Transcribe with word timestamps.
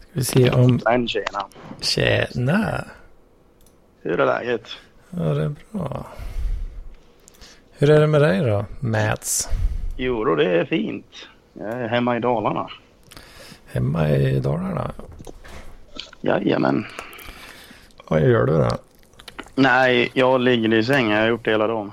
Ska 0.00 0.12
vi 0.12 0.24
se 0.24 0.50
om... 0.50 0.80
Men 0.84 1.08
tjena. 1.08 1.46
Tjena! 1.80 2.84
Hur 4.02 4.20
är 4.20 4.26
läget? 4.26 4.68
Ja, 5.10 5.22
det 5.22 5.42
är 5.42 5.54
bra. 5.72 6.06
Hur 7.72 7.90
är 7.90 8.00
det 8.00 8.06
med 8.06 8.20
dig 8.22 8.40
då, 8.40 8.64
Mats? 8.80 9.48
Jo, 9.96 10.24
då, 10.24 10.34
det 10.34 10.60
är 10.60 10.64
fint. 10.64 11.06
Jag 11.52 11.68
är 11.68 11.88
hemma 11.88 12.16
i 12.16 12.20
Dalarna. 12.20 12.70
Hemma 13.66 14.08
i 14.08 14.40
Dalarna? 14.40 14.90
Jajamän. 16.20 16.86
Vad 18.08 18.20
gör 18.20 18.46
du 18.46 18.52
då? 18.52 18.68
Nej, 19.54 20.10
jag 20.14 20.40
ligger 20.40 20.74
i 20.74 20.84
sängen. 20.84 21.10
Jag 21.10 21.20
har 21.20 21.28
gjort 21.28 21.44
det 21.44 21.50
hela 21.50 21.66
dagen. 21.66 21.92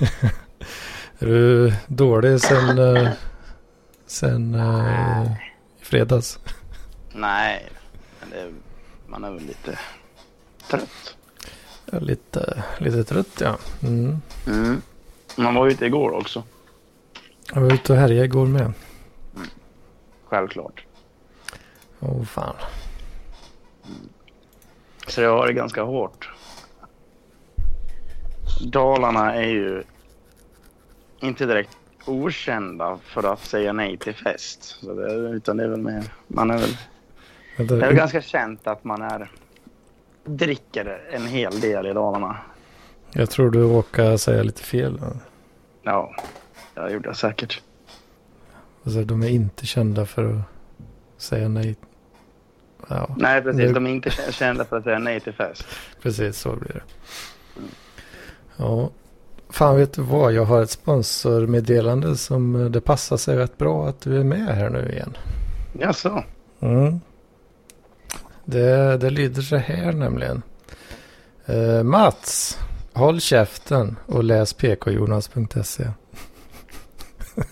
Är 1.18 1.26
du 1.26 1.72
dålig 1.86 2.40
sen, 2.40 2.78
eh, 2.78 3.08
sen 4.12 4.54
eh, 4.54 5.32
i 5.80 5.84
fredags? 5.84 6.38
Nej, 7.12 7.68
men 8.20 8.30
det, 8.30 8.52
man 9.06 9.24
är 9.24 9.30
väl 9.30 9.42
lite 9.42 9.78
trött. 10.70 11.16
Är 11.86 12.00
lite, 12.00 12.64
lite 12.78 13.04
trött 13.04 13.40
ja. 13.40 13.58
Mm. 13.82 14.20
Mm. 14.46 14.82
Man 15.36 15.54
var 15.54 15.68
ute 15.68 15.86
igår 15.86 16.10
också. 16.10 16.42
Jag 17.52 17.60
var 17.60 17.72
ute 17.72 17.92
och 17.92 17.98
härjade 17.98 18.24
igår 18.24 18.46
med. 18.46 18.72
Självklart. 20.24 20.84
Åh 22.00 22.10
oh, 22.10 22.24
fan. 22.24 22.56
Så 25.06 25.20
jag 25.20 25.36
har 25.36 25.46
det 25.46 25.52
ganska 25.52 25.82
hårt. 25.82 26.30
Dalarna 28.72 29.34
är 29.34 29.48
ju 29.48 29.82
inte 31.20 31.46
direkt 31.46 31.76
okända 32.06 32.98
för 33.04 33.32
att 33.32 33.44
säga 33.44 33.72
nej 33.72 33.96
till 33.96 34.14
fest. 34.14 34.62
Så 34.62 34.94
det, 34.94 35.12
utan 35.12 35.56
det 35.56 35.64
är 35.64 35.68
väl 35.68 35.80
mer, 35.80 36.04
man 36.26 36.50
är 36.50 36.58
väl, 36.58 36.76
det 37.56 37.74
är 37.74 37.80
väl 37.80 37.94
ganska 37.94 38.22
känt 38.22 38.66
att 38.66 38.84
man 38.84 39.02
är 39.02 39.30
dricker 40.24 41.00
en 41.12 41.26
hel 41.26 41.60
del 41.60 41.86
i 41.86 41.92
Dalarna. 41.92 42.36
Jag 43.12 43.30
tror 43.30 43.50
du 43.50 43.60
råkade 43.62 44.18
säga 44.18 44.42
lite 44.42 44.62
fel. 44.62 45.00
Ja, 45.82 46.14
det 46.74 46.90
gjorde 46.92 47.08
jag 47.08 47.16
säkert. 47.16 47.62
Alltså, 48.84 49.04
de 49.04 49.22
är 49.22 49.28
inte 49.28 49.66
kända 49.66 50.06
för 50.06 50.24
att 50.34 50.42
säga 51.22 51.48
nej. 51.48 51.76
Ja, 52.88 53.14
Nej, 53.18 53.42
precis. 53.42 53.58
Nu- 53.60 53.72
De 53.72 53.86
är 53.86 53.90
inte 53.90 54.10
kända 54.10 54.64
för 54.64 54.76
att 54.78 54.84
säga 54.84 54.98
nej 54.98 55.20
till 55.20 55.32
fest. 55.32 55.64
precis 56.02 56.38
så 56.38 56.56
blir 56.56 56.72
det. 56.72 56.82
Ja, 58.56 58.90
fan 59.52 59.76
vet 59.76 59.92
du 59.92 60.02
vad? 60.02 60.32
Jag 60.32 60.44
har 60.44 60.62
ett 60.62 60.70
sponsormeddelande 60.70 62.16
som 62.16 62.56
eh, 62.56 62.70
det 62.70 62.80
passar 62.80 63.16
sig 63.16 63.36
rätt 63.36 63.58
bra 63.58 63.88
att 63.88 64.00
du 64.00 64.20
är 64.20 64.24
med 64.24 64.56
här 64.56 64.70
nu 64.70 64.88
igen. 64.92 65.16
Jaså? 65.80 66.24
Mm. 66.60 67.00
Det, 68.44 68.96
det 68.96 69.10
lyder 69.10 69.42
så 69.42 69.56
här 69.56 69.92
nämligen. 69.92 70.42
Eh, 71.46 71.82
Mats, 71.82 72.58
håll 72.92 73.20
käften 73.20 73.96
och 74.06 74.24
läs 74.24 74.52
pkjonas.se. 74.52 75.84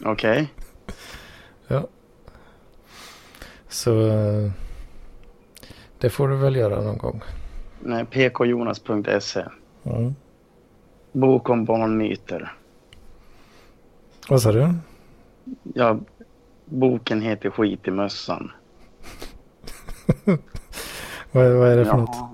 Okej. 0.05 0.49
Så 3.71 4.07
eh, 4.07 4.51
det 5.99 6.11
får 6.11 6.29
du 6.29 6.37
väl 6.37 6.57
göra 6.57 6.81
någon 6.81 6.99
gång. 6.99 7.23
Nej, 7.81 8.05
pkjonas.se. 8.05 9.45
Mm. 9.85 10.15
Bok 11.13 11.49
om 11.49 11.65
barnmyter. 11.65 12.53
Vad 14.29 14.43
sa 14.43 14.53
du? 14.53 14.75
Ja, 15.75 15.99
boken 16.65 17.21
heter 17.23 17.51
Skit 17.51 17.89
i 17.89 17.91
mössan. 17.91 18.53
Vad, 21.33 21.45
är- 21.47 21.55
vad 21.55 21.69
är 21.69 21.77
det 21.77 21.85
för 21.85 21.97
något? 21.97 22.11
Jaha. 22.17 22.29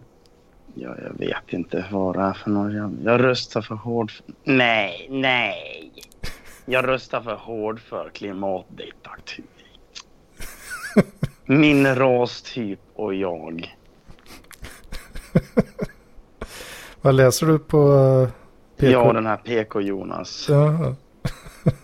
Ja, 0.75 0.95
jag 1.05 1.19
vet 1.27 1.53
inte 1.53 1.85
vad 1.93 2.17
det 2.17 2.23
är 2.23 2.33
för 2.33 2.51
något. 2.51 2.73
Jag, 2.75 2.97
jag 3.05 3.23
röstar 3.25 3.63
för 3.63 3.75
hård... 3.75 4.13
Nej, 4.45 5.07
nej. 5.11 5.93
Jag 6.65 6.89
röstar 6.89 7.21
för 7.21 7.35
hård 7.35 7.81
för 7.81 8.11
klimatdiktatur. 8.15 9.45
Min 11.45 11.95
rastyp 11.95 12.81
och 12.95 13.15
jag. 13.15 13.77
Vad 17.01 17.15
läser 17.15 17.47
du 17.47 17.59
på 17.59 18.29
PK? 18.77 18.93
Jag 18.93 19.07
och 19.07 19.15
den 19.15 19.27
här 19.27 19.37
PK-Jonas. 19.37 20.47
Ja. 20.49 20.95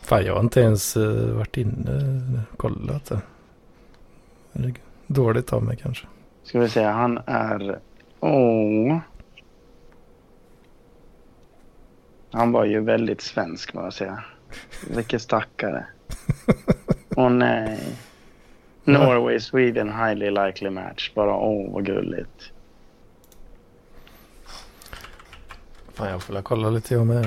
Fan, 0.00 0.24
jag 0.24 0.34
har 0.34 0.40
inte 0.40 0.60
ens 0.60 0.96
uh, 0.96 1.32
varit 1.32 1.56
inne 1.56 2.42
och 2.52 2.58
kollat. 2.58 3.12
det. 4.52 4.74
Dåligt 5.06 5.52
av 5.52 5.62
mig 5.62 5.76
kanske. 5.76 6.06
Ska 6.42 6.60
vi 6.60 6.68
säga, 6.68 6.90
han 6.90 7.20
är... 7.26 7.78
Åh. 8.20 8.98
Han 12.30 12.52
var 12.52 12.64
ju 12.64 12.80
väldigt 12.80 13.20
svensk, 13.20 13.74
må 13.74 13.82
jag 13.82 13.92
säga. 13.92 14.24
Vilken 14.90 15.20
stackare. 15.20 15.86
Åh 17.16 17.30
nej. 17.30 17.78
Norway, 18.84 19.40
Sweden, 19.40 19.88
highly 19.88 20.30
likely 20.30 20.70
match. 20.70 21.12
Bara 21.14 21.34
åh, 21.34 21.72
vad 21.72 21.86
gulligt. 21.86 22.49
Fan, 26.00 26.10
jag 26.10 26.22
får 26.22 26.42
kolla 26.42 26.70
lite 26.70 26.94
jag 26.94 27.06
med. 27.06 27.26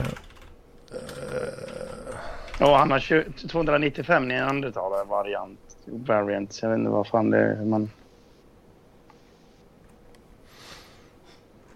Och 2.59 2.67
han 2.69 2.91
har 2.91 2.99
20, 2.99 3.31
295 3.51 4.27
neandertalare 4.27 5.03
variant. 5.03 5.59
Variant. 5.85 6.59
Jag 6.61 6.69
vet 6.69 6.77
inte 6.79 6.89
vad 6.91 7.07
fan 7.07 7.29
det 7.29 7.37
är. 7.37 7.65
Man... 7.65 7.89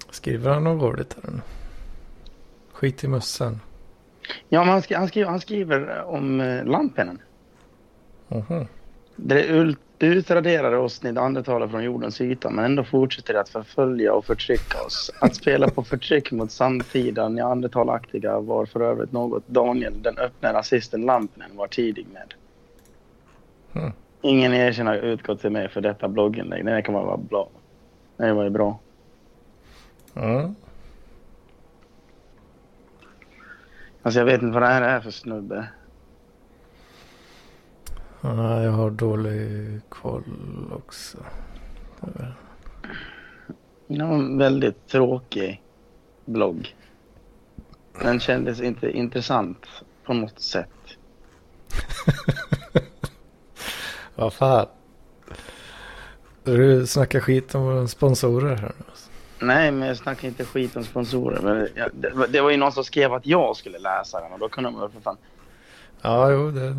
Skriver 0.09 0.51
han 0.51 0.63
något 0.63 0.83
roligt 0.83 1.15
här 1.23 1.31
nu? 1.31 1.41
Skit 2.73 3.03
i 3.03 3.07
mössan. 3.07 3.61
Ja, 4.49 4.59
men 4.59 4.69
han, 4.69 4.81
skri- 4.81 4.95
han, 4.95 5.07
skriver, 5.07 5.29
han 5.29 5.41
skriver 5.41 6.03
om 6.03 6.41
eh, 6.41 6.65
Lampennen. 6.65 7.21
Mhm. 8.27 8.67
Det 9.15 9.43
ut- 9.43 9.79
utraderade 9.99 10.77
oss 10.77 11.03
neandertalare 11.03 11.69
från 11.69 11.83
jordens 11.83 12.21
yta 12.21 12.49
men 12.49 12.65
ändå 12.65 12.83
fortsätter 12.83 13.33
det 13.33 13.39
att 13.39 13.49
förfölja 13.49 14.13
och 14.13 14.25
förtrycka 14.25 14.81
oss. 14.85 15.11
Att 15.19 15.35
spela 15.35 15.69
på 15.69 15.83
förtryck 15.83 16.31
mot 16.31 16.51
samtida 16.51 17.29
neandertalaktiga 17.29 18.39
var 18.39 18.65
för 18.65 18.79
övrigt 18.79 19.11
något 19.11 19.47
Daniel, 19.47 20.01
den 20.01 20.17
öppna 20.17 20.53
rasisten 20.53 21.01
Lampinen, 21.01 21.49
var 21.55 21.67
tidig 21.67 22.07
med. 22.13 22.33
Mm. 23.73 23.91
Ingen 24.21 24.53
erkännande 24.53 24.99
har 24.99 25.07
utgått 25.07 25.41
till 25.41 25.49
mig 25.49 25.69
för 25.69 25.81
detta 25.81 26.07
blogginlägg. 26.07 26.65
Det 26.65 26.81
kan 26.81 26.93
vara 26.93 27.17
bra. 27.17 27.49
Det 28.17 28.33
var 28.33 28.43
ju 28.43 28.49
bra. 28.49 28.79
Mm. 30.15 30.55
Alltså 34.01 34.19
jag 34.19 34.25
vet 34.25 34.41
inte 34.41 34.53
vad 34.53 34.63
det 34.63 34.67
här 34.67 34.81
är 34.81 34.99
för 34.99 35.11
snubbe. 35.11 35.67
Ja, 38.21 38.63
jag 38.63 38.71
har 38.71 38.89
dålig 38.89 39.79
koll 39.89 40.23
också. 40.75 41.17
Det 43.87 44.03
var 44.03 44.13
en 44.13 44.37
väldigt 44.37 44.87
tråkig 44.87 45.61
blogg. 46.25 46.75
Den 48.01 48.19
kändes 48.19 48.61
inte 48.61 48.89
intressant 48.91 49.65
på 50.05 50.13
något 50.13 50.39
sätt. 50.39 50.69
Vad 54.15 54.33
fan. 54.33 54.67
Du 56.43 56.87
snackar 56.87 57.19
skit 57.19 57.55
om 57.55 57.63
våra 57.65 57.87
sponsorer 57.87 58.55
här 58.55 58.61
nu. 58.77 58.83
alltså. 58.89 59.09
Nej, 59.39 59.71
men 59.71 59.87
jag 59.87 59.97
snackar 59.97 60.27
inte 60.27 60.45
skit 60.45 60.75
om 60.75 60.83
sponsorer. 60.83 61.41
Men 61.41 61.67
jag, 61.75 61.89
det, 61.93 62.09
var- 62.09 62.27
det 62.27 62.41
var 62.41 62.49
ju 62.49 62.57
någon 62.57 62.71
som 62.71 62.83
skrev 62.83 63.13
att 63.13 63.25
jag 63.25 63.55
skulle 63.55 63.79
läsa 63.79 64.21
den 64.21 64.31
och 64.33 64.39
då 64.39 64.49
kunde 64.49 64.69
man 64.71 64.81
väl 64.81 64.89
för 64.91 64.99
fan... 65.01 65.17
Ja, 66.01 66.31
jo, 66.31 66.51
det 66.51 66.77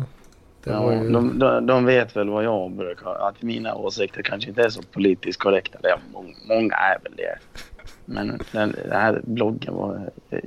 Ja, 0.63 0.93
ju... 0.93 1.09
de, 1.09 1.39
de, 1.39 1.65
de 1.65 1.85
vet 1.85 2.15
väl 2.15 2.29
vad 2.29 2.43
jag 2.43 2.71
brukar... 2.71 3.27
Att 3.27 3.41
mina 3.41 3.75
åsikter 3.75 4.21
kanske 4.21 4.49
inte 4.49 4.63
är 4.63 4.69
så 4.69 4.81
politiskt 4.81 5.39
korrekta. 5.39 5.77
Det 5.81 5.89
är, 5.89 5.99
många, 6.47 6.75
är 6.75 6.99
väl 7.03 7.13
det. 7.15 7.37
Men 8.05 8.39
den, 8.51 8.71
den 8.71 8.91
här 8.91 9.21
bloggen 9.23 9.73
var... 9.73 10.11
Eh, 10.29 10.39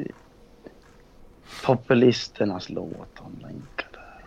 populisternas 1.65 2.71
låt 2.71 3.19
om 3.19 3.39
länkar 3.41 3.89
där. 3.93 4.25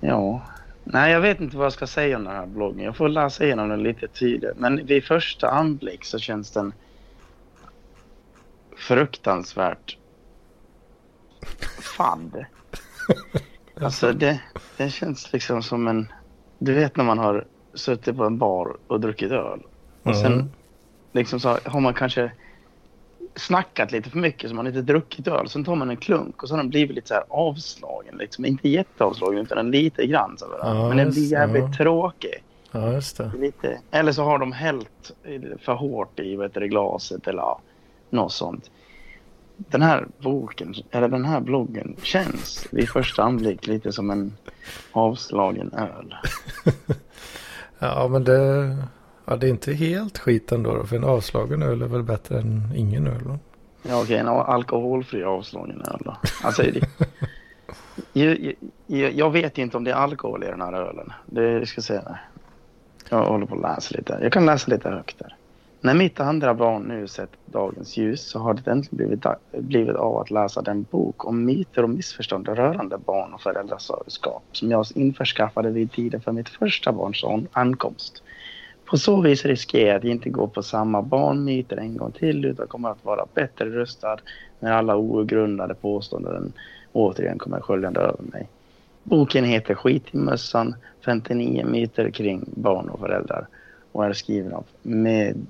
Ja. 0.00 0.42
Nej, 0.84 1.12
jag 1.12 1.20
vet 1.20 1.40
inte 1.40 1.56
vad 1.56 1.66
jag 1.66 1.72
ska 1.72 1.86
säga 1.86 2.16
om 2.16 2.24
den 2.24 2.36
här 2.36 2.46
bloggen. 2.46 2.84
Jag 2.84 2.96
får 2.96 3.08
läsa 3.08 3.44
igenom 3.44 3.68
den 3.68 3.82
lite 3.82 4.08
tydligare. 4.08 4.54
Men 4.58 4.86
vid 4.86 5.04
första 5.04 5.50
anblick 5.50 6.04
så 6.04 6.18
känns 6.18 6.50
den 6.50 6.72
fruktansvärt 8.76 9.98
fadd. 11.96 12.44
Alltså 13.80 14.12
det, 14.12 14.40
det 14.76 14.90
känns 14.90 15.32
liksom 15.32 15.62
som 15.62 15.88
en... 15.88 16.12
Du 16.58 16.74
vet 16.74 16.96
när 16.96 17.04
man 17.04 17.18
har 17.18 17.44
suttit 17.74 18.16
på 18.16 18.24
en 18.24 18.38
bar 18.38 18.76
och 18.86 19.00
druckit 19.00 19.30
öl. 19.32 19.60
Och 20.02 20.16
sen 20.16 20.32
Mm. 20.32 20.50
liksom 21.12 21.40
så 21.40 21.58
har 21.64 21.80
man 21.80 21.94
kanske 21.94 22.32
snackat 23.34 23.92
lite 23.92 24.10
för 24.10 24.18
mycket 24.18 24.50
så 24.50 24.56
man 24.56 24.66
inte 24.66 24.82
druckit 24.82 25.28
öl. 25.28 25.48
Sen 25.48 25.64
tar 25.64 25.74
man 25.74 25.90
en 25.90 25.96
klunk 25.96 26.42
och 26.42 26.48
så 26.48 26.54
har 26.54 26.62
den 26.62 26.70
blivit 26.70 26.94
lite 26.96 27.08
så 27.08 27.14
här 27.14 27.24
avslagen. 27.28 28.16
Liksom. 28.16 28.44
Inte 28.44 28.68
jätteavslagen 28.68 29.38
utan 29.38 29.58
en 29.58 29.70
lite 29.70 30.06
grann. 30.06 30.38
Så 30.38 30.46
Ja, 30.62 30.88
Men 30.88 30.96
den 30.96 31.10
blir 31.10 31.32
jävligt 31.32 31.64
ja. 31.64 31.72
tråkig. 31.72 32.44
Ja, 32.72 32.92
just 32.92 33.16
det. 33.16 33.32
Lite. 33.38 33.80
Eller 33.90 34.12
så 34.12 34.22
har 34.24 34.38
de 34.38 34.52
hällt 34.52 35.12
för 35.60 35.72
hårt 35.72 36.20
i 36.20 36.36
vet 36.36 36.54
du, 36.54 36.68
glaset 36.68 37.28
eller 37.28 37.42
ja, 37.42 37.60
något 38.10 38.32
sånt. 38.32 38.70
Den 39.56 39.82
här 39.82 40.06
boken, 40.18 40.74
eller 40.90 41.08
den 41.08 41.24
här 41.24 41.40
bloggen 41.40 41.96
känns 42.02 42.66
vid 42.70 42.88
första 42.88 43.22
anblick 43.22 43.66
lite 43.66 43.92
som 43.92 44.10
en 44.10 44.36
avslagen 44.92 45.72
öl. 45.72 46.14
Ja, 47.78 48.08
men 48.08 48.24
det, 48.24 48.76
ja, 49.24 49.36
det 49.36 49.46
är 49.46 49.50
inte 49.50 49.72
helt 49.72 50.18
skit 50.18 50.52
ändå. 50.52 50.74
Då, 50.74 50.84
för 50.84 50.96
en 50.96 51.04
avslagen 51.04 51.62
öl 51.62 51.82
är 51.82 51.86
väl 51.86 52.02
bättre 52.02 52.38
än 52.38 52.72
ingen 52.74 53.06
öl. 53.06 53.24
Då. 53.24 53.38
Ja, 53.88 54.02
okej, 54.02 54.16
en 54.16 54.28
alkoholfri 54.28 55.24
avslagen 55.24 55.82
öl 55.82 56.00
då. 56.04 56.16
Alltså, 56.42 56.62
det, 56.62 56.88
jag, 58.12 58.54
jag, 58.86 59.12
jag 59.12 59.30
vet 59.30 59.58
inte 59.58 59.76
om 59.76 59.84
det 59.84 59.90
är 59.90 59.94
alkohol 59.94 60.44
i 60.44 60.46
den 60.46 60.60
här 60.60 60.72
ölen. 60.72 61.12
Det 61.26 61.66
ska 61.66 61.78
jag 61.78 61.84
säga. 61.84 62.18
Jag 63.08 63.26
håller 63.26 63.46
på 63.46 63.54
att 63.54 63.62
läsa 63.62 63.96
lite. 63.96 64.18
Jag 64.22 64.32
kan 64.32 64.46
läsa 64.46 64.70
lite 64.70 64.88
högt 64.88 65.18
där. 65.18 65.36
När 65.84 65.94
mitt 65.94 66.20
andra 66.20 66.54
barn 66.54 66.82
nu 66.82 67.06
sett 67.08 67.30
dagens 67.46 67.96
ljus 67.96 68.22
så 68.22 68.38
har 68.38 68.54
det 68.54 68.70
äntligen 68.70 68.96
blivit, 68.96 69.26
blivit 69.52 69.96
av 69.96 70.16
att 70.18 70.30
läsa 70.30 70.62
den 70.62 70.82
bok 70.90 71.24
om 71.24 71.44
myter 71.44 71.82
och 71.82 71.90
missförstånd 71.90 72.48
rörande 72.48 72.98
barn 72.98 73.34
och 73.34 73.40
föräldraskap 73.40 74.42
som 74.52 74.70
jag 74.70 74.86
införskaffade 74.94 75.70
vid 75.70 75.92
tiden 75.92 76.20
för 76.20 76.32
mitt 76.32 76.48
första 76.48 76.92
barns 76.92 77.24
ankomst. 77.52 78.22
På 78.84 78.96
så 78.96 79.20
vis 79.20 79.44
riskerar 79.44 79.86
jag 79.86 79.96
att 79.96 80.04
inte 80.04 80.30
gå 80.30 80.46
på 80.46 80.62
samma 80.62 81.02
barnmyter 81.02 81.76
en 81.76 81.96
gång 81.96 82.12
till 82.12 82.44
utan 82.44 82.66
kommer 82.66 82.88
att 82.88 83.04
vara 83.04 83.26
bättre 83.34 83.64
rustad 83.64 84.16
när 84.60 84.72
alla 84.72 84.96
ogrundade 84.96 85.74
påståenden 85.74 86.52
återigen 86.92 87.38
kommer 87.38 87.60
sköljande 87.60 88.00
över 88.00 88.22
mig. 88.32 88.48
Boken 89.02 89.44
heter 89.44 89.74
Skit 89.74 90.04
i 90.10 90.16
mössan, 90.16 90.74
59 91.04 91.66
myter 91.66 92.10
kring 92.10 92.44
barn 92.46 92.88
och 92.88 93.00
föräldrar 93.00 93.46
och 93.92 94.04
är 94.04 94.12
skriven 94.12 94.52
av 94.52 94.64
med 94.82 95.46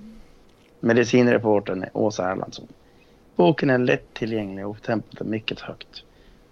medicinreportern 0.85 1.85
Åsa 1.93 2.31
Erlandsson. 2.31 2.67
Boken 3.37 3.71
är 3.71 3.79
lättillgänglig 3.79 4.67
och 4.67 4.83
tempot 4.83 5.21
är 5.21 5.25
mycket 5.25 5.61
högt. 5.61 6.05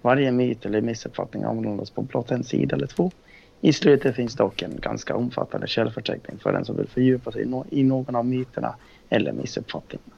Varje 0.02 0.32
myt 0.32 0.66
eller 0.66 0.80
missuppfattning 0.80 1.44
avhandlas 1.46 1.90
på 1.90 2.02
blott 2.02 2.30
en 2.30 2.44
sida 2.44 2.76
eller 2.76 2.86
två. 2.86 3.10
I 3.60 3.72
slutet 3.72 4.16
finns 4.16 4.34
dock 4.36 4.62
en 4.62 4.76
ganska 4.80 5.16
omfattande 5.16 5.66
källförteckning 5.66 6.38
för 6.38 6.52
den 6.52 6.64
som 6.64 6.76
vill 6.76 6.88
fördjupa 6.88 7.32
sig 7.32 7.42
i 7.42 7.46
nå- 7.46 7.64
i 7.70 7.82
någon 7.82 8.16
av 8.16 8.26
myterna 8.26 8.74
eller 9.08 9.32
missuppfattningarna. 9.32 10.12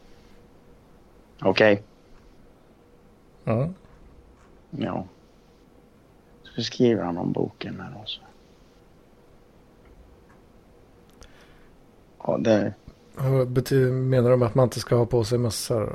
Okej, 1.42 1.82
Ja. 3.44 3.68
ja. 4.70 5.04
Så 6.42 6.62
skriver 6.62 7.02
han 7.02 7.18
om 7.18 7.32
boken 7.32 7.80
här 7.80 8.00
också. 8.00 8.20
Ja, 12.26 12.38
det... 12.38 12.74
Menar 13.16 14.30
de 14.30 14.42
att 14.42 14.54
man 14.54 14.64
inte 14.64 14.80
ska 14.80 14.96
ha 14.96 15.06
på 15.06 15.24
sig 15.24 15.38
mössa? 15.38 15.80
då? 15.80 15.90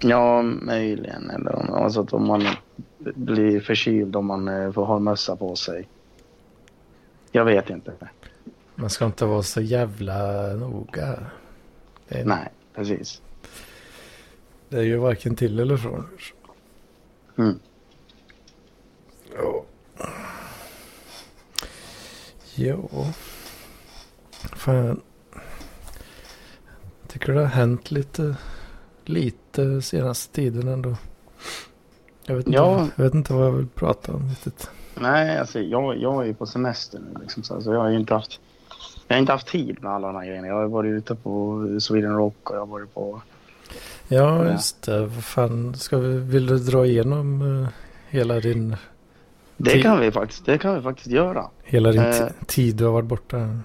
Ja, 0.00 0.42
möjligen. 0.42 1.30
Eller 1.30 1.76
alltså 1.76 2.00
att 2.00 2.12
om 2.12 2.26
man 2.26 2.46
blir 3.14 3.60
förkyld 3.60 4.16
om 4.16 4.26
man 4.26 4.48
eh, 4.48 4.72
får 4.72 4.84
ha 4.84 4.98
mössa 4.98 5.36
på 5.36 5.56
sig. 5.56 5.88
Jag 7.32 7.44
vet 7.44 7.70
inte. 7.70 7.92
Man 8.74 8.90
ska 8.90 9.04
inte 9.06 9.24
vara 9.26 9.42
så 9.42 9.60
jävla 9.60 10.46
noga. 10.54 11.16
Är, 12.08 12.24
Nej, 12.24 12.48
precis. 12.74 13.22
det 14.68 14.78
är 14.78 14.82
ju 14.82 14.96
varken 14.96 15.36
till 15.36 15.60
eller 15.60 15.76
från. 15.76 16.06
Mm. 17.38 17.58
Ja. 19.36 19.64
Ja. 22.54 23.12
Fan. 24.56 25.00
Tycker 27.14 27.32
det 27.32 27.40
har 27.40 27.46
hänt 27.46 27.90
lite, 27.90 28.36
lite 29.04 29.82
senaste 29.82 30.34
tiden 30.34 30.68
ändå. 30.68 30.96
Jag 32.26 32.34
vet 32.36 32.46
inte, 32.46 32.56
Ja. 32.58 32.88
jag 32.96 33.04
vet 33.04 33.14
inte 33.14 33.32
vad 33.32 33.46
jag 33.46 33.52
vill 33.52 33.66
prata 33.66 34.12
om 34.12 34.28
riktigt. 34.28 34.70
Nej, 34.94 35.38
alltså 35.38 35.60
jag, 35.60 35.98
jag 35.98 36.22
är 36.22 36.26
ju 36.26 36.34
på 36.34 36.46
semester 36.46 36.98
nu. 36.98 37.20
Liksom, 37.20 37.42
så 37.42 37.54
alltså, 37.54 37.72
jag 37.72 37.80
har 37.80 37.88
ju 37.90 37.98
inte 37.98 38.14
haft... 38.14 38.40
Jag 39.08 39.16
har 39.16 39.20
inte 39.20 39.32
haft 39.32 39.46
tid 39.46 39.82
med 39.82 39.92
alla 39.92 40.06
de 40.06 40.16
här 40.16 40.26
grejerna. 40.26 40.46
Jag 40.48 40.54
har 40.54 40.66
varit 40.66 40.90
ute 40.90 41.14
på 41.14 41.60
Sweden 41.80 42.16
Rock 42.16 42.50
och 42.50 42.56
jag 42.56 42.60
har 42.60 42.66
varit 42.66 42.94
på... 42.94 43.20
Ja, 44.08 44.50
just 44.50 44.82
det. 44.82 45.00
Vad 45.06 45.24
fan, 45.24 45.74
ska 45.74 45.98
vi, 45.98 46.18
vill 46.18 46.46
du 46.46 46.58
dra 46.58 46.86
igenom 46.86 47.42
eh, 47.62 47.68
hela 48.08 48.40
din, 48.40 48.76
Det 49.56 49.82
kan 49.82 50.00
vi 50.00 50.10
faktiskt, 50.10 50.46
det 50.46 50.58
kan 50.58 50.74
vi 50.74 50.80
faktiskt 50.82 51.06
göra. 51.06 51.46
hela 51.64 51.92
din 51.92 52.00
Eh. 52.02 52.06
ti- 52.12 52.32
tid 52.46 52.76
du 52.76 52.84
har 52.84 52.92
varit 52.92 53.08
borta? 53.08 53.58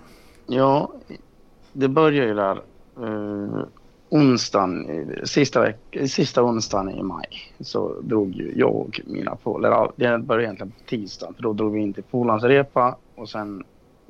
Ja, 0.48 0.94
det 1.74 1.88
börjar 1.88 2.26
ju 2.28 2.34
där 2.34 2.62
uh, 3.04 3.64
onsdagen, 4.10 4.90
eh, 4.90 5.24
sista, 5.24 5.62
veck- 5.62 6.08
sista 6.08 6.44
onsdagen 6.44 6.90
i 6.90 7.04
maj. 7.04 7.54
Så 7.60 7.96
drog 8.02 8.32
ju 8.32 8.54
jag 8.56 8.76
och 8.76 9.02
mina 9.06 9.36
polare, 9.36 9.92
det 9.96 10.18
började 10.18 10.44
egentligen 10.44 10.72
på 10.72 10.90
tisdagen. 10.90 11.34
För 11.34 11.44
då 11.44 11.54
drog 11.54 11.74
vi 11.74 11.80
in 11.80 11.94
till 11.94 12.04
polarns 12.04 12.44
repa 12.44 12.96
och 13.16 13.30
sen 13.30 13.64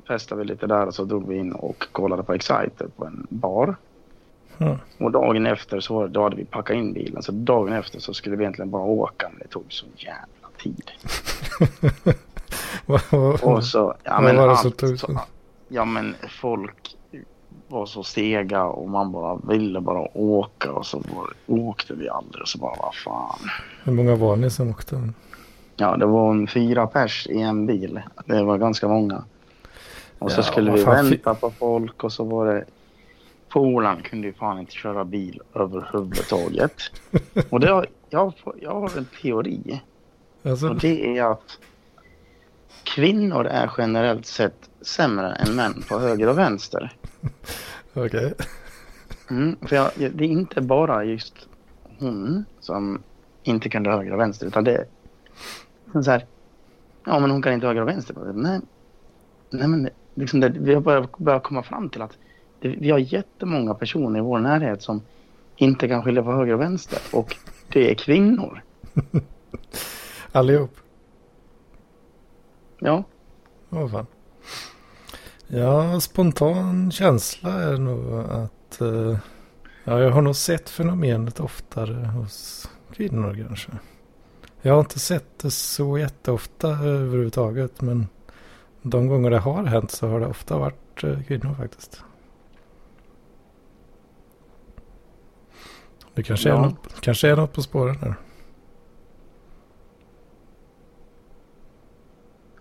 festade 0.08 0.38
vi 0.42 0.48
lite 0.48 0.66
där 0.66 0.86
och 0.86 0.94
så 0.94 1.04
drog 1.04 1.28
vi 1.28 1.36
in 1.36 1.52
och 1.52 1.86
kollade 1.92 2.22
på 2.22 2.34
Exciter 2.34 2.86
på 2.96 3.04
en 3.04 3.26
bar. 3.28 3.76
Ja. 4.58 4.78
Och 4.98 5.10
dagen 5.10 5.46
efter 5.46 5.80
så 5.80 6.06
då 6.06 6.22
hade 6.22 6.36
vi 6.36 6.44
packat 6.44 6.76
in 6.76 6.92
bilen. 6.92 7.22
Så 7.22 7.32
dagen 7.32 7.72
efter 7.72 8.00
så 8.00 8.14
skulle 8.14 8.36
vi 8.36 8.42
egentligen 8.42 8.70
bara 8.70 8.82
åka 8.82 9.28
men 9.28 9.38
det 9.38 9.48
tog 9.48 9.64
så 9.68 9.86
jävla 9.96 10.48
tid. 10.62 10.90
Och 13.42 13.64
så, 13.64 13.94
ja 14.02 14.20
men 14.20 14.38
allt, 14.38 14.82
så? 14.98 15.20
ja 15.68 15.84
men 15.84 16.14
folk 16.40 16.89
var 17.68 17.86
så 17.86 18.02
sega 18.02 18.64
och 18.64 18.88
man 18.88 19.12
bara 19.12 19.36
ville 19.48 19.80
bara 19.80 20.18
åka 20.18 20.72
och 20.72 20.86
så 20.86 20.98
var, 20.98 21.32
åkte 21.46 21.94
vi 21.94 22.08
aldrig 22.08 22.42
och 22.42 22.48
så 22.48 22.58
bara 22.58 22.74
vad 22.82 22.94
fan. 22.94 23.38
Hur 23.84 23.92
många 23.92 24.16
var 24.16 24.36
ni 24.36 24.50
som 24.50 24.70
åkte? 24.70 25.12
Ja 25.76 25.96
det 25.96 26.06
var 26.06 26.30
en 26.30 26.46
fyra 26.48 26.86
pers 26.86 27.26
i 27.30 27.40
en 27.40 27.66
bil. 27.66 28.00
Det 28.26 28.42
var 28.42 28.58
ganska 28.58 28.88
många. 28.88 29.24
Och 30.18 30.32
så 30.32 30.38
Ja, 30.38 30.42
skulle 30.42 30.70
vad 30.70 30.78
vi 30.78 30.84
fan, 30.84 31.10
vänta 31.10 31.34
på 31.34 31.50
folk 31.50 32.04
och 32.04 32.12
så 32.12 32.24
var 32.24 32.46
det 32.46 32.64
Polaren 33.48 34.02
kunde 34.02 34.26
ju 34.26 34.32
fan 34.32 34.58
inte 34.58 34.72
köra 34.72 35.04
bil 35.04 35.40
överhuvudtaget. 35.54 36.74
och 37.50 37.60
det 37.60 37.70
har, 37.72 37.86
jag, 38.10 38.32
jag 38.60 38.80
har 38.80 38.98
en 38.98 39.06
teori. 39.22 39.80
Alltså, 40.42 40.68
Och 40.68 40.76
det 40.76 41.18
är 41.18 41.24
att 41.24 41.58
kvinnor 42.84 43.46
är 43.46 43.70
generellt 43.78 44.26
sett 44.26 44.70
sämre 44.80 45.32
än 45.32 45.56
män 45.56 45.82
på 45.88 45.98
höger 45.98 46.28
och 46.28 46.38
vänster. 46.38 46.92
okej. 47.94 48.34
Mm, 49.30 49.56
för 49.68 49.76
jag, 49.76 49.90
det 49.96 50.24
är 50.24 50.28
inte 50.28 50.60
bara 50.60 51.04
just 51.04 51.34
hon 51.98 52.44
som 52.60 53.02
inte 53.42 53.68
kan 53.68 53.82
dra 53.82 53.96
höger 53.96 54.12
och 54.12 54.20
vänster 54.20 54.46
utan 54.46 54.64
det 54.64 54.86
är 55.94 56.02
så 56.02 56.10
här. 56.10 56.26
Ja 57.04 57.18
men 57.18 57.30
hon 57.30 57.42
kan 57.42 57.52
inte 57.52 57.66
höger 57.66 57.80
och 57.82 57.88
vänster. 57.88 58.14
Nej, 58.34 58.60
nej 59.50 59.68
men 59.68 59.82
det- 59.82 59.90
liksom 60.14 60.40
det, 60.40 60.48
vi 60.48 60.74
har 60.74 60.80
börjat, 60.80 61.18
börjat 61.18 61.42
komma 61.42 61.62
fram 61.62 61.88
till 61.88 62.02
att 62.02 62.18
det, 62.60 62.68
vi 62.68 62.90
har 62.90 62.98
jättemånga 62.98 63.74
personer 63.74 64.18
i 64.18 64.22
vår 64.22 64.38
närhet 64.38 64.82
som 64.82 65.02
inte 65.56 65.88
kan 65.88 66.02
skilja 66.02 66.22
på 66.22 66.32
höger 66.32 66.54
och 66.54 66.60
vänster 66.60 66.98
och 67.12 67.36
det 67.72 67.90
är 67.90 67.94
kvinnor. 67.94 68.62
Allihop? 70.32 70.76
Ja, 72.80 73.04
Vad 73.68 73.90
fan. 73.90 74.06
Ja, 75.46 76.00
spontan 76.00 76.90
känsla 76.90 77.52
är 77.62 77.76
nog 77.78 78.12
att 78.30 78.80
eh, 78.80 79.18
ja, 79.84 80.00
jag 80.00 80.10
har 80.10 80.22
nog 80.22 80.36
sett 80.36 80.70
fenomenet 80.70 81.40
oftare 81.40 82.06
hos 82.06 82.68
kvinnor 82.92 83.44
kanske. 83.48 83.72
Jag 84.62 84.72
har 84.74 84.80
inte 84.80 84.98
sett 84.98 85.38
det 85.38 85.50
så 85.50 85.98
jätteofta 85.98 86.68
överhuvudtaget 86.68 87.80
men 87.80 88.06
de 88.82 89.06
gånger 89.06 89.30
det 89.30 89.38
har 89.38 89.64
hänt 89.64 89.90
så 89.90 90.08
har 90.08 90.20
det 90.20 90.26
ofta 90.26 90.58
varit 90.58 91.04
eh, 91.04 91.22
kvinnor 91.22 91.54
faktiskt. 91.54 92.02
Det 96.14 96.22
kanske, 96.22 96.48
är 96.48 96.52
Ja. 96.54 96.62
något, 96.62 97.00
kanske 97.00 97.28
är 97.28 97.36
något 97.36 97.52
på 97.52 97.62
spåren 97.62 97.96
här. 98.00 98.14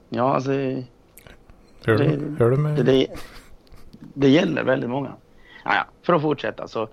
Ja 0.10 0.34
alltså 0.36 0.52
Hör, 0.52 1.98
Det- 1.98 1.98
du, 2.18 2.36
hör 2.40 2.50
du 2.52 2.58
mig? 2.58 2.76
Det, 2.76 2.84
det, 2.84 3.08
det 4.14 4.30
gäller 4.30 4.64
väldigt 4.64 4.90
många. 4.90 5.14
Ja, 5.66 5.76
ja, 5.76 5.86
för 6.04 6.14
att 6.14 6.22
fortsätta 6.22 6.68
så 6.68 6.88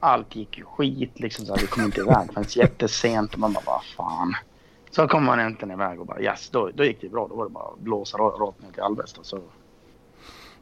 allt 0.00 0.36
gick 0.36 0.58
ju 0.58 0.64
skit 0.64 1.20
liksom 1.20 1.46
så 1.46 1.54
här, 1.54 1.60
vi 1.60 1.66
kom 1.66 1.84
inte 1.84 2.00
iväg 2.00 2.32
förrän 2.34 2.44
jättesent 2.56 3.32
och 3.34 3.38
man 3.40 3.52
bara 3.52 3.64
vad 3.66 3.84
fan. 3.84 4.34
Så 4.90 5.08
kom 5.08 5.24
man 5.24 5.40
äntligen 5.40 5.70
iväg 5.70 6.00
och 6.00 6.06
bara 6.06 6.20
yes, 6.20 6.50
då, 6.50 6.70
då 6.74 6.84
gick 6.84 7.00
det 7.00 7.08
bra. 7.08 7.26
Då 7.28 7.34
var 7.34 7.44
det 7.44 7.50
bara 7.50 7.64
att 7.72 7.78
blåsa 7.78 8.18
ra- 8.18 8.38
rakt 8.38 8.62
ner 8.62 8.70
till 8.72 8.82
Alvesta 8.82 9.20
så 9.22 9.40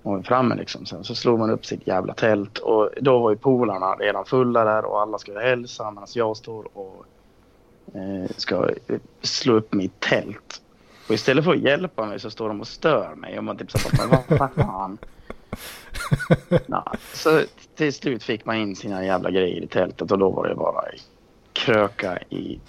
Och 0.02 0.26
framme 0.26 0.54
liksom. 0.54 0.86
Sen 0.86 1.04
så 1.04 1.14
slog 1.14 1.38
man 1.38 1.50
upp 1.50 1.66
sitt 1.66 1.86
jävla 1.86 2.14
tält 2.14 2.58
och 2.58 2.90
då 3.00 3.18
var 3.18 3.30
ju 3.30 3.36
polarna 3.36 3.94
redan 3.94 4.24
fulla 4.24 4.64
där 4.64 4.84
och 4.84 5.00
alla 5.00 5.18
skulle 5.18 5.40
hälsa 5.40 5.90
medan 5.90 6.06
jag 6.14 6.36
står 6.36 6.68
och 6.78 7.04
eh, 7.94 8.30
ska 8.36 8.68
slå 9.22 9.54
upp 9.54 9.72
mitt 9.72 10.00
tält. 10.00 10.62
Och 11.08 11.14
istället 11.14 11.44
för 11.44 11.52
att 11.52 11.58
hjälpa 11.58 12.06
mig 12.06 12.20
så 12.20 12.30
står 12.30 12.48
de 12.48 12.60
och 12.60 12.68
stör 12.68 13.14
mig. 13.14 13.38
Och 13.38 13.44
man 13.44 13.56
typ 13.56 13.70
så 13.70 13.78
men 13.98 14.38
vad 14.38 14.50
fan. 14.52 14.98
ja, 16.66 16.92
så 17.12 17.42
till 17.76 17.92
slut 17.92 18.22
fick 18.22 18.44
man 18.44 18.56
in 18.56 18.76
sina 18.76 19.04
jävla 19.04 19.30
grejer 19.30 19.62
i 19.62 19.66
tältet 19.66 20.12
och 20.12 20.18
då 20.18 20.30
var 20.30 20.48
det 20.48 20.54
bara 20.54 20.84
kröka 21.52 22.18
i 22.18 22.60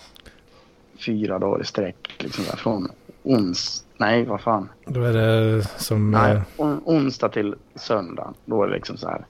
fyra 1.05 1.39
dagar 1.39 1.61
i 1.61 1.65
sträck. 1.65 2.15
Liksom 2.17 2.43
där, 2.43 2.55
från 2.55 2.91
ons... 3.23 3.85
Nej, 3.97 4.25
vad 4.25 4.41
fan. 4.41 4.69
Då 4.85 5.03
är 5.03 5.13
det 5.13 5.63
som... 5.63 6.11
Nej, 6.11 6.31
eh, 6.31 6.41
on, 6.57 6.81
onsdag 6.85 7.29
till 7.29 7.55
söndag. 7.75 8.33
Då 8.45 8.63
är 8.63 8.67
det 8.67 8.73
liksom 8.73 8.97
så 8.97 9.07
här. 9.07 9.25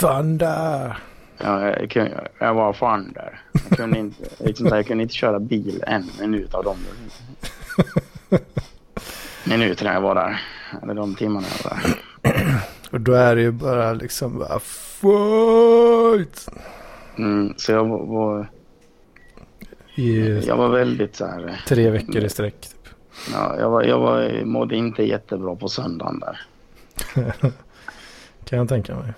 Thunder! 0.00 0.98
Ja, 1.38 1.68
jag, 1.68 1.90
kunde, 1.90 2.28
jag 2.38 2.54
var 2.54 2.72
fan 2.72 3.12
där. 3.12 3.40
Jag 3.68 3.78
kunde, 3.78 3.98
inte, 3.98 4.24
liksom, 4.38 4.66
här, 4.66 4.76
jag 4.76 4.86
kunde 4.86 5.02
inte 5.02 5.14
köra 5.14 5.38
bil 5.38 5.84
en 5.86 6.10
minut 6.20 6.54
av 6.54 6.64
de 6.64 6.76
minuterna 9.44 9.94
jag 9.94 10.00
var 10.00 10.14
där. 10.14 10.40
Eller 10.82 10.94
de 10.94 11.14
timmarna 11.14 11.46
jag 11.56 11.70
var 11.70 11.76
där. 11.76 11.98
Och 12.90 13.00
då 13.00 13.12
är 13.12 13.36
det 13.36 13.42
ju 13.42 13.50
bara 13.50 13.92
liksom 13.92 14.38
bara 14.38 14.58
fight! 14.60 16.48
Mm, 17.18 17.54
så 17.56 17.72
jag 17.72 17.84
var, 17.84 18.06
var, 18.06 18.46
I 19.94 20.38
jag 20.46 20.56
var 20.56 20.68
väldigt 20.68 21.16
så 21.16 21.26
här. 21.26 21.62
tre 21.68 21.90
veckor 21.90 22.24
i 22.24 22.28
sträck. 22.28 22.60
Typ. 22.60 22.88
Ja, 23.32 23.56
jag, 23.58 23.70
var, 23.70 23.82
jag 23.82 23.98
var, 23.98 24.44
mådde 24.44 24.76
inte 24.76 25.02
jättebra 25.02 25.56
på 25.56 25.68
söndagen 25.68 26.20
där. 26.20 26.40
Kan 28.44 28.58
jag 28.58 28.68
tänka 28.68 28.96
mig. 28.96 29.12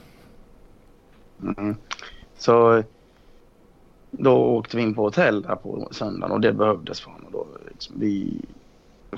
Mm. 1.42 1.76
Så 2.38 2.82
då 4.10 4.36
åkte 4.36 4.76
vi 4.76 4.82
in 4.82 4.94
på 4.94 5.02
hotell 5.02 5.42
där 5.42 5.56
på 5.56 5.88
söndagen 5.90 6.32
och 6.32 6.40
det 6.40 6.52
behövdes 6.52 7.00
fan. 7.00 7.25
Och 7.26 7.32
då 7.32 7.46
liksom, 7.68 7.94
vi, 7.98 8.40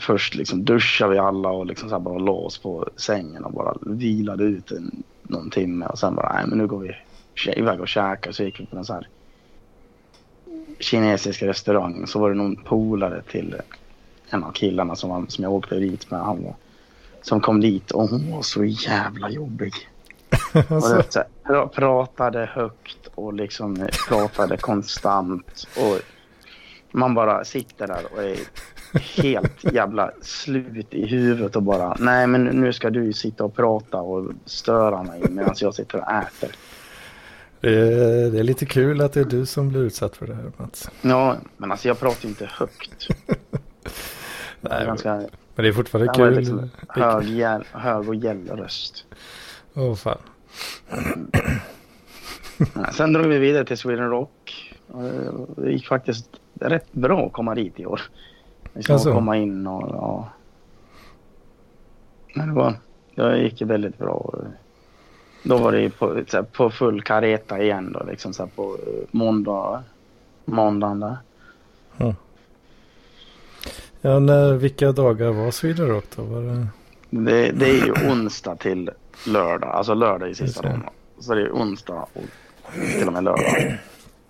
först 0.01 0.35
liksom 0.35 0.65
duschade 0.65 1.13
vi 1.13 1.19
alla 1.19 1.49
och 1.49 1.67
liksom 1.67 1.89
så 1.89 1.99
bara 1.99 2.31
oss 2.31 2.59
på 2.59 2.89
sängen 2.97 3.45
och 3.45 3.53
bara 3.53 3.75
vilade 3.81 4.45
ut 4.45 4.71
en, 4.71 5.03
någon 5.23 5.51
timme 5.51 5.87
och 5.87 5.99
sen 5.99 6.15
bara 6.15 6.33
nej 6.33 6.45
men 6.47 6.59
nu 6.59 6.67
går 6.67 6.79
vi 6.79 6.95
iväg 7.57 7.81
och 7.81 7.89
käkar 7.89 8.33
så 8.33 8.43
gick 8.43 8.61
vi 8.61 8.67
på 8.67 8.77
en 8.77 8.85
så 8.85 8.93
här 8.93 9.09
kinesisk 10.81 11.43
restaurang 11.43 12.07
så 12.07 12.19
var 12.19 12.31
det 12.31 12.37
någon 12.37 12.57
polare 12.57 13.23
till 13.23 13.57
en 14.31 14.45
av 14.45 14.53
killarna 14.53 14.97
som, 14.97 15.11
var, 15.11 15.25
som 15.29 15.45
jag 15.45 15.53
åkte 15.53 15.75
dit 15.75 16.11
med. 16.11 16.21
Han 16.21 16.45
var, 16.45 16.55
som 17.23 17.41
kom 17.41 17.61
dit 17.61 17.91
och 17.91 18.09
hon 18.09 18.31
var 18.31 18.43
så 18.43 18.65
jävla 18.65 19.31
jobbig. 19.31 19.73
Och 20.53 20.73
alltså, 20.73 20.97
det, 20.97 21.13
så 21.13 21.19
här, 21.19 21.27
pra- 21.45 21.69
pratade 21.69 22.47
högt 22.53 23.07
och 23.15 23.35
liksom 23.35 23.89
pratade 24.09 24.57
konstant. 24.57 25.69
Och 25.77 26.01
man 26.91 27.15
bara 27.15 27.45
sitter 27.45 27.87
där 27.87 28.03
och 28.13 28.23
är 28.23 28.37
helt 28.95 29.73
jävla 29.73 30.11
slut 30.23 30.87
i 30.95 31.07
huvudet 31.07 31.57
och 31.57 31.63
bara 31.63 31.97
nej 31.99 32.27
men 32.27 32.45
nu 32.45 32.73
ska 32.73 32.91
du 32.91 33.13
sitta 33.13 33.45
och 33.45 33.57
prata 33.57 34.01
och 34.01 34.33
störa 34.45 35.03
mig 35.03 35.23
medan 35.31 35.55
jag 35.61 35.75
sitter 35.75 35.99
och 35.99 36.13
äter. 36.13 36.51
det, 37.61 37.71
är, 37.71 38.31
det 38.31 38.39
är 38.39 38.43
lite 38.43 38.67
kul 38.67 39.01
att 39.01 39.13
det 39.13 39.21
är 39.21 39.25
du 39.25 39.47
som 39.47 39.69
blir 39.69 39.81
utsatt 39.81 40.17
för 40.17 40.27
det 40.27 40.35
här 40.35 40.53
Mats. 40.57 40.91
Ja, 41.03 41.37
men 41.57 41.71
alltså 41.71 41.89
jag 41.89 42.01
pratar 42.01 42.29
inte 42.29 42.47
högt. 42.53 43.09
Nej, 44.61 44.87
ganska 44.87 45.15
men 45.55 45.63
det 45.65 45.69
är 45.69 45.73
fortfarande 45.73 46.13
kul. 46.15 46.35
liksom 46.35 46.71
hög, 46.89 47.43
hög 47.73 48.09
och 48.09 48.15
gäll 48.15 48.49
röst. 48.49 49.05
Åh 49.75 49.95
fan. 49.95 50.19
Ja, 52.75 52.93
Sen 52.93 53.13
drog 53.13 53.27
vi 53.27 53.39
vidare 53.39 53.65
till 53.65 53.79
Sweden 53.79 54.11
Rock. 54.11 54.75
Det 55.57 55.71
gick 55.71 55.87
faktiskt 55.87 56.27
rätt 56.61 56.93
bra 56.93 57.27
att 57.27 57.33
komma 57.33 57.55
dit 57.55 57.81
i 57.81 57.87
år. 57.87 58.01
Liksom 58.75 58.95
Alltså? 58.95 59.09
att 59.09 59.15
komma 59.15 59.37
in 59.37 59.67
och 59.67 59.89
ja. 59.89 60.29
Men 62.35 62.49
det 62.49 62.55
var, 62.55 62.75
det 63.15 63.39
gick 63.39 63.61
ju 63.61 63.67
väldigt 63.67 63.99
bra. 63.99 64.35
Då 65.43 65.59
var 65.59 65.73
det 65.73 65.81
ju 65.81 65.91
på, 65.91 66.15
här, 66.33 66.43
på 66.43 66.71
full 66.71 67.03
kareta 67.03 67.63
igen 67.63 67.93
då 67.93 68.05
liksom 68.11 68.33
så 68.33 68.43
här, 68.43 68.51
på 68.57 68.63
eh, 68.63 69.05
måndag, 69.11 69.83
måndagen 70.45 71.01
där. 71.01 71.17
Ja, 74.01 74.19
när, 74.19 74.53
vilka 74.53 74.93
dagar 74.93 75.31
var 75.31 75.51
Sweden 75.51 75.89
Rock 75.89 76.05
då? 76.17 76.23
Var 76.23 76.43
det... 76.43 76.67
Det, 77.11 77.51
det 77.51 77.71
är 77.71 77.87
ju 77.87 78.11
onsdag 78.11 78.57
till 78.57 78.91
lördag. 79.27 79.71
Alltså 79.71 79.95
lördag 79.95 80.31
i 80.31 80.35
sista 80.35 80.63
dagen. 80.63 80.83
Så 81.19 81.35
det 81.35 81.43
är 81.43 81.51
onsdag 81.51 82.07
och 82.13 82.23
till 82.99 83.07
och 83.07 83.13
med 83.13 83.25
lördag. 83.25 83.79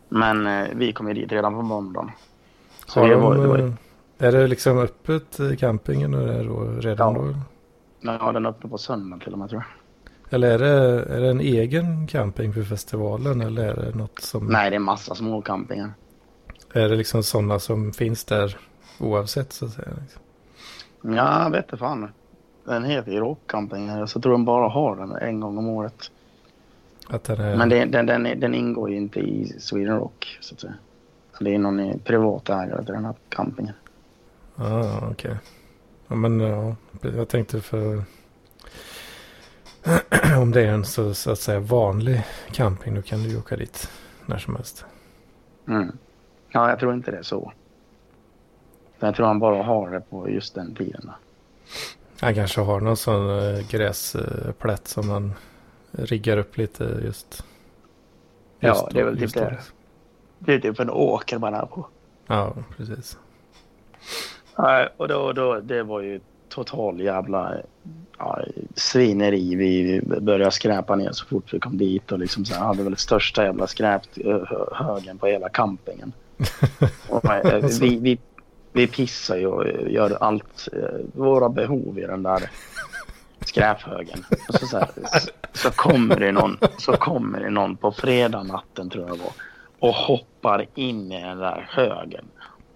Men 0.09 0.47
eh, 0.47 0.69
vi 0.75 0.93
kom 0.93 1.09
ju 1.09 1.15
dit 1.15 1.33
redan 1.33 1.55
på 1.55 1.63
måndagen. 1.63 2.11
Så 2.87 3.01
Har 3.01 3.09
det 3.09 3.15
de, 3.15 3.23
var, 3.23 3.37
var, 3.37 3.59
eh, 3.59 3.73
Är 4.19 4.33
det 4.33 4.47
liksom 4.47 4.79
öppet 4.79 5.41
i 5.41 5.57
campingen 5.57 6.15
är 6.15 6.45
då 6.45 6.61
redan 6.81 7.15
Ja. 7.15 7.21
då? 7.23 7.35
ja, 8.21 8.33
den 8.33 8.47
öppnade 8.47 8.71
på 8.71 8.79
söndag 8.79 9.19
till 9.25 9.33
och 9.33 9.39
med 9.39 9.49
tror 9.51 9.63
jag. 9.63 10.35
Eller 10.35 10.51
är 10.51 10.59
det, 10.59 11.03
är 11.17 11.21
det 11.21 11.29
en 11.31 11.41
egen 11.41 12.07
camping 12.07 12.53
för 12.53 12.63
festivalen 12.63 13.41
eller 13.41 13.63
är 13.69 13.91
det 13.91 13.99
något 13.99 14.19
som... 14.19 14.47
Nej, 14.47 14.71
det 14.71 14.77
är 14.77 14.81
massa 14.81 15.15
små 15.15 15.43
campingar. 15.43 15.91
Är 16.73 16.89
det 16.89 16.97
liksom 16.97 17.23
sådana 17.23 17.59
som 17.59 17.93
finns 17.93 18.25
där 18.25 18.57
oavsett 19.01 19.53
så 19.53 19.65
att 19.65 19.73
säga? 19.73 19.89
Liksom? 20.03 20.23
Ja, 21.17 21.43
jag 21.43 21.51
vet 21.51 21.65
inte 21.65 21.77
fan. 21.77 22.09
Den 22.65 22.85
heter 22.85 23.13
ju 23.13 23.19
Rockcamping. 23.21 23.89
Så 24.07 24.17
jag 24.17 24.23
tror 24.23 24.33
de 24.33 24.45
bara 24.45 24.69
har 24.69 24.97
den 24.97 25.13
en 25.17 25.41
gång 25.41 25.59
om 25.59 25.69
året. 25.69 26.11
Att 27.09 27.25
den 27.25 27.41
är... 27.41 27.57
Men 27.57 27.69
det, 27.69 27.85
den, 27.85 28.07
den, 28.07 28.27
är- 28.27 28.35
den 28.37 28.55
ingår 28.55 28.91
ju 28.91 28.97
inte 28.97 29.21
i 29.21 29.53
Sweden 29.59 29.97
Rock 29.97 30.39
så 30.41 30.55
att 30.55 30.61
säga. 30.61 30.75
Det 31.41 31.55
är 31.55 31.59
någon 31.59 31.99
privat 32.05 32.49
ägare 32.51 32.85
till 32.85 32.95
den 32.95 33.05
här 33.05 33.15
campingen. 33.29 33.75
Ah, 34.59 35.09
okej. 35.11 35.37
Ja, 36.09 36.17
men 36.17 36.41
ja, 36.41 36.77
jag 37.01 37.29
tänkte 37.29 37.61
för... 37.61 38.03
Om 40.41 40.51
det 40.51 40.63
är 40.63 40.73
en 40.73 40.85
så, 40.85 41.15
så 41.15 41.31
att 41.31 41.39
säga 41.39 41.61
vanlig 41.61 42.23
camping 42.53 42.95
då 42.95 43.03
kan 43.03 43.23
du 43.23 43.29
ju 43.29 43.39
åka 43.39 43.57
dit 43.57 43.91
när 44.27 44.39
som 44.39 44.57
helst. 44.57 44.85
Mm. 45.69 45.99
Ja, 46.49 46.71
jag 46.71 46.79
tror 46.79 46.95
inte 46.95 47.11
det 47.11 47.19
är 47.19 47.23
så. 47.23 47.53
Jag 48.99 49.15
tror 49.15 49.27
han 49.27 49.39
bara 49.39 49.63
har 49.63 49.91
det 49.91 50.01
på 50.01 50.31
just 50.31 50.55
den 50.55 50.75
tiden. 50.75 51.11
Han 52.21 52.35
kanske 52.35 52.61
har 52.61 52.81
någon 52.81 52.97
sån 52.97 53.39
äh, 53.39 53.69
gräsplätt 53.71 54.89
som 54.89 55.07
man 55.07 55.33
riggar 55.91 56.37
upp 56.37 56.57
lite 56.57 57.01
just. 57.05 57.45
Ja, 58.61 58.69
just 58.69 58.91
det 58.91 59.01
är 59.01 59.05
väl 59.05 59.19
typ 59.19 59.35
det. 59.35 59.59
Det 60.39 60.55
är 60.55 60.59
typ 60.61 60.81
en 60.81 60.91
åker 60.91 61.39
man 61.39 61.55
är 61.55 61.67
på. 61.67 61.89
Ja, 62.27 62.55
precis. 62.77 63.19
Nej, 64.59 64.89
och 64.97 65.09
då, 65.09 65.33
då, 65.33 65.61
det 65.61 65.83
var 65.83 66.01
ju 66.01 66.21
total 66.49 67.01
jävla 67.01 67.55
ja, 68.19 68.41
svineri. 68.75 69.55
Vi 69.55 70.01
började 70.21 70.51
skräpa 70.51 70.97
ner 70.97 71.13
så 71.13 71.27
fort 71.27 71.55
vi 71.55 71.61
kom 71.61 71.79
dit 71.79 72.13
och 72.13 72.19
liksom 72.19 72.45
så 72.45 72.55
här, 72.55 72.65
hade 72.65 72.83
väl 72.83 72.97
största 72.97 73.45
jävla 73.45 73.67
skräphögen 73.67 75.19
på 75.19 75.27
hela 75.27 75.49
campingen. 75.49 76.13
Och, 77.09 77.25
eh, 77.25 77.65
vi, 77.81 77.99
vi, 77.99 78.19
vi 78.73 78.87
pissar 78.87 79.37
ju 79.37 79.47
och 79.47 79.91
gör 79.91 80.17
allt, 80.21 80.69
eh, 80.73 81.01
våra 81.15 81.49
behov 81.49 81.99
i 81.99 82.03
den 82.03 82.23
där 82.23 82.51
skräphögen. 83.41 84.25
Och 84.49 84.55
så, 84.55 84.67
så, 84.67 84.79
här, 84.79 84.89
så, 85.53 85.71
kommer 85.71 86.17
det 86.21 86.33
någon, 86.33 86.59
så 86.79 86.93
kommer 86.93 87.41
det 87.41 87.51
någon 87.51 87.77
på 87.77 87.93
fredag 87.93 88.43
natten 88.43 88.91
tror 88.91 89.09
jag 89.09 89.17
var 89.17 89.33
och 89.79 89.95
hoppar 89.95 90.67
in 90.75 91.13
i 91.13 91.23
den 91.23 91.39
där 91.39 91.67
högen. 91.71 92.25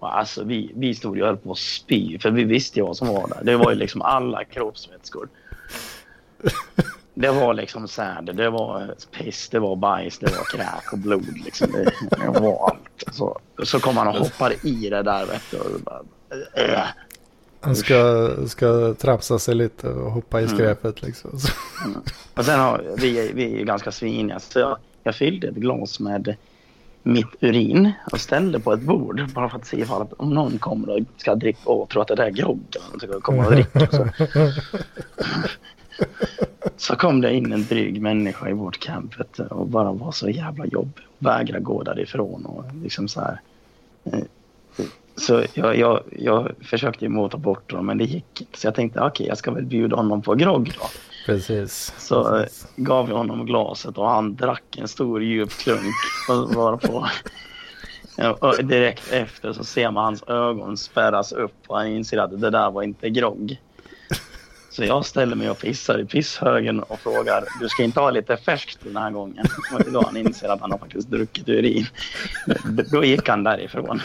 Alltså 0.09 0.43
vi, 0.43 0.71
vi 0.75 0.95
stod 0.95 1.17
ju 1.17 1.23
höll 1.23 1.37
på 1.37 1.51
att 1.51 1.57
spy 1.57 2.19
för 2.19 2.31
vi 2.31 2.43
visste 2.43 2.79
ju 2.79 2.85
vad 2.85 2.97
som 2.97 3.07
var 3.07 3.27
där. 3.27 3.43
Det 3.43 3.57
var 3.57 3.71
ju 3.71 3.77
liksom 3.77 4.01
alla 4.01 4.43
kroppsvätskor. 4.43 5.29
Det 7.13 7.31
var 7.31 7.53
liksom 7.53 7.87
säde, 7.87 8.33
det 8.33 8.49
var 8.49 8.95
piss, 9.11 9.49
det 9.49 9.59
var 9.59 9.75
bajs, 9.75 10.19
det 10.19 10.25
var 10.25 10.43
kräk 10.57 10.93
och 10.93 10.97
blod. 10.97 11.37
Liksom. 11.45 11.71
Det, 11.71 11.91
det 12.33 12.39
var 12.39 12.69
allt. 12.69 13.15
Så, 13.15 13.39
så 13.63 13.79
kom 13.79 13.97
han 13.97 14.07
och 14.07 14.13
hoppar 14.13 14.65
i 14.65 14.89
det 14.89 15.03
där 15.03 15.25
vet 15.25 15.41
du. 15.51 15.57
Och 15.57 15.79
bara, 15.81 16.01
äh. 16.53 16.79
Han 17.61 17.75
ska, 17.75 18.29
ska 18.47 18.93
tramsa 18.93 19.39
sig 19.39 19.55
lite 19.55 19.87
och 19.87 20.11
hoppa 20.11 20.41
i 20.41 20.43
Mm. 20.43 20.55
skräpet 20.55 21.01
liksom. 21.01 21.39
Så. 21.39 21.51
Och 22.35 22.45
sen 22.45 22.59
har 22.59 22.83
vi, 22.97 23.31
vi 23.33 23.43
är 23.53 23.57
ju 23.59 23.65
ganska 23.65 23.91
sviniga 23.91 24.39
så 24.39 24.59
jag, 24.59 24.77
jag 25.03 25.15
fyllde 25.15 25.47
ett 25.47 25.55
glas 25.55 25.99
med 25.99 26.35
mitt 27.03 27.27
urin 27.39 27.91
och 28.11 28.19
ställde 28.19 28.59
på 28.59 28.73
ett 28.73 28.81
bord 28.81 29.23
bara 29.33 29.49
för 29.49 29.57
att 29.57 29.65
se 29.65 29.79
ifall 29.79 30.01
att 30.01 30.13
om 30.13 30.33
någon 30.33 30.57
kommer 30.57 30.89
och 30.89 30.99
ska 31.17 31.35
dricka 31.35 31.69
och 31.69 31.89
tror 31.89 32.01
att 32.01 32.07
det 32.07 32.15
där 32.15 32.25
är 32.25 32.29
grogg 32.31 32.59
och 32.93 32.99
dricka. 33.51 33.87
Så, 33.91 34.07
så 36.77 36.95
kom 36.95 37.21
det 37.21 37.33
in 37.33 37.51
en 37.51 37.65
dryg 37.65 38.01
människa 38.01 38.49
i 38.49 38.53
vårt 38.53 38.79
camp 38.79 39.13
och 39.49 39.67
bara 39.67 39.91
var 39.91 40.11
så 40.11 40.29
jävla 40.29 40.65
jobbig. 40.65 41.03
Vägra 41.17 41.59
gå 41.59 41.83
därifrån 41.83 42.45
och 42.45 42.65
liksom 42.83 43.07
så 43.07 43.21
här. 43.21 43.41
eh, 44.03 44.19
Så 45.15 45.43
jag, 45.53 45.77
jag, 45.77 45.99
jag 46.11 46.51
försökte 46.61 47.05
ju 47.05 47.09
mota 47.09 47.37
bort 47.37 47.71
honom 47.71 47.85
men 47.85 47.97
det 47.97 48.03
gick 48.05 48.41
inte. 48.41 48.59
Så 48.59 48.67
jag 48.67 48.75
tänkte 48.75 49.01
okej 49.01 49.27
jag 49.27 49.37
ska 49.37 49.51
väl 49.51 49.65
bjuda 49.65 49.95
honom 49.95 50.21
på 50.21 50.35
grogg 50.35 50.71
då. 50.79 50.85
Precis. 51.25 51.93
Så 51.97 52.23
Precis. 52.23 52.63
eh, 52.63 52.83
gav 52.83 53.09
jag 53.09 53.17
honom 53.17 53.45
glaset 53.45 53.97
och 53.97 54.09
han 54.09 54.35
drack 54.35 54.77
en 54.77 54.87
stor 54.87 55.23
djup 55.23 55.49
klunk. 55.51 55.93
Och 56.29 56.53
var 56.53 56.77
på. 56.77 57.07
Ja, 58.17 58.31
och 58.33 58.65
direkt 58.65 59.11
efter 59.11 59.53
så 59.53 59.63
ser 59.63 59.91
man 59.91 60.03
hans 60.03 60.23
ögon 60.23 60.77
spärras 60.77 61.31
upp 61.31 61.55
och 61.67 61.77
han 61.77 61.87
inser 61.87 62.17
att 62.17 62.41
det 62.41 62.49
där 62.49 62.71
var 62.71 62.83
inte 62.83 63.09
grogg. 63.09 63.57
Så 64.69 64.83
jag 64.83 65.05
ställer 65.05 65.35
mig 65.35 65.49
och 65.49 65.59
pissar 65.59 65.99
i 65.99 66.05
pisshögen 66.05 66.79
och 66.79 66.99
frågar 66.99 67.43
du 67.59 67.69
ska 67.69 67.83
inte 67.83 67.99
ha 67.99 68.09
lite 68.09 68.37
färskt 68.37 68.79
den 68.83 68.97
här 68.97 69.11
gången. 69.11 69.45
Och 69.73 69.91
då 69.91 70.01
han 70.01 70.17
inser 70.17 70.49
att 70.49 70.61
han 70.61 70.71
har 70.71 70.77
faktiskt 70.77 71.09
druckit 71.09 71.49
urin. 71.49 71.85
Då 72.91 73.03
gick 73.03 73.29
han 73.29 73.43
därifrån. 73.43 74.01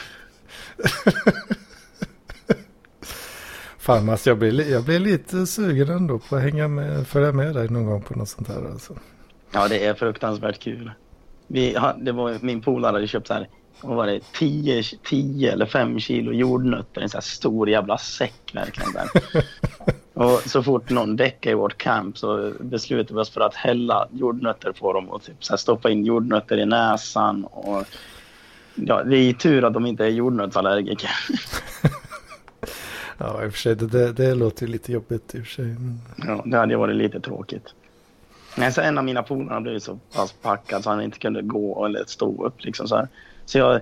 Fan 3.88 4.16
jag 4.25 4.38
blir, 4.38 4.52
li- 4.52 4.73
jag 4.73 4.85
blir 4.85 4.99
lite 4.99 5.47
sugen 5.47 5.88
ändå 5.88 6.18
på 6.18 6.37
att 6.37 6.42
hänga 6.42 6.68
med, 6.68 7.07
följa 7.07 7.33
med 7.33 7.54
dig 7.54 7.68
någon 7.68 7.87
gång 7.87 8.02
på 8.02 8.18
något 8.18 8.28
sånt 8.28 8.49
här 8.49 8.71
alltså. 8.71 8.95
Ja, 9.52 9.68
det 9.68 9.85
är 9.87 9.95
fruktansvärt 9.95 10.59
kul. 10.59 10.90
Vi, 11.47 11.76
det 11.99 12.12
var, 12.12 12.38
min 12.40 12.61
polare 12.61 12.92
hade 12.92 13.07
köpt 13.07 13.26
så 13.26 13.35
här, 13.35 13.49
vad 13.80 13.97
var 13.97 14.07
det, 14.07 14.21
10, 14.33 14.83
10 15.04 15.52
eller 15.52 15.66
5 15.66 16.00
kilo 16.00 16.33
jordnötter 16.33 17.00
i 17.00 17.04
en 17.04 17.11
så 17.11 17.16
här 17.16 17.23
stor 17.23 17.68
jävla 17.68 17.99
säck 17.99 18.50
verkligen. 18.54 18.92
Där. 18.92 19.09
och 20.14 20.42
så 20.47 20.62
fort 20.62 20.90
någon 20.90 21.16
däckade 21.16 21.52
i 21.52 21.54
vårt 21.54 21.78
camp 21.78 22.18
så 22.18 22.52
beslutade 22.61 23.14
vi 23.14 23.21
oss 23.21 23.30
för 23.30 23.40
att 23.40 23.54
hälla 23.54 24.09
jordnötter 24.12 24.73
på 24.73 24.92
dem 24.92 25.11
och 25.11 25.23
typ 25.23 25.45
så 25.45 25.52
här 25.52 25.59
stoppa 25.59 25.90
in 25.90 26.04
jordnötter 26.04 26.59
i 26.59 26.66
näsan. 26.66 27.45
Och, 27.45 27.85
ja, 28.75 29.04
det 29.04 29.16
är 29.16 29.33
tur 29.33 29.64
att 29.64 29.75
de 29.75 29.87
inte 29.87 30.04
är 30.04 30.11
jordnötsallergiker. 30.11 31.11
Ja, 33.18 33.44
i 33.44 33.48
och 33.48 33.52
för 33.52 33.58
sig, 33.58 33.76
det, 33.76 33.87
det, 33.87 34.12
det 34.12 34.34
låter 34.34 34.66
ju 34.66 34.72
lite 34.72 34.92
jobbigt 34.92 35.34
i 35.34 35.40
och 35.40 35.46
för 35.46 35.50
sig. 35.50 35.64
Men... 35.64 36.00
Ja, 36.16 36.42
det 36.46 36.56
hade 36.56 36.76
varit 36.76 36.96
lite 36.96 37.20
tråkigt. 37.20 37.75
Men 38.56 38.72
så 38.72 38.80
en 38.80 38.98
av 38.98 39.04
mina 39.04 39.22
polare 39.22 39.60
blev 39.60 39.78
så 39.78 39.98
pass 40.14 40.32
packad 40.32 40.84
så 40.84 40.90
han 40.90 41.02
inte 41.02 41.18
kunde 41.18 41.42
gå 41.42 41.87
eller 41.87 42.04
stå 42.06 42.44
upp. 42.44 42.64
Liksom 42.64 42.88
så, 42.88 42.96
här. 42.96 43.08
så 43.44 43.58
jag 43.58 43.80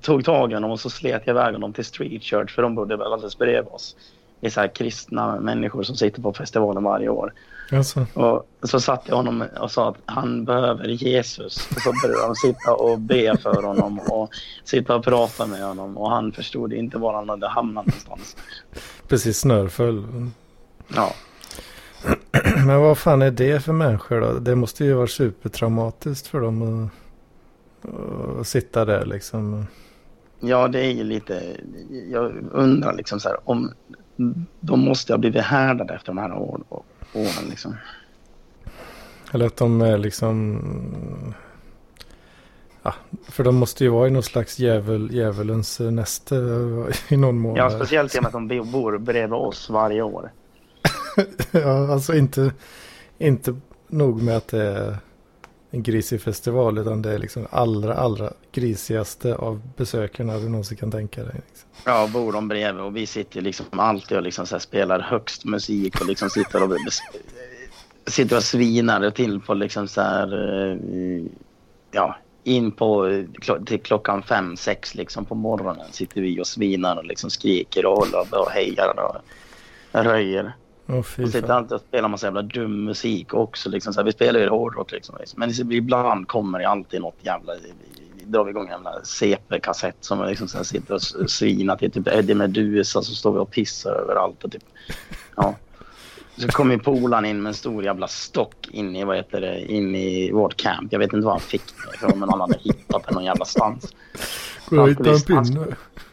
tog 0.00 0.24
tag 0.24 0.50
i 0.50 0.54
honom 0.54 0.70
och 0.70 0.80
så 0.80 0.90
slet 0.90 1.22
jag 1.24 1.34
iväg 1.34 1.52
honom 1.52 1.72
till 1.72 1.84
Street 1.84 2.22
Church 2.22 2.54
för 2.54 2.62
de 2.62 2.74
bodde 2.74 2.96
väl 2.96 3.12
alldeles 3.12 3.38
bredvid 3.38 3.72
oss. 3.72 3.96
Det 4.42 4.48
är 4.48 4.50
så 4.50 4.60
här 4.60 4.74
kristna 4.74 5.40
människor 5.40 5.82
som 5.82 5.96
sitter 5.96 6.22
på 6.22 6.32
festivalen 6.32 6.82
varje 6.82 7.08
år. 7.08 7.32
Alltså, 7.72 8.06
Och 8.14 8.46
så 8.62 8.80
satte 8.80 9.02
jag 9.08 9.16
honom 9.16 9.44
och 9.60 9.70
sa 9.70 9.88
att 9.88 9.96
han 10.04 10.44
behöver 10.44 10.88
Jesus. 10.88 11.68
Och 11.70 11.82
så 11.82 11.92
började 12.02 12.26
de 12.26 12.34
sitta 12.34 12.74
och 12.74 12.98
be 12.98 13.36
för 13.36 13.62
honom 13.62 13.98
och 13.98 14.30
sitta 14.64 14.96
och 14.96 15.04
prata 15.04 15.46
med 15.46 15.62
honom. 15.62 15.96
Och 15.98 16.10
han 16.10 16.32
förstod 16.32 16.72
inte 16.72 16.98
var 16.98 17.14
han 17.14 17.28
hade 17.28 17.48
hamnat 17.48 17.86
någonstans. 17.86 18.36
precis 19.08 19.38
snörfull. 19.38 20.30
Ja, 20.94 21.12
Men 22.66 22.80
vad 22.80 22.98
fan 22.98 23.22
är 23.22 23.30
det 23.30 23.64
för 23.64 23.72
människor 23.72 24.20
då? 24.20 24.32
Det 24.32 24.54
måste 24.54 24.84
ju 24.84 24.92
vara 24.92 25.06
supertraumatiskt 25.06 26.26
för 26.26 26.40
dem 26.40 26.90
att, 27.82 27.90
att 28.40 28.46
sitta 28.46 28.84
där 28.84 29.06
liksom. 29.06 29.66
Ja, 30.40 30.68
det 30.68 30.80
är 30.80 30.90
ju 30.90 31.04
lite... 31.04 31.56
Jag 32.10 32.32
undrar 32.52 32.92
liksom 32.94 33.20
så 33.20 33.28
här 33.28 33.38
om 33.44 33.72
de 34.60 34.80
måste 34.80 35.12
ha 35.12 35.18
blivit 35.18 35.42
härdade 35.42 35.94
efter 35.94 36.06
de 36.06 36.18
här 36.18 36.32
år, 36.32 36.60
åren. 37.14 37.48
Liksom. 37.50 37.76
Eller 39.32 39.46
att 39.46 39.56
de 39.56 39.80
är 39.80 39.98
liksom... 39.98 41.34
Ja, 42.82 42.94
för 43.28 43.44
de 43.44 43.56
måste 43.56 43.84
ju 43.84 43.90
vara 43.90 44.08
i 44.08 44.10
någon 44.10 44.22
slags 44.22 44.58
djävul, 44.58 45.14
djävulens 45.14 45.80
näste 45.80 46.34
i 47.08 47.16
någon 47.16 47.38
mån. 47.38 47.56
Ja, 47.56 47.70
speciellt 47.70 48.14
i 48.14 48.18
och 48.18 48.22
med 48.22 48.26
att 48.28 48.32
de 48.32 48.48
bo- 48.48 48.64
bor 48.64 48.98
bredvid 48.98 49.32
oss 49.32 49.70
varje 49.70 50.02
år. 50.02 50.32
ja, 51.50 51.92
alltså 51.92 52.14
inte, 52.14 52.52
inte 53.18 53.54
nog 53.88 54.22
med 54.22 54.36
att 54.36 54.48
det 54.48 54.62
är 54.62 54.96
en 55.74 55.82
grisig 55.82 56.20
festival 56.20 56.78
utan 56.78 57.02
det 57.02 57.12
är 57.12 57.18
liksom 57.18 57.46
allra, 57.50 57.94
allra 57.94 58.32
grisigaste 58.52 59.34
av 59.34 59.62
besökarna 59.76 60.38
du 60.38 60.48
någonsin 60.48 60.76
kan 60.76 60.90
tänka 60.90 61.24
dig. 61.24 61.34
Liksom. 61.48 61.68
Ja, 61.84 62.08
bor 62.12 62.32
de 62.32 62.48
bredvid 62.48 62.82
och 62.82 62.96
vi 62.96 63.06
sitter 63.06 63.40
liksom 63.40 63.66
alltid 63.70 64.16
och 64.16 64.22
liksom 64.22 64.46
så 64.46 64.54
här 64.54 64.60
spelar 64.60 65.00
högst 65.00 65.44
musik 65.44 66.00
och 66.00 66.06
liksom 66.06 66.30
sitter 66.30 66.62
och, 66.62 66.76
sitter 68.06 68.36
och 68.36 68.42
svinar 68.42 69.10
till 69.10 69.40
på 69.40 69.54
liksom 69.54 69.88
så 69.88 70.00
här... 70.00 70.60
Eh, 70.72 70.76
ja, 71.90 72.16
in 72.44 72.72
på 72.72 73.24
till 73.66 73.80
klockan 73.80 74.22
fem, 74.22 74.56
sex 74.56 74.94
liksom 74.94 75.24
på 75.24 75.34
morgonen 75.34 75.92
sitter 75.92 76.20
vi 76.20 76.40
och 76.40 76.46
svinar 76.46 76.96
och 76.96 77.04
liksom 77.04 77.30
skriker 77.30 77.86
och 77.86 77.96
håller 77.96 78.40
och 78.40 78.50
hejar 78.50 78.94
och 78.98 79.16
röjer. 80.04 80.52
Fy 80.86 81.24
Och 81.24 81.28
sitter 81.30 81.50
alltid 81.50 81.72
och 81.72 81.80
spelar 81.80 82.08
massa 82.08 82.26
jävla 82.26 82.42
dum 82.42 82.84
musik 82.84 83.34
också. 83.34 83.68
Liksom. 83.68 83.92
Så 83.92 84.00
här, 84.00 84.04
vi 84.04 84.12
spelar 84.12 84.40
ju 84.40 84.48
hårdrock 84.48 84.92
liksom. 84.92 85.16
Men 85.36 85.72
ibland 85.72 86.28
kommer 86.28 86.58
det 86.58 86.68
alltid 86.68 87.00
något 87.00 87.18
jävla... 87.20 87.54
Vi, 87.54 87.72
vi 88.14 88.24
drar 88.24 88.48
igång 88.48 88.64
en 88.64 88.70
jävla 88.70 89.04
CP-kassett 89.04 89.96
som 90.00 90.26
liksom 90.26 90.48
så 90.48 90.56
här 90.56 90.64
sitter 90.64 90.94
och 90.94 91.30
svinar 91.30 91.76
till. 91.76 91.90
Typ 91.90 92.08
Eddie 92.08 92.34
Meduza 92.34 93.02
så 93.02 93.14
står 93.14 93.32
vi 93.32 93.38
och 93.38 93.50
pissar 93.50 93.90
överallt. 93.90 94.44
Och 94.44 94.52
typ, 94.52 94.64
ja. 95.36 95.54
Så 96.36 96.48
kommer 96.48 96.76
polaren 96.76 97.24
in 97.24 97.42
med 97.42 97.50
en 97.50 97.54
stor 97.54 97.84
jävla 97.84 98.08
stock 98.08 98.68
in 98.70 98.96
i, 98.96 99.04
vad 99.04 99.16
heter 99.16 99.40
det, 99.40 99.72
in 99.72 99.94
i 99.94 100.30
vårt 100.32 100.56
camp. 100.56 100.92
Jag 100.92 100.98
vet 100.98 101.12
inte 101.12 101.24
var 101.24 101.32
han 101.32 101.40
fick 101.40 101.62
det 101.66 101.94
ifrån 101.94 102.18
men 102.18 102.28
han 102.28 102.40
hade 102.40 102.58
hittat 102.58 103.04
den 103.04 103.14
någon 103.14 103.24
jävla 103.24 103.44
stans. 103.44 103.94
Går 104.68 104.78
han 104.78 104.88
hitta 104.88 105.10
en 105.10 105.44
pinne? 105.44 105.66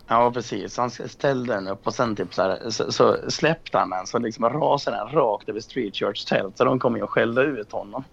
Ja, 0.10 0.32
precis. 0.32 0.78
Han 0.78 0.90
ställde 0.90 1.54
den 1.54 1.68
upp 1.68 1.88
och 1.88 1.94
sen 1.94 2.16
typ 2.16 2.34
så, 2.34 2.42
här, 2.42 2.70
så, 2.70 2.92
så 2.92 3.18
släppte 3.28 3.78
han 3.78 3.90
den 3.90 4.08
så 4.08 4.20
liksom 4.20 4.50
rasade 4.50 4.98
den 4.98 5.08
rakt 5.08 5.50
över 5.50 5.60
Street 5.60 5.96
Church 5.96 6.26
tält. 6.26 6.58
Så 6.58 6.64
de 6.64 6.80
kom 6.80 6.96
ju 6.96 7.02
och 7.04 7.10
skällde 7.10 7.42
ut 7.42 7.72
honom. 7.72 8.04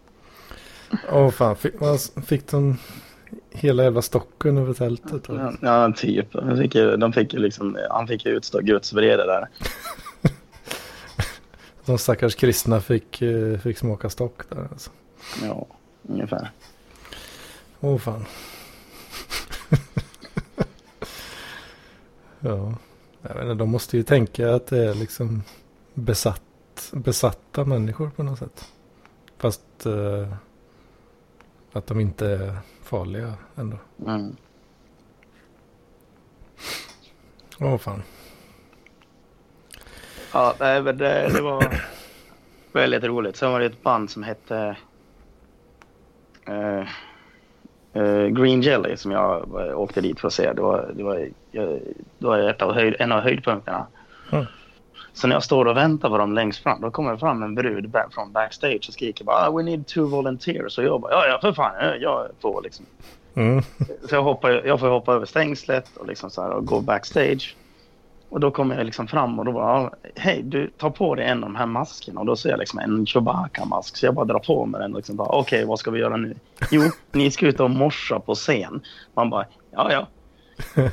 Åh 1.13 1.31
fan, 1.31 1.57
fick, 1.57 1.75
fick 2.27 2.51
de 2.51 2.77
hela 3.51 3.83
jävla 3.83 4.03
stocken 4.03 4.59
över 4.59 4.75
tältet? 4.75 5.23
Ja, 5.29 5.53
ja 5.61 5.93
typ. 5.97 6.33
De 6.33 6.57
fick 6.57 6.73
de 6.73 7.13
fick 7.13 7.33
liksom, 7.33 7.79
han 7.91 8.07
fick 8.07 8.27
utstå 8.27 8.61
Guds 8.61 8.93
vrede 8.93 9.27
där. 9.27 9.49
De 11.85 11.99
stackars 11.99 12.35
kristna 12.35 12.81
fick, 12.81 13.23
eh, 13.23 13.59
fick 13.59 13.79
smaka 13.79 14.11
stock 14.11 14.51
där 14.51 14.69
alltså. 14.71 14.91
Ja, 15.43 15.67
ungefär. 16.03 16.51
Åh 17.81 17.99
fan. 17.99 18.25
Ja. 22.41 22.75
Jag 23.23 23.35
vet 23.35 23.43
inte, 23.43 23.55
de 23.55 23.71
måste 23.71 23.97
ju 23.97 24.03
tänka 24.03 24.55
att 24.55 24.67
det 24.67 24.85
är 24.85 24.95
liksom 24.95 25.43
besatt, 25.95 26.43
besatta 26.93 27.65
människor 27.65 28.11
på 28.11 28.23
något 28.23 28.39
sätt. 28.39 28.73
Fast 29.39 29.87
eh, 29.87 30.33
att 31.73 31.87
de 31.87 32.01
inte 32.01 32.27
är 32.27 32.57
farliga 32.83 33.35
ändå. 33.55 33.77
Mm. 34.07 34.37
Åh 37.61 37.79
fan. 37.79 38.03
Ja, 40.33 40.55
nej, 40.61 40.83
men 40.83 40.99
det, 40.99 41.29
det 41.33 41.43
var 41.43 41.83
väldigt 42.73 43.05
roligt. 43.05 43.37
Sen 43.37 43.53
var 43.53 43.61
det 43.61 43.67
ett 43.67 43.83
band 43.83 44.11
som 44.11 44.23
hette 44.23 44.77
eh, 46.47 46.89
Green 48.29 48.63
Jelly 48.63 48.97
som 48.97 49.11
jag 49.11 49.37
eh, 49.37 49.79
åkte 49.81 50.01
dit 50.01 50.21
för 50.21 50.29
att 50.29 50.35
se. 50.35 50.53
Det 50.53 50.63
var, 50.63 50.91
det 50.95 51.03
var, 51.03 51.29
det 52.19 52.27
var 52.27 52.39
ett 52.39 52.63
av 52.63 52.75
höjd, 52.75 52.97
en 52.99 53.13
av 53.13 53.21
höjdpunkterna. 53.21 53.87
Mm. 54.33 54.45
Så 55.13 55.27
när 55.27 55.37
jag 55.37 55.43
står 55.43 55.65
och 55.65 55.77
väntar 55.77 56.09
på 56.09 56.19
dem 56.19 56.33
längst 56.33 56.63
fram, 56.63 56.81
då 56.81 56.91
kommer 56.91 57.13
det 57.13 57.19
fram 57.19 57.43
en 57.43 57.55
brud 57.55 57.97
från 58.11 58.33
backstage 58.33 58.85
och 58.89 58.95
skriker 58.95 59.25
bara 59.25 59.49
ah, 59.49 59.51
“We 59.51 59.63
need 59.63 59.87
two 59.87 60.01
volunteers” 60.01 60.79
och 60.79 60.85
jag 60.85 61.01
bara 61.01 61.13
“Ja, 61.13 61.27
ja, 61.27 61.39
för 61.41 61.53
fan, 61.53 62.01
jag 62.01 62.29
får 62.41 62.63
liksom”. 62.63 62.87
Mm. 63.35 63.63
Så 64.09 64.15
jag, 64.15 64.23
hoppar, 64.23 64.63
jag 64.67 64.81
får 64.81 64.89
hoppa 64.89 65.15
över 65.15 65.27
stängslet 65.27 65.97
och, 65.97 66.07
liksom 66.07 66.31
så 66.31 66.43
här, 66.43 66.51
och 66.51 66.67
gå 66.67 66.81
backstage. 66.81 67.57
Och 68.29 68.41
då 68.41 68.51
kommer 68.51 68.77
jag 68.77 68.87
liksom 68.87 69.07
fram 69.07 69.39
och 69.39 69.45
då 69.45 69.53
bara, 69.53 69.81
"Ja, 69.83 69.91
hej 70.15 70.43
du 70.43 70.71
tar 70.71 70.91
på 70.91 71.15
dig 71.15 71.27
en 71.27 71.45
av 71.45 71.51
de 71.51 71.57
här 71.57 71.67
maskerna. 71.67 72.21
Och 72.21 72.27
då 72.27 72.37
ser 72.37 72.49
jag 72.51 72.59
liksom 72.59 72.79
en 72.79 73.07
Chewbacca-mask. 73.07 73.97
Så 73.97 74.07
jag 74.07 74.15
bara 74.15 74.25
drar 74.25 74.39
på 74.39 74.67
mig 74.67 74.81
den 74.81 74.93
och 74.93 74.97
liksom 74.99 75.17
bara, 75.17 75.29
okej 75.29 75.65
vad 75.65 75.79
ska 75.79 75.91
vi 75.91 76.01
göra 76.01 76.17
nu? 76.17 76.35
Jo, 76.71 76.83
ni 77.13 77.31
ska 77.31 77.47
ut 77.47 77.61
och 77.61 77.71
morsa 77.71 78.21
på 78.21 78.35
scen. 78.35 78.81
Man 79.15 79.31
bara, 79.31 79.47
ja 79.71 79.93
ja. 79.93 80.07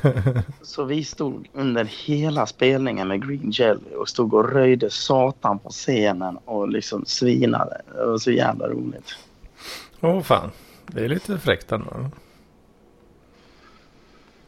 Så 0.62 0.84
vi 0.84 1.04
stod 1.04 1.48
under 1.52 1.84
hela 2.06 2.46
spelningen 2.46 3.08
med 3.08 3.28
Green 3.28 3.50
Jelly 3.50 3.94
och 3.98 4.08
stod 4.08 4.34
och 4.34 4.52
röjde 4.52 4.90
satan 4.90 5.58
på 5.58 5.68
scenen 5.70 6.38
och 6.44 6.68
liksom 6.68 7.04
svinade. 7.06 7.80
Det 7.94 8.06
var 8.06 8.18
så 8.18 8.30
jävla 8.30 8.68
roligt. 8.68 9.16
Åh 10.00 10.20
fan. 10.20 10.50
Det 10.86 11.04
är 11.04 11.08
lite 11.08 11.38
fräckt 11.38 11.72
ändå. 11.72 11.90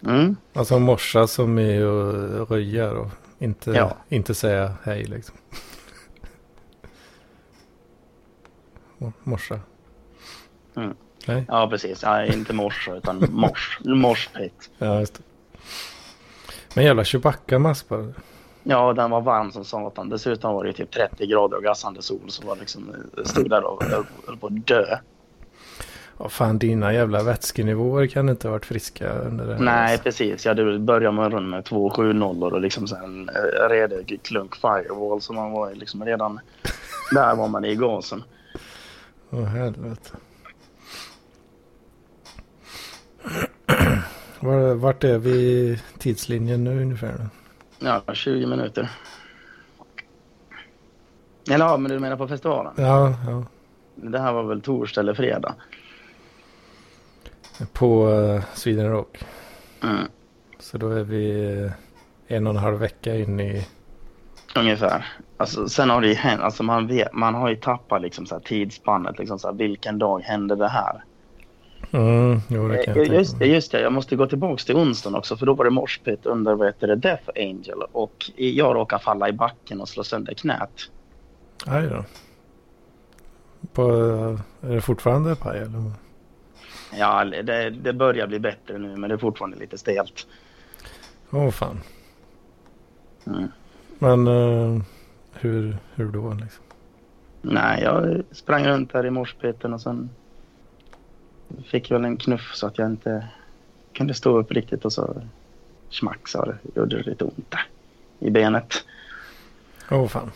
Mm. 0.06 0.36
Alltså 0.52 0.78
morsa 0.78 1.26
som 1.26 1.58
är 1.58 1.84
och 1.84 2.48
röjar 2.50 2.94
och 2.94 3.08
inte, 3.38 3.70
Ja. 3.70 3.96
inte 4.08 4.34
säga 4.34 4.72
hej 4.82 5.04
liksom. 5.04 5.36
Mo- 8.98 9.12
Morsa. 9.22 9.60
Mm. 10.76 10.94
Nej, 11.26 11.44
Ja, 11.48 11.68
precis. 11.70 12.02
Ja, 12.02 12.24
inte 12.24 12.52
morsa 12.52 12.94
utan 12.96 13.26
mors. 13.30 13.80
Morspit. 13.84 14.70
ja 14.78 15.00
just 15.00 15.14
det. 15.14 15.22
Men 16.74 16.84
jävla 16.84 17.04
Chewbacca-mask 17.04 17.88
bara. 17.88 18.12
Ja, 18.62 18.92
den 18.92 19.10
var 19.10 19.20
varm 19.20 19.52
som 19.52 19.64
satan. 19.64 20.08
Dessutom 20.08 20.54
var 20.54 20.64
det 20.64 20.72
typ 20.72 20.90
30 20.90 21.26
grader 21.26 21.56
och 21.56 21.62
gassande 21.62 22.02
sol. 22.02 22.20
Så 22.28 22.46
var 22.46 22.56
liksom, 22.56 22.94
stod 23.24 23.50
där 23.50 23.64
och 23.64 23.82
höll 24.26 24.36
på 24.36 24.46
att 24.46 24.66
dö. 24.66 24.98
Ja, 26.18 26.28
fan 26.28 26.58
dina 26.58 26.92
jävla 26.92 27.22
vätskenivåer 27.22 28.06
kan 28.06 28.28
inte 28.28 28.48
ha 28.48 28.52
varit 28.52 28.66
friska 28.66 29.12
under 29.12 29.46
det. 29.46 29.58
Nej, 29.58 29.98
precis. 29.98 30.44
Jag 30.44 30.50
hade 30.54 30.78
börjat 30.78 31.14
morgonen 31.14 31.50
med 31.50 31.64
två 31.64 31.90
7 31.90 32.12
nollor 32.12 32.52
och 32.52 32.60
liksom 32.60 32.88
sen 32.88 33.28
en 33.28 33.68
redig 33.68 34.20
klunk 34.22 34.56
firewall. 34.56 35.20
Så 35.20 35.32
man 35.32 35.52
var 35.52 35.74
liksom 35.74 36.04
redan... 36.04 36.40
Där 37.12 37.36
var 37.36 37.48
man 37.48 37.64
i 37.64 37.74
gasen. 37.74 38.22
Åh 39.30 39.44
helvete. 39.44 40.10
Var- 44.40 44.74
Vart 44.74 45.04
är 45.04 45.18
vi 45.18 45.30
i 45.30 45.80
tidslinjen 45.98 46.64
nu 46.64 46.82
ungefär? 46.82 47.26
Ja, 47.78 48.02
20 48.14 48.46
minuter. 48.46 48.90
Eller 51.50 51.64
ja, 51.64 51.76
men 51.76 51.90
du 51.92 51.98
menar 51.98 52.16
på 52.16 52.28
festivalen? 52.28 52.72
Ja, 52.76 53.14
ja. 53.26 53.44
Det 53.94 54.18
här 54.18 54.32
var 54.32 54.42
väl 54.42 54.60
torsdag 54.60 55.00
eller 55.00 55.14
fredag? 55.14 55.54
På 57.72 58.08
uh, 58.08 58.42
Sweden 58.54 58.90
Rock. 58.90 59.24
Mm, 59.82 60.04
Så 60.58 60.78
då 60.78 60.88
är 60.88 61.02
vi 61.04 61.54
eh, 61.64 61.72
en 62.36 62.46
och 62.46 62.50
en 62.50 62.58
halv 62.58 62.78
vecka 62.78 63.16
in 63.16 63.40
i... 63.40 63.66
ungefär. 64.56 65.06
Alltså, 65.36 65.68
sen 65.68 65.90
har 65.90 66.00
det 66.00 66.08
ju 66.08 66.14
hänt, 66.14 66.42
alltså 66.42 66.62
man, 66.62 66.86
vet, 66.86 67.12
man 67.12 67.34
har 67.34 67.48
ju 67.48 67.56
tappat 67.56 68.02
liksom 68.02 68.26
så 68.26 68.40
tidsspannet. 68.40 69.18
Liksom 69.18 69.38
så 69.38 69.48
här, 69.48 69.54
vilken 69.54 69.98
dag 69.98 70.20
hände 70.20 70.56
det 70.56 70.68
här? 70.68 71.04
Mm, 71.90 72.40
jo, 72.48 72.68
det 72.68 72.84
kan 72.84 72.94
jag 72.96 73.06
Eh, 73.06 73.14
Just, 73.14 73.40
just 73.40 73.72
det, 73.72 73.80
jag 73.80 73.92
måste 73.92 74.16
gå 74.16 74.26
tillbaka 74.26 74.62
till 74.62 74.76
onsdagen 74.76 75.18
också 75.18 75.36
för 75.36 75.46
då 75.46 75.54
var 75.54 75.64
det 75.64 75.70
morspit 75.70 76.26
under 76.26 76.54
vad 76.54 76.66
heter 76.66 76.86
det, 76.86 76.96
Death 76.96 77.30
Angel 77.36 77.82
och 77.92 78.30
jag 78.36 78.74
råkade 78.74 79.02
falla 79.02 79.28
i 79.28 79.32
backen 79.32 79.80
och 79.80 79.88
slå 79.88 80.04
sönder 80.04 80.34
knät. 80.34 80.70
Aj 81.66 81.86
då. 81.86 82.04
På, 83.72 83.82
är 84.60 84.74
det 84.74 84.80
fortfarande 84.80 85.36
paj 85.36 85.58
eller? 85.58 85.92
Ja, 86.92 87.24
det, 87.24 87.70
det 87.70 87.92
börjar 87.92 88.26
bli 88.26 88.38
bättre 88.38 88.78
nu 88.78 88.96
men 88.96 89.08
det 89.08 89.14
är 89.14 89.18
fortfarande 89.18 89.56
lite 89.56 89.78
stelt. 89.78 90.26
Åh 91.30 91.50
fan. 91.50 91.80
Mm. 93.26 93.48
Men 93.98 94.26
eh, 94.26 94.82
hur, 95.32 95.76
hur 95.94 96.08
då 96.08 96.32
liksom? 96.32 96.64
Nej, 97.42 97.82
jag 97.82 98.22
sprang 98.30 98.66
runt 98.66 98.92
där 98.92 99.06
i 99.06 99.10
morspiten 99.10 99.74
och 99.74 99.80
sen 99.80 100.10
fick 101.64 101.90
jag 101.90 101.98
väl 101.98 102.04
en 102.04 102.16
knuff 102.16 102.54
så 102.54 102.66
att 102.66 102.78
jag 102.78 102.90
inte 102.90 103.28
kunde 103.92 104.14
stå 104.14 104.38
upp 104.38 104.52
riktigt 104.52 104.84
och 104.84 104.92
så 104.92 105.22
smack 105.90 106.28
så 106.28 106.44
det 106.44 106.80
gjorde 106.80 107.02
lite 107.02 107.24
ont 107.24 107.50
där 107.50 107.66
i 108.18 108.30
benet. 108.30 108.84
Åh 109.90 110.08
fan. 110.08 110.30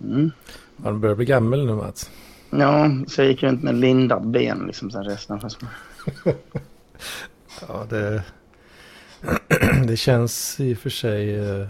Mm. 0.00 0.30
Man 0.76 1.00
börjar 1.00 1.16
bli 1.16 1.24
gammal 1.24 1.66
nu 1.66 1.74
Mats. 1.74 2.10
Ja, 2.50 2.90
så 3.06 3.20
jag 3.20 3.28
gick 3.28 3.42
runt 3.42 3.62
med 3.62 3.74
lindat 3.74 4.22
ben 4.22 4.64
liksom 4.66 4.90
sen 4.90 5.04
resten 5.04 5.36
av. 5.36 5.52
Ja, 7.68 7.86
det, 7.88 8.22
det 9.86 9.96
känns 9.96 10.60
i 10.60 10.74
och 10.74 10.78
för 10.78 10.90
sig, 10.90 11.34
eh, 11.34 11.68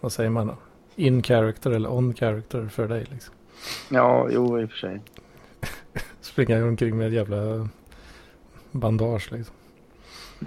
vad 0.00 0.12
säger 0.12 0.30
man 0.30 0.46
då? 0.46 0.56
In 0.96 1.22
character 1.22 1.70
eller 1.70 1.92
on 1.92 2.14
character 2.14 2.68
för 2.68 2.88
dig 2.88 3.06
liksom. 3.10 3.34
Ja, 3.88 4.28
jo 4.30 4.60
i 4.60 4.64
och 4.64 4.70
för 4.70 4.76
sig. 4.76 5.00
Springa 6.20 6.64
omkring 6.64 6.96
med 6.96 7.06
ett 7.06 7.12
jävla 7.12 7.68
bandage 8.70 9.32
liksom. 9.32 9.54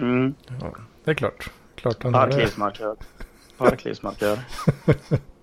Mm. 0.00 0.34
Ja, 0.60 0.74
det 1.04 1.10
är 1.10 1.14
klart. 1.14 1.50
Klart. 1.74 1.98
Parklivsmarkör. 1.98 2.96
Parklivsmarkör. 3.56 4.38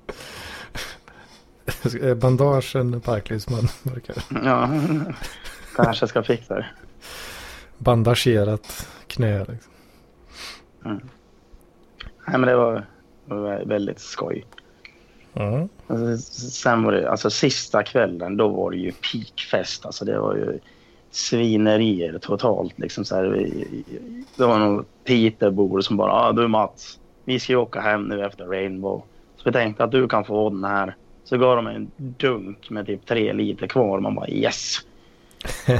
Är 2.02 2.16
Bandage 2.16 2.76
en 2.76 3.02
parklivsman 3.02 3.68
verkar. 3.84 4.16
Ja, 4.44 4.70
kanske 5.76 6.08
ska 6.08 6.24
fixa 6.24 6.56
det. 6.56 6.66
Bandagerat 7.78 8.88
knä 9.08 9.40
liksom. 9.40 9.72
Mm. 10.86 11.00
Nej, 12.28 12.40
men 12.40 12.42
det 12.42 12.56
var, 12.56 12.86
det 13.26 13.34
var 13.34 13.64
väldigt 13.66 14.00
skoj. 14.00 14.46
Ja. 15.34 15.68
Alltså, 15.88 16.18
sen 16.52 16.84
var 16.84 16.92
det, 16.92 17.12
alltså 17.12 17.30
sista 17.30 17.84
kvällen, 17.84 18.38
då 18.38 18.48
var 18.48 18.72
det 18.72 18.78
ju 18.78 18.92
peakfest. 18.92 19.86
Alltså 19.86 20.06
det 20.06 20.20
var 20.20 20.36
ju 20.36 20.60
svinerier 21.12 22.20
totalt. 22.20 22.80
Liksom 22.80 23.06
så 23.06 23.16
här, 23.16 23.24
vi- 23.24 23.84
det 24.38 24.46
var 24.46 24.60
nog 24.60 24.86
Peterbor 25.04 25.82
som 25.82 25.98
bara, 25.98 26.12
ah, 26.12 26.32
du 26.32 26.48
Mats, 26.48 27.00
vi 27.26 27.40
ska 27.40 27.52
ju 27.54 27.58
åka 27.58 27.82
hem 27.82 28.04
nu 28.04 28.26
efter 28.26 28.46
Rainbow. 28.46 29.04
Så 29.38 29.42
vi 29.46 29.52
tänkte 29.52 29.84
att 29.84 29.92
du 29.92 30.08
kan 30.08 30.26
få 30.26 30.50
den 30.50 30.64
här. 30.64 30.96
Så 31.26 31.38
gav 31.38 31.56
de 31.56 31.68
en 31.68 31.92
dunk 31.98 32.70
med 32.70 32.86
typ 32.86 33.06
tre 33.06 33.34
liter 33.34 33.68
kvar. 33.68 34.00
Man 34.00 34.16
bara 34.16 34.30
yes. 34.30 34.78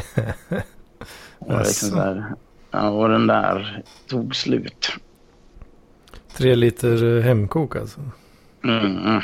Och, 1.40 1.60
liksom 1.60 1.90
så 1.90 1.96
här, 1.96 2.34
ja, 2.72 2.90
och 2.90 3.10
den 3.10 3.28
där 3.28 3.84
tog 4.08 4.36
slut. 4.36 4.92
Tre 6.36 6.56
liter 6.56 7.18
eh, 7.18 7.24
hemkok 7.24 7.76
alltså. 7.76 8.00
Mm, 8.64 8.98
mm. 8.98 9.22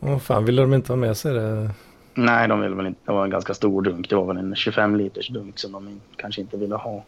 Åh 0.00 0.18
fan, 0.18 0.44
ville 0.44 0.62
de 0.62 0.74
inte 0.74 0.92
ha 0.92 0.96
med 0.96 1.16
sig 1.16 1.34
det? 1.34 1.70
Nej, 2.14 2.48
de 2.48 2.60
ville 2.60 2.74
väl 2.74 2.86
inte. 2.86 3.00
Det 3.04 3.12
var 3.12 3.24
en 3.24 3.30
ganska 3.30 3.54
stor 3.54 3.82
dunk. 3.82 4.10
Det 4.10 4.16
var 4.16 4.26
väl 4.26 4.36
en 4.36 4.54
25 4.54 4.96
liters 4.96 5.28
dunk 5.28 5.58
som 5.58 5.72
de 5.72 6.00
kanske 6.16 6.40
inte 6.40 6.56
ville 6.56 6.74
ha 6.74 7.04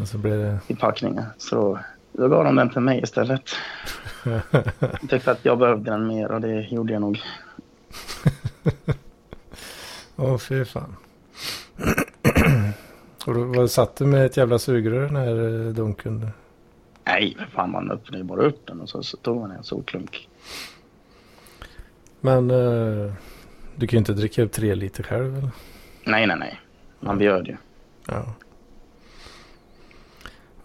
Och 0.00 0.08
så 0.08 0.18
blev 0.18 0.38
det... 0.38 0.58
i 0.68 0.74
packningen. 0.76 1.24
Så 1.38 1.56
då, 1.56 1.78
då 2.12 2.28
gav 2.28 2.44
de 2.44 2.56
den 2.56 2.70
till 2.70 2.80
mig 2.80 3.02
istället. 3.02 3.42
Tyckte 5.08 5.30
att 5.30 5.44
jag 5.44 5.58
behövde 5.58 5.90
den 5.90 6.06
mer 6.06 6.32
och 6.32 6.40
det 6.40 6.66
gjorde 6.70 6.92
jag 6.92 7.02
nog. 7.02 7.20
Åh 10.16 10.38
fy 10.38 10.64
fan. 10.64 10.96
Och 13.26 13.34
då 13.34 13.44
var, 13.44 13.66
satt 13.66 13.96
du 13.96 14.06
med 14.06 14.26
ett 14.26 14.36
jävla 14.36 14.58
sugrör 14.58 15.00
den 15.00 15.16
här 15.16 15.66
eh, 15.66 15.72
dunken? 15.72 16.30
Nej, 17.04 17.36
för 17.38 17.46
fan 17.46 17.70
man 17.70 17.90
öppnade 17.90 18.18
ju 18.18 18.24
bara 18.24 18.42
upp 18.42 18.66
den 18.66 18.80
och 18.80 18.88
så, 18.88 19.02
så 19.02 19.16
tog 19.16 19.40
man 19.40 19.50
en 19.50 19.64
solklunk. 19.64 20.28
Men 22.20 22.50
eh, 22.50 23.12
du 23.76 23.86
kan 23.86 23.96
ju 23.96 23.98
inte 23.98 24.12
dricka 24.12 24.42
upp 24.42 24.52
tre 24.52 24.74
liter 24.74 25.02
själv 25.02 25.38
eller? 25.38 25.50
Nej, 26.04 26.26
nej, 26.26 26.36
nej. 26.38 26.60
Man 27.00 27.18
bjöd 27.18 27.46
ju. 27.46 27.56
Ja. 28.06 28.34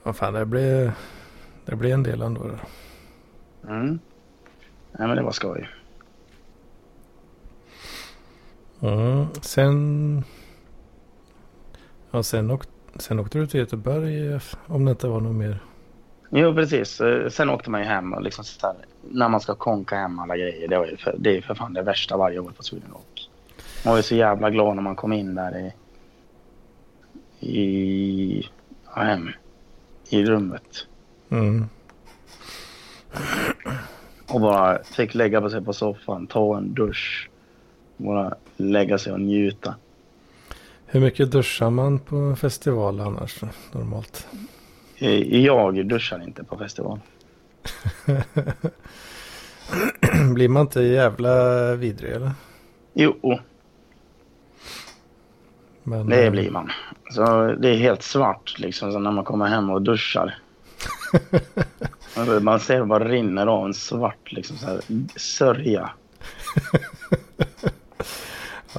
Vad 0.04 0.16
fan, 0.16 0.34
det 0.34 0.46
blev, 0.46 0.92
det 1.72 1.76
blev 1.76 1.92
en 1.92 2.04
del 2.04 2.22
ändå. 2.22 2.42
Då. 2.44 2.58
Mm. 3.70 4.00
Nej, 4.92 5.08
men 5.08 5.18
det 5.18 5.24
var 5.24 5.32
skoj. 5.32 5.70
Mm. 8.82 9.26
Sen... 9.42 10.24
Ja, 12.12 12.24
sen, 12.24 12.52
åk, 12.52 12.64
sen 12.96 13.20
åkte 13.20 13.38
du 13.40 13.48
till 13.48 13.60
Göteborg 13.60 14.40
om 14.66 14.86
det 14.86 14.92
inte 14.92 15.08
var 15.08 15.20
något 15.22 15.36
mer. 15.36 15.60
Jo, 16.30 16.54
precis. 16.54 17.02
Eh, 17.02 17.30
Sen 17.30 17.50
åkte 17.50 17.70
man 17.70 17.82
ju 17.82 17.88
hem 17.88 18.14
och 18.14 18.22
liksom 18.22 18.44
så 18.44 18.68
här, 18.68 18.76
när 19.02 19.30
man 19.30 19.42
ska 19.42 19.56
konka 19.56 19.96
hem 19.96 20.20
alla 20.20 20.38
grejer. 20.38 20.68
Det, 20.68 20.78
var 20.78 20.86
ju 20.86 20.98
för, 20.98 21.16
det 21.20 21.30
är 21.30 21.34
ju 21.34 21.42
för 21.42 21.56
fan 21.56 21.74
det 21.74 21.82
värsta 21.82 22.18
varje 22.18 22.40
år 22.40 22.52
på 22.52 22.64
Sweden 22.64 22.92
Rock. 22.92 23.30
Man 23.86 23.92
var 23.92 23.98
ju 23.98 24.04
så 24.04 24.16
jävla 24.16 24.50
glad 24.50 24.76
när 24.76 24.84
man 24.84 24.96
kom 24.96 25.14
in 25.14 25.36
där 25.36 25.58
i, 25.58 25.74
i 27.48 28.50
ja, 28.96 29.02
hem, 29.02 29.30
i 30.10 30.26
rummet. 30.26 30.88
Mm. 31.30 31.66
Och 34.28 34.42
bara 34.42 34.84
fick 34.84 35.16
lägga 35.16 35.42
på 35.42 35.50
sig 35.50 35.62
på 35.66 35.74
soffan, 35.74 36.28
ta 36.28 36.58
en 36.58 36.74
dusch. 36.74 37.30
Bara 37.98 38.36
lägga 38.58 38.98
sig 38.98 39.14
och 39.14 39.22
njuta. 39.22 39.76
Hur 40.86 41.00
mycket 41.00 41.32
duschar 41.32 41.70
man 41.70 42.00
på 42.00 42.36
festival 42.36 43.00
annars 43.00 43.42
normalt? 43.72 44.28
Eh, 44.98 45.36
Jag 45.44 45.88
duschar 45.88 46.24
inte 46.24 46.44
på 46.44 46.58
festival. 46.58 47.00
Blir 50.34 50.50
man 50.50 50.62
inte 50.62 50.82
jävla 50.82 51.76
vidrig 51.76 52.12
eller? 52.12 52.32
Jo, 52.94 53.40
Men, 55.84 56.10
det 56.10 56.26
eh, 56.26 56.32
blir 56.32 56.52
man. 56.52 56.72
Så 57.12 57.56
det 57.60 57.70
är 57.70 57.78
helt 57.78 58.04
svart 58.04 58.60
liksom 58.60 58.92
så 58.92 59.00
när 59.00 59.12
man 59.12 59.24
kommer 59.24 59.46
hem 59.46 59.70
och 59.70 59.82
duschar. 59.82 60.38
Man 62.42 62.60
ser 62.60 62.86
bara 62.86 63.08
rinner 63.08 63.48
av 63.48 63.66
en 63.66 63.74
svart 63.74 64.32
liksom 64.32 64.58
så 64.58 64.66
här, 64.66 64.82
sörja. 65.16 65.90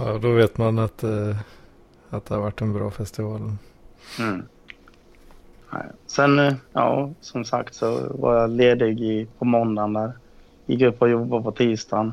Ja, 0.00 0.18
då 0.18 0.32
vet 0.32 0.58
man 0.58 0.78
att, 0.78 1.02
eh, 1.02 1.36
att 2.10 2.26
det 2.26 2.34
har 2.34 2.42
varit 2.42 2.60
en 2.60 2.72
bra 2.72 2.90
festival. 2.90 3.52
Mm. 4.18 4.42
Sen, 6.06 6.38
eh, 6.38 6.54
ja, 6.72 7.10
som 7.20 7.44
sagt 7.44 7.74
så 7.74 8.12
var 8.14 8.36
jag 8.36 8.50
ledig 8.50 9.00
i, 9.00 9.26
på 9.38 9.44
måndagen 9.44 9.92
där. 9.92 10.12
Gick 10.66 10.82
upp 10.82 11.02
och 11.02 11.08
jobbade 11.08 11.42
på 11.42 11.52
tisdagen. 11.52 12.12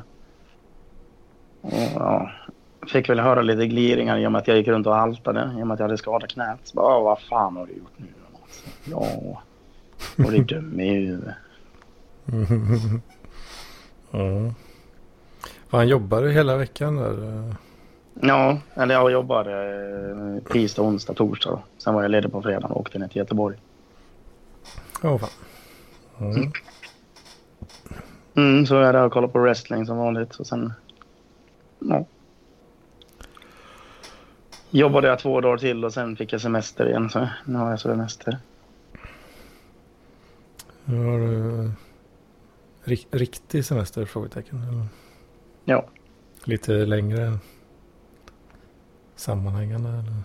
Och, 1.61 1.73
ja, 1.95 2.31
fick 2.87 3.09
väl 3.09 3.19
höra 3.19 3.41
lite 3.41 3.67
gliringar 3.67 4.17
i 4.17 4.27
och 4.27 4.31
med 4.31 4.39
att 4.39 4.47
jag 4.47 4.57
gick 4.57 4.67
runt 4.67 4.87
och 4.87 4.95
haltade 4.95 5.55
i 5.59 5.63
och 5.63 5.67
med 5.67 5.73
att 5.73 5.79
jag 5.79 5.87
hade 5.87 5.97
skadat 5.97 6.29
knät. 6.29 6.59
Så 6.63 6.75
bara, 6.75 6.93
"Ja, 6.93 6.99
vad 6.99 7.19
fan 7.21 7.55
har 7.55 7.65
du 7.65 7.73
gjort 7.73 7.93
nu 7.97 8.07
då, 8.31 8.39
Mats?" 8.39 8.63
Ja, 8.85 9.41
Och 10.17 10.31
det 10.31 10.37
är 10.37 10.43
dum 10.43 10.79
i 10.79 10.93
huvudet. 10.93 11.35
ja. 14.11 14.53
Han 15.69 15.87
jobbade 15.87 16.31
hela 16.31 16.57
veckan 16.57 16.95
där? 16.95 17.55
Ja, 18.21 18.59
eller 18.73 18.95
jag 18.95 19.11
jobbade 19.11 19.51
eh, 20.41 20.51
tisdag, 20.51 20.81
onsdag, 20.81 21.13
torsdag. 21.13 21.49
Då. 21.49 21.61
Sen 21.77 21.93
var 21.93 22.01
jag 22.01 22.11
ledig 22.11 22.31
på 22.31 22.41
fredag 22.41 22.67
och 22.67 22.79
åkte 22.79 22.99
ner 22.99 23.07
till 23.07 23.17
Göteborg. 23.17 23.57
Åh 25.03 25.15
oh, 25.15 25.17
fan. 25.17 25.29
Mm. 26.19 26.51
Mm, 28.35 28.65
så 28.65 28.75
är 28.75 28.93
där 28.93 29.05
och 29.05 29.11
kollar 29.11 29.27
på 29.27 29.39
wrestling 29.39 29.85
som 29.85 29.97
vanligt. 29.97 30.35
Och 30.35 30.47
sen... 30.47 30.73
Ja. 31.79 32.05
Jobbade 34.69 35.07
jag 35.07 35.19
två 35.19 35.41
dagar 35.41 35.57
till 35.57 35.85
och 35.85 35.93
sen 35.93 36.15
fick 36.15 36.33
jag 36.33 36.41
semester 36.41 36.89
igen. 36.89 37.09
Så 37.09 37.27
nu 37.45 37.57
har 37.57 37.69
jag 37.69 37.79
semester. 37.79 38.37
Nu 40.85 41.05
har 41.05 41.19
du 41.19 41.71
rik 42.83 43.07
riktig 43.11 43.65
semester? 43.65 44.05
Frågetecken. 44.05 44.63
Eller? 44.63 44.87
Ja. 45.65 45.85
Lite 46.43 46.71
längre 46.71 47.37
sammanhängande? 49.15 49.89
Eller? 49.89 50.23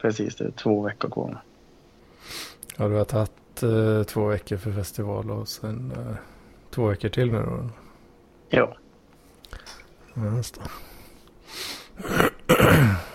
Precis, 0.00 0.36
det 0.36 0.44
är 0.44 0.50
två 0.50 0.82
veckor 0.82 1.10
kvar. 1.10 1.42
Ja, 2.76 2.88
du 2.88 2.94
har 2.94 3.04
tagit 3.04 3.62
eh, 3.62 4.02
två 4.02 4.26
veckor 4.26 4.56
för 4.56 4.72
festival 4.72 5.30
och 5.30 5.48
sen 5.48 5.92
eh, 5.96 6.16
två 6.70 6.86
veckor 6.86 7.08
till 7.08 7.32
nu 7.32 7.42
då? 7.42 7.70
Ja. 8.48 8.76
Ja, 10.14 10.36
just 10.36 10.54
det. 10.54 10.70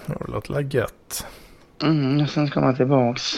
Det 0.05 0.27
låter 0.27 0.75
gött. 0.75 1.25
Mm, 1.83 2.27
sen 2.27 2.47
ska 2.47 2.61
man 2.61 2.75
tillbaks 2.75 3.35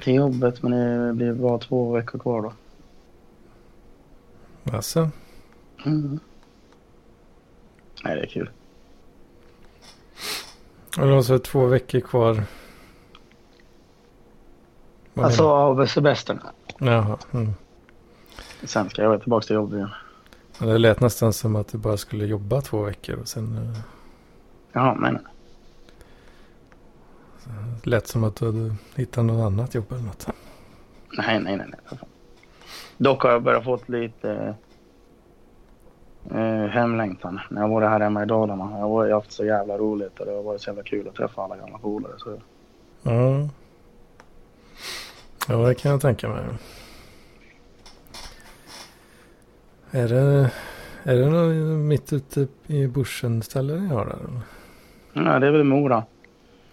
till 0.00 0.14
jobbet 0.14 0.62
men 0.62 0.72
det 1.06 1.12
blir 1.12 1.32
bara 1.32 1.58
två 1.58 1.92
veckor 1.92 2.18
kvar 2.18 2.42
då. 2.42 2.52
Alltså? 4.72 5.10
Mm. 5.86 6.20
Nej, 8.04 8.16
det 8.16 8.22
är 8.22 8.26
kul. 8.26 8.50
Och 10.98 11.06
de 11.06 11.24
så 11.24 11.38
två 11.38 11.66
veckor 11.66 12.00
kvar. 12.00 12.42
Vad 15.14 15.26
alltså 15.26 15.48
av 15.48 15.86
semestern. 15.86 16.40
Jaha. 16.78 17.18
Mm. 17.32 17.52
Sen 18.64 18.90
ska 18.90 19.02
jag 19.02 19.08
vara 19.08 19.18
tillbaka 19.18 19.46
till 19.46 19.54
jobbet 19.54 19.76
igen. 19.76 19.90
Det 20.58 20.78
lät 20.78 21.00
nästan 21.00 21.32
som 21.32 21.56
att 21.56 21.68
du 21.68 21.78
bara 21.78 21.96
skulle 21.96 22.26
jobba 22.26 22.60
två 22.60 22.82
veckor 22.82 23.16
och 23.16 23.28
sen... 23.28 23.58
Uh... 23.58 23.78
Jaha, 24.72 24.94
men... 24.94 25.18
Lät 27.82 28.06
som 28.06 28.24
att 28.24 28.36
du 28.36 28.46
hade 28.46 28.74
hittat 28.96 29.24
något 29.24 29.46
annat 29.46 29.74
jobb 29.74 29.92
eller 29.92 30.02
något. 30.02 30.26
Nej, 31.18 31.40
nej, 31.40 31.56
nej. 31.56 31.66
nej. 31.68 31.98
Dock 32.96 33.22
har 33.22 33.30
jag 33.30 33.42
börjat 33.42 33.64
fått 33.64 33.88
lite 33.88 34.54
eh, 36.30 36.66
hemlängtan. 36.66 37.40
När 37.50 37.62
jag 37.62 37.68
var 37.68 37.82
här 37.82 38.00
hemma 38.00 38.22
i 38.22 38.26
Dalarna. 38.26 38.70
Jag 38.78 38.88
har 38.88 39.10
haft 39.10 39.32
så 39.32 39.44
jävla 39.44 39.78
roligt 39.78 40.20
och 40.20 40.26
det 40.26 40.32
har 40.32 40.42
varit 40.42 40.60
så 40.60 40.70
jävla 40.70 40.82
kul 40.82 41.08
att 41.08 41.14
träffa 41.14 41.42
alla 41.42 41.56
gamla 41.56 41.78
polare. 41.78 42.12
Så... 42.16 42.40
Ja. 43.02 43.48
ja, 45.48 45.68
det 45.68 45.74
kan 45.74 45.90
jag 45.90 46.00
tänka 46.00 46.28
mig. 46.28 46.44
Är 49.90 50.08
det, 50.08 50.50
är 51.02 51.16
det 51.16 51.30
något 51.30 51.86
mitt 51.86 52.12
ute 52.12 52.46
i 52.66 52.86
bushen 52.86 53.42
ställe 53.42 53.74
ni 53.80 53.88
har 53.88 54.04
där? 54.04 54.18
Nej, 55.12 55.40
det 55.40 55.46
är 55.46 55.50
väl 55.50 55.64
Mora. 55.64 56.04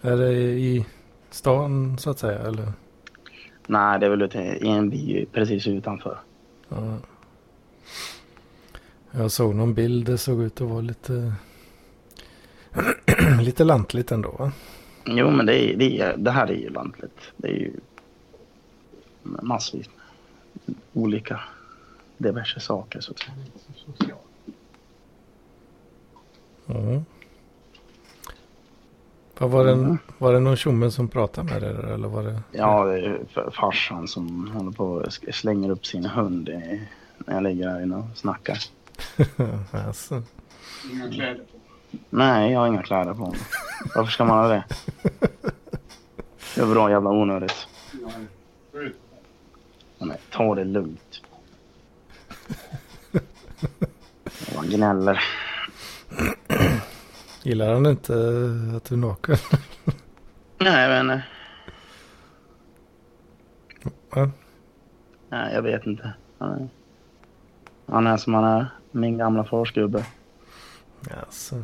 Är 0.06 0.18
det 0.18 0.34
i 0.42 0.86
stan 1.30 1.98
så 1.98 2.10
att 2.10 2.20
säga 2.20 2.40
eller? 2.40 2.74
Nej, 3.68 4.00
det 4.00 4.06
är 4.06 4.10
väl 4.10 4.22
i 4.62 4.68
en 4.68 4.90
by 4.90 5.26
precis 5.26 5.68
utanför. 5.68 6.20
Ja. 6.70 6.98
Jag 9.12 9.32
såg 9.32 9.56
någon 9.56 9.74
bild. 9.74 10.06
Det 10.06 10.18
såg 10.18 10.42
ut 10.42 10.62
att 10.62 10.70
vara 10.70 10.82
lite, 10.82 11.34
lite 13.42 13.64
lantligt 13.64 14.12
ändå 14.12 14.32
va? 14.40 14.52
Jo, 15.06 15.32
men 15.32 15.46
det, 15.46 15.64
är, 15.64 15.78
det, 15.78 16.00
är, 16.00 16.18
det 16.18 16.32
här 16.32 16.48
är 16.48 16.56
ju 16.56 16.70
lantligt. 16.70 17.20
Det 17.38 17.48
är 17.48 17.56
ju 17.56 17.72
massvis 19.24 19.90
med 20.66 20.76
olika 20.94 21.40
diverse 22.18 22.60
saker 22.60 23.00
så 23.00 23.12
att 23.12 23.20
säga. 23.20 24.16
Mm. 26.68 27.06
Var 29.48 29.66
det, 29.66 29.72
mm. 29.72 29.98
var 30.18 30.34
det 30.34 30.40
någon 30.40 30.56
tjomme 30.56 30.92
som 30.92 31.08
pratade 31.08 31.54
med 31.54 31.62
dig 31.62 31.94
eller 31.94 32.08
var 32.08 32.24
det? 32.24 32.42
Ja, 32.52 32.86
det 32.86 33.00
är 33.00 33.52
farsan 33.52 34.08
som 34.08 34.52
håller 34.52 34.72
på 34.72 34.86
och 34.86 35.14
slänger 35.36 35.70
upp 35.70 35.86
sin 35.86 36.06
hund 36.06 36.50
när 37.18 37.34
jag 37.34 37.44
ligger 37.44 37.70
här 37.70 37.84
inne 37.84 37.96
och 37.96 38.06
snackar. 38.16 38.58
alltså. 39.88 40.24
Inga 40.92 41.12
kläder 41.12 41.36
på? 41.36 41.60
Nej, 42.10 42.52
jag 42.52 42.60
har 42.60 42.68
inga 42.68 42.84
kläder 42.84 43.14
på 43.14 43.30
mig. 43.30 43.40
Varför 43.96 44.12
ska 44.12 44.26
man 44.26 44.38
ha 44.38 44.48
det? 44.48 44.64
Det 46.56 46.62
är 46.62 46.66
bra 46.66 46.90
jävla 46.92 47.10
onödigt. 47.10 47.68
Nej, 49.98 50.18
ta 50.32 50.56
det 50.56 50.64
lugnt. 50.64 51.22
Han 54.56 54.70
gnäller. 54.70 55.24
Gillar 57.44 57.74
han 57.74 57.86
inte 57.86 58.14
att 58.76 58.84
du 58.84 58.96
är 58.96 59.00
naken? 59.00 59.38
Nej, 60.58 60.90
jag 60.90 60.90
vet 60.90 61.06
inte. 61.06 61.24
Ja. 64.16 64.30
Nej, 65.30 65.54
jag 65.54 65.62
vet 65.62 65.86
inte. 65.86 66.14
Han 66.38 66.52
är, 66.52 66.70
han 67.86 68.08
är 68.08 68.18
som 68.18 68.34
han 68.34 68.44
är. 68.44 68.68
Min 68.92 69.18
gamla 69.18 69.44
farsgubbe. 69.44 70.06
Alltså. 71.20 71.64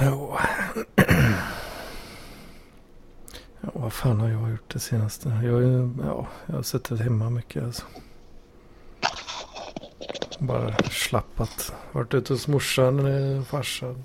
Ja. 0.00 0.38
ja, 3.60 3.70
vad 3.72 3.92
fan 3.92 4.20
har 4.20 4.28
jag 4.28 4.50
gjort 4.50 4.72
det 4.72 4.80
senaste? 4.80 5.28
Jag, 5.28 5.62
ja, 6.04 6.26
jag 6.46 6.54
har 6.54 6.62
suttit 6.62 7.00
hemma 7.00 7.30
mycket 7.30 7.64
alltså. 7.64 7.84
Bara 10.38 10.76
slappat. 10.90 11.72
Varit 11.92 12.14
ute 12.14 12.32
hos 12.32 12.48
morsan, 12.48 12.98
och 13.38 13.46
farsan. 13.46 14.04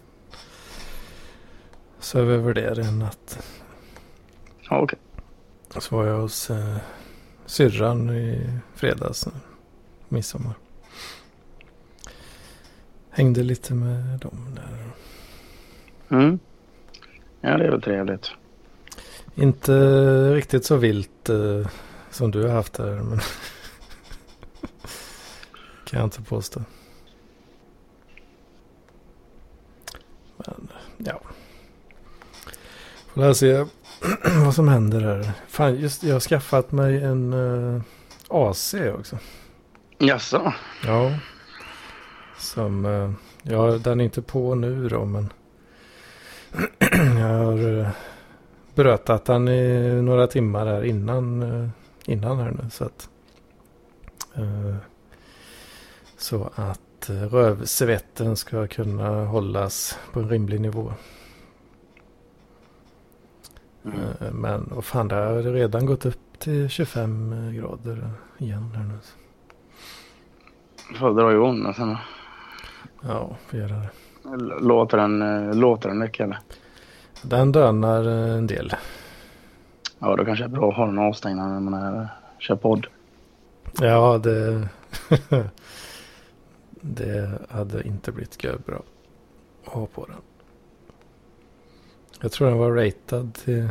Söv 2.00 2.32
över 2.32 2.54
det 2.54 2.82
en 2.82 3.00
natt. 3.00 3.40
Ja, 4.70 4.80
okej. 4.82 5.00
Så 5.78 5.96
var 5.96 6.06
jag 6.06 6.18
hos 6.20 6.50
eh, 6.50 6.78
syrran 7.46 8.10
i 8.10 8.50
fredags. 8.76 9.28
Midsommar. 10.10 10.54
Hängde 13.10 13.44
lite 13.44 13.74
med 13.74 14.20
dem 14.20 14.56
där. 14.56 14.92
Mm. 16.18 16.40
Ja, 17.42 17.58
det 17.58 17.66
är 17.66 17.72
väl 17.72 17.82
trevligt. 17.82 18.32
Inte 19.36 19.74
riktigt 20.34 20.66
så 20.66 20.76
vilt 20.76 21.30
eh, 21.30 21.68
som 22.12 22.32
du 22.32 22.44
har 22.44 22.50
haft 22.50 22.74
där. 22.74 22.96
Men 22.96 23.20
kan 25.94 26.00
jag 26.00 26.08
inte 26.08 26.22
påstå. 26.22 26.62
Men 30.38 30.68
ja. 30.98 31.22
Får 33.14 33.34
se 33.34 33.66
vad 34.46 34.56
som 34.56 34.68
händer 34.68 35.02
här. 35.02 35.32
Fan, 35.48 35.76
just 35.76 36.04
jag 36.04 36.16
har 36.16 36.20
skaffat 36.20 36.72
mig 36.72 37.04
en 37.04 37.34
uh, 37.34 37.76
eh, 37.76 37.82
AC 38.30 38.76
också. 39.00 39.18
Jaså? 39.98 40.54
Ja. 40.86 41.20
Som, 42.38 42.86
uh, 42.86 43.12
ja 43.42 43.78
den 43.78 44.00
är 44.00 44.04
inte 44.04 44.22
på 44.22 44.56
nu 44.56 44.90
då 44.90 45.06
men. 45.06 45.34
jag 47.20 47.28
har 47.28 47.60
uh, 47.60 47.88
brötat 48.76 49.26
den 49.26 49.48
i 49.48 50.02
några 50.02 50.28
timmar 50.28 50.66
här 50.66 50.84
innan, 50.84 51.44
uh, 51.44 51.70
innan 52.06 52.40
här 52.40 52.52
nu. 52.52 52.70
Så 52.70 52.86
att, 52.86 53.10
uh, 54.38 54.76
så 56.24 56.50
att 56.56 57.10
rövsvetten 57.10 58.36
ska 58.36 58.68
kunna 58.68 59.26
hållas 59.26 60.00
på 60.14 60.20
en 60.20 60.30
rimlig 60.30 60.62
nivå. 60.62 60.94
Mm. 63.86 64.36
Men 64.42 64.70
vad 64.72 64.86
fan, 64.86 65.08
det 65.08 65.16
har 65.16 65.42
redan 65.42 65.86
gått 65.86 66.06
upp 66.06 66.40
till 66.40 66.70
25 66.70 67.54
grader 67.56 68.10
igen 68.38 68.72
här 68.76 68.84
nu. 68.84 68.98
Får 71.00 71.14
dra 71.14 71.34
igång 71.34 71.64
den 71.64 71.74
sen 71.74 71.98
Ja, 73.02 73.38
får 73.48 73.60
göra 73.60 73.76
det. 73.76 73.90
Låter 74.62 74.98
den, 74.98 75.20
låter 75.60 75.90
den 75.90 76.00
mycket 76.00 76.24
eller? 76.24 76.40
Den 77.22 77.52
dönar 77.52 78.04
en 78.04 78.48
del. 78.48 78.74
Ja, 80.00 80.16
då 80.16 80.26
kanske 80.26 80.44
det 80.44 80.48
är 80.48 80.56
bra 80.56 80.70
att 80.70 80.76
ha 80.76 80.86
den 80.86 81.00
avstängd 81.00 81.38
när 81.38 81.60
man 81.60 81.74
är, 81.74 82.08
kör 82.40 82.56
podd. 82.56 82.88
Ja, 83.82 84.18
det... 84.18 84.68
det 86.84 87.42
hade 87.50 87.88
inte 87.88 88.12
blivit 88.12 88.66
bra 88.66 88.84
att 89.64 89.74
ha 89.74 89.86
på 89.86 90.06
den. 90.06 90.16
Jag 92.22 92.32
tror 92.32 92.48
den 92.48 92.58
var 92.58 92.72
ratad 92.72 93.34
till 93.34 93.70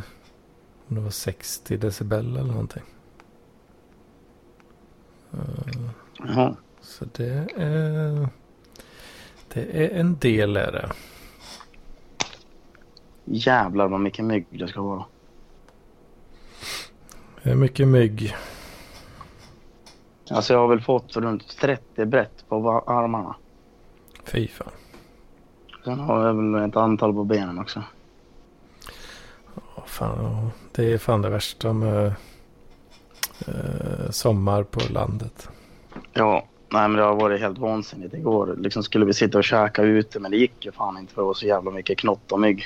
om 0.88 0.94
det 0.96 1.01
var 1.01 1.11
60 1.11 1.77
decibel 1.77 2.37
eller 2.37 2.53
någonting. 2.53 2.83
Eh, 5.33 5.90
Jaha. 6.18 6.57
Så 6.81 7.05
det 7.12 7.48
är, 7.57 8.29
det 9.48 9.85
är 9.85 10.01
en 10.01 10.18
del 10.18 10.57
är 10.57 10.72
det. 10.72 10.92
Jävlar 13.25 13.88
vad 13.88 14.01
mycket 14.01 14.25
mygg 14.25 14.46
det 14.51 14.68
ska 14.68 14.83
vara. 14.83 15.05
Det 17.42 17.51
är 17.51 17.55
mycket 17.55 17.88
mygg. 17.88 18.35
Alltså 20.30 20.52
jag 20.52 20.61
har 20.61 20.68
väl 20.68 20.80
fått 20.80 21.16
runt 21.16 21.56
30 21.58 22.04
brett 22.04 22.44
på 22.48 22.85
armarna. 22.87 23.37
Fy 24.24 24.48
fan. 24.48 24.68
Sen 25.85 26.00
har 26.00 26.26
jag 26.26 26.35
väl 26.35 26.68
ett 26.68 26.76
antal 26.76 27.14
på 27.14 27.24
benen 27.24 27.58
också. 27.58 27.82
Ja, 29.54 29.82
fan. 29.87 30.50
Det 30.72 30.92
är 30.92 30.98
fan 30.98 31.22
det 31.22 31.28
värsta 31.30 31.72
med 31.72 32.06
eh, 33.46 34.11
sommar 34.11 34.62
på 34.62 34.80
landet. 34.92 35.48
Ja, 36.12 36.46
nej 36.68 36.88
men 36.88 36.96
det 36.96 37.02
har 37.02 37.14
varit 37.14 37.40
helt 37.40 37.58
vansinnigt. 37.58 38.14
Igår 38.14 38.56
liksom 38.58 38.82
skulle 38.82 39.04
vi 39.04 39.14
sitta 39.14 39.38
och 39.38 39.44
käka 39.44 39.82
ute 39.82 40.20
men 40.20 40.30
det 40.30 40.37
gick 40.37 40.64
ju 40.64 40.72
fan 40.72 40.98
inte 40.98 41.14
för 41.14 41.22
det 41.22 41.26
var 41.26 41.35
så 41.35 41.46
jävla 41.46 41.70
mycket 41.70 41.98
knott 41.98 42.32
och 42.32 42.40
mygg. 42.40 42.64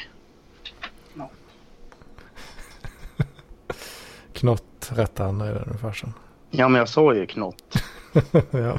Knott 4.32 4.90
rättade 4.94 5.28
han 5.28 5.48
i 5.48 5.52
den 5.52 5.78
farsan. 5.78 6.12
Ja 6.50 6.68
men 6.68 6.78
jag 6.78 6.88
sa 6.88 7.14
ju 7.14 7.26
knott. 7.26 7.82
ja. 8.50 8.78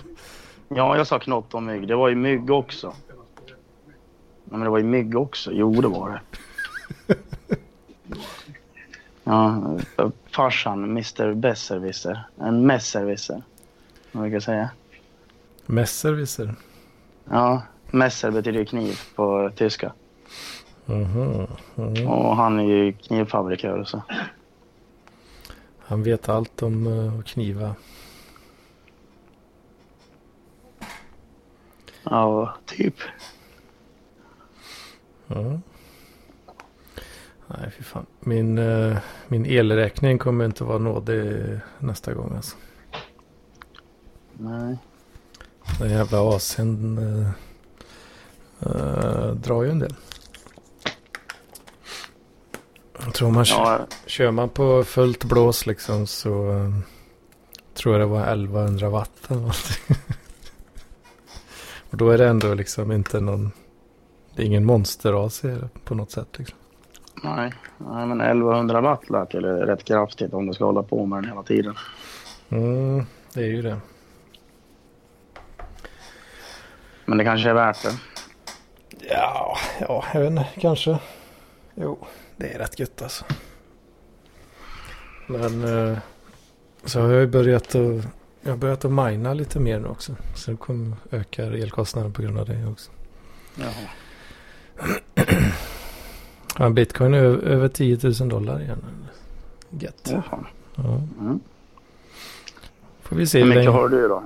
Ja 0.69 0.97
jag 0.97 1.07
sa 1.07 1.19
knott 1.19 1.53
och 1.53 1.63
mygg. 1.63 1.87
Det 1.87 1.95
var 1.95 2.09
ju 2.09 2.15
mygg 2.15 2.51
också. 2.51 2.93
Nej 4.43 4.59
men 4.59 4.59
det 4.61 4.69
var 4.69 4.77
ju 4.77 4.83
mygg 4.83 5.17
också. 5.17 5.51
Jo 5.51 5.81
det 5.81 5.87
var 5.87 6.09
det. 6.09 7.15
Ja, 9.23 9.61
farsan, 10.31 10.83
Mr 10.83 11.33
Besserwisser. 11.33 12.27
En 12.39 12.65
messerwisser. 12.65 13.43
Vad 14.11 14.21
man 14.21 14.31
kan 14.31 14.41
säga. 14.41 14.69
Messerwisser. 15.65 16.55
Ja, 17.29 17.61
messer 17.91 18.31
betyder 18.31 18.65
kniv 18.65 18.99
på 19.15 19.51
tyska. 19.55 19.93
Mhm. 20.85 21.47
Mhm. 21.75 22.07
Och 22.07 22.35
han 22.35 22.59
är 22.59 22.63
ju 22.63 22.93
knivfabrikör 22.93 23.83
så. 23.83 24.01
Han 25.87 26.03
vet 26.03 26.29
allt 26.29 26.63
om 26.63 26.87
att 27.19 27.25
kniva. 27.25 27.75
Ja, 32.03 32.53
typ. 32.65 32.95
Ja. 35.27 35.59
Nej, 37.47 37.71
fy 37.71 37.83
fan. 37.83 38.05
Min, 38.19 38.57
eh, 38.57 38.97
min 39.27 39.45
elräkning 39.45 40.17
kommer 40.17 40.45
inte 40.45 40.63
vara 40.63 40.77
nådig 40.77 41.39
nästa 41.79 42.13
gång 42.13 42.35
alltså. 42.35 42.57
Nej. 44.33 44.77
Den 45.79 45.89
jävla 45.89 46.17
AC'n 46.17 46.97
eh, 46.97 47.29
eh, 48.59 49.31
drar 49.31 49.63
ju 49.63 49.69
en 49.69 49.79
del. 49.79 49.95
Jag 53.07 53.13
tror 53.13 53.31
man 53.31 53.45
Ja, 53.47 53.79
kör 54.05 54.31
man 54.31 54.49
på 54.49 54.83
fullt 54.83 55.23
blås 55.23 55.65
liksom 55.65 56.07
så 56.07 56.51
eh, 56.51 56.69
tror 57.73 57.93
jag 57.93 58.01
det 58.01 58.05
var 58.05 58.21
1100 58.21 58.89
watt 58.89 59.11
eller 59.27 59.39
någonting. 59.39 59.95
Och 61.91 61.97
då 61.97 62.09
är 62.09 62.17
det 62.17 62.27
ändå 62.27 62.53
liksom 62.53 62.91
inte 62.91 63.19
någon, 63.19 63.51
det 64.35 64.41
är 64.41 64.45
ingen 64.45 64.65
monster-AC 64.65 65.69
på 65.83 65.95
något 65.95 66.11
sätt 66.11 66.27
liksom. 66.37 66.57
nej. 67.23 67.53
nej, 67.77 68.05
men 68.07 68.21
1100 68.21 68.81
watt 68.81 69.09
lät 69.09 69.33
ju 69.33 69.39
rätt 69.41 69.83
kraftigt 69.83 70.33
om 70.33 70.47
du 70.47 70.53
ska 70.53 70.65
hålla 70.65 70.83
på 70.83 71.05
med 71.05 71.23
den 71.23 71.29
hela 71.29 71.43
tiden. 71.43 71.75
Mm, 72.49 73.05
det 73.33 73.39
är 73.39 73.47
ju 73.47 73.61
det. 73.61 73.77
Men 77.05 77.17
det 77.17 77.23
kanske 77.23 77.49
är 77.49 77.53
värt 77.53 77.83
det. 77.83 77.93
Ja, 79.09 79.57
ja, 79.79 80.03
jag 80.13 80.21
vet 80.21 80.29
inte, 80.29 80.47
kanske. 80.59 80.99
Jo, 81.75 82.07
det 82.37 82.47
är 82.53 82.59
rätt 82.59 82.79
gött 82.79 83.01
alltså. 83.01 83.25
Men 85.27 85.63
eh, 85.91 85.97
så 86.85 87.01
har 87.01 87.09
jag 87.11 87.21
ju 87.21 87.27
börjat 87.27 87.63
att, 87.75 88.05
jag 88.41 88.51
har 88.51 88.57
börjat 88.57 88.85
att 88.85 88.91
mina 88.91 89.33
lite 89.33 89.59
mer 89.59 89.79
nu 89.79 89.87
också. 89.87 90.15
Så 90.35 90.51
det 90.51 90.57
kommer 90.57 90.97
öka 91.11 91.43
elkostnaden 91.45 92.13
på 92.13 92.21
grund 92.21 92.37
av 92.39 92.45
det 92.45 92.65
också. 92.65 92.91
Jaha. 93.55 93.89
Ja, 96.59 96.69
bitcoin 96.69 97.13
är 97.13 97.17
över, 97.23 97.37
över 97.47 97.67
10 97.67 97.99
000 98.19 98.29
dollar 98.29 98.61
igen. 98.61 98.85
Gött. 99.69 100.09
Ja, 100.11 100.21
fan. 100.21 100.47
Ja, 100.75 100.83
Mm. 101.19 101.39
får 103.01 103.15
vi 103.15 103.27
se 103.27 103.39
Hur 103.43 103.45
mycket 103.55 103.71
har 103.71 103.89
du 103.89 104.07
då? 104.07 104.23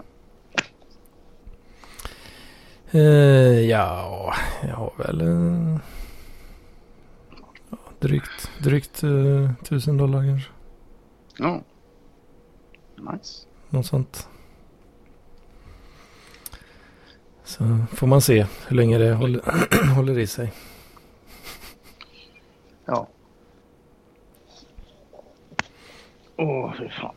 Eh, 2.91 3.59
ja, 3.69 4.33
jag 4.67 4.75
har 4.75 4.93
väl 4.97 5.19
ja, 5.19 5.79
drygt, 8.01 8.51
drygt 8.57 9.03
eh, 9.03 9.51
1000 9.61 9.97
dollar 9.97 10.23
kanske. 10.23 10.51
Ja. 11.37 11.61
Nice. 12.95 13.47
Något 13.69 13.85
sånt. 13.85 14.27
Så 17.43 17.77
får 17.93 18.07
man 18.07 18.21
se 18.21 18.45
hur 18.67 18.75
länge 18.75 18.97
det 18.97 19.13
håller, 19.13 19.41
håller 19.95 20.19
i 20.19 20.27
sig. 20.27 20.53
Ja. 22.85 23.07
Åh, 26.35 26.73
fy 26.79 26.89
fan. 26.89 27.15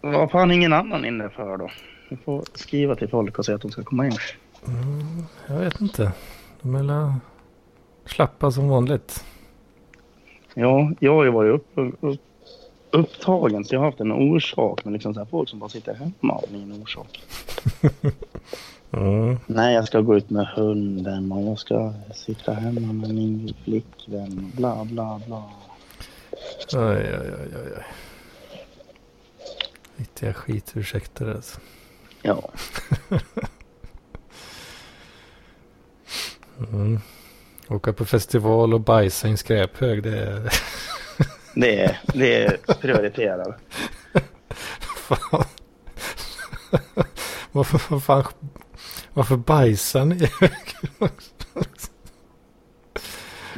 Vad 0.00 0.30
fan 0.30 0.50
ingen 0.50 0.72
annan 0.72 1.04
inne 1.04 1.28
för 1.28 1.56
då? 1.56 1.70
Vi 2.08 2.16
får 2.16 2.44
skriva 2.54 2.94
till 2.94 3.08
folk 3.08 3.38
och 3.38 3.44
säga 3.44 3.56
att 3.56 3.62
de 3.62 3.70
ska 3.70 3.84
komma 3.84 4.06
in. 4.06 4.16
Mm, 4.66 5.24
jag 5.46 5.58
vet 5.58 5.80
inte. 5.80 6.12
De 6.62 6.74
är 6.74 7.14
slappa 8.04 8.50
som 8.50 8.68
vanligt. 8.68 9.24
Ja, 10.54 10.90
jag 11.00 11.14
har 11.14 11.24
ju 11.24 11.30
varit 11.30 11.54
upp, 11.54 11.66
upp, 12.00 12.20
upptagen 12.90 13.64
så 13.64 13.74
jag 13.74 13.80
har 13.80 13.86
haft 13.86 14.00
en 14.00 14.12
orsak. 14.12 14.84
Men 14.84 14.92
liksom 14.92 15.14
så 15.14 15.20
här, 15.20 15.26
folk 15.26 15.48
som 15.48 15.58
bara 15.58 15.70
sitter 15.70 15.94
hemma 15.94 16.34
av 16.34 16.44
min 16.52 16.82
orsak. 16.82 17.22
Mm. 18.90 19.36
Nej, 19.46 19.74
jag 19.74 19.86
ska 19.86 20.00
gå 20.00 20.16
ut 20.16 20.30
med 20.30 20.46
hunden 20.46 21.32
och 21.32 21.42
jag 21.42 21.58
ska 21.58 21.92
sitta 22.14 22.52
hemma 22.52 22.92
med 22.92 23.14
min 23.14 23.54
flickvän. 23.64 24.52
Bla, 24.56 24.84
bla, 24.84 25.20
bla. 25.26 25.42
Oj, 26.74 26.80
oj, 27.20 27.32
oj, 27.38 27.56
oj. 27.76 27.84
Riktiga 29.96 30.32
skitursäkter 30.32 31.34
alltså. 31.34 31.60
Ja, 32.22 32.48
Mm. 36.72 37.00
Åka 37.68 37.92
på 37.92 38.04
festival 38.04 38.74
och 38.74 38.80
bajsa 38.80 39.28
i 39.28 39.30
en 39.30 39.36
skräphög 39.36 40.02
det 40.02 40.18
är... 40.18 40.50
det 41.54 41.80
är, 41.80 42.00
det 42.14 42.44
är 42.44 42.74
prioriterat. 42.80 43.58
Fan. 44.96 45.44
varför, 47.52 47.80
vad 47.88 48.02
fan, 48.02 48.24
varför 49.12 49.36
bajsar 49.36 50.04
ni? 50.04 50.30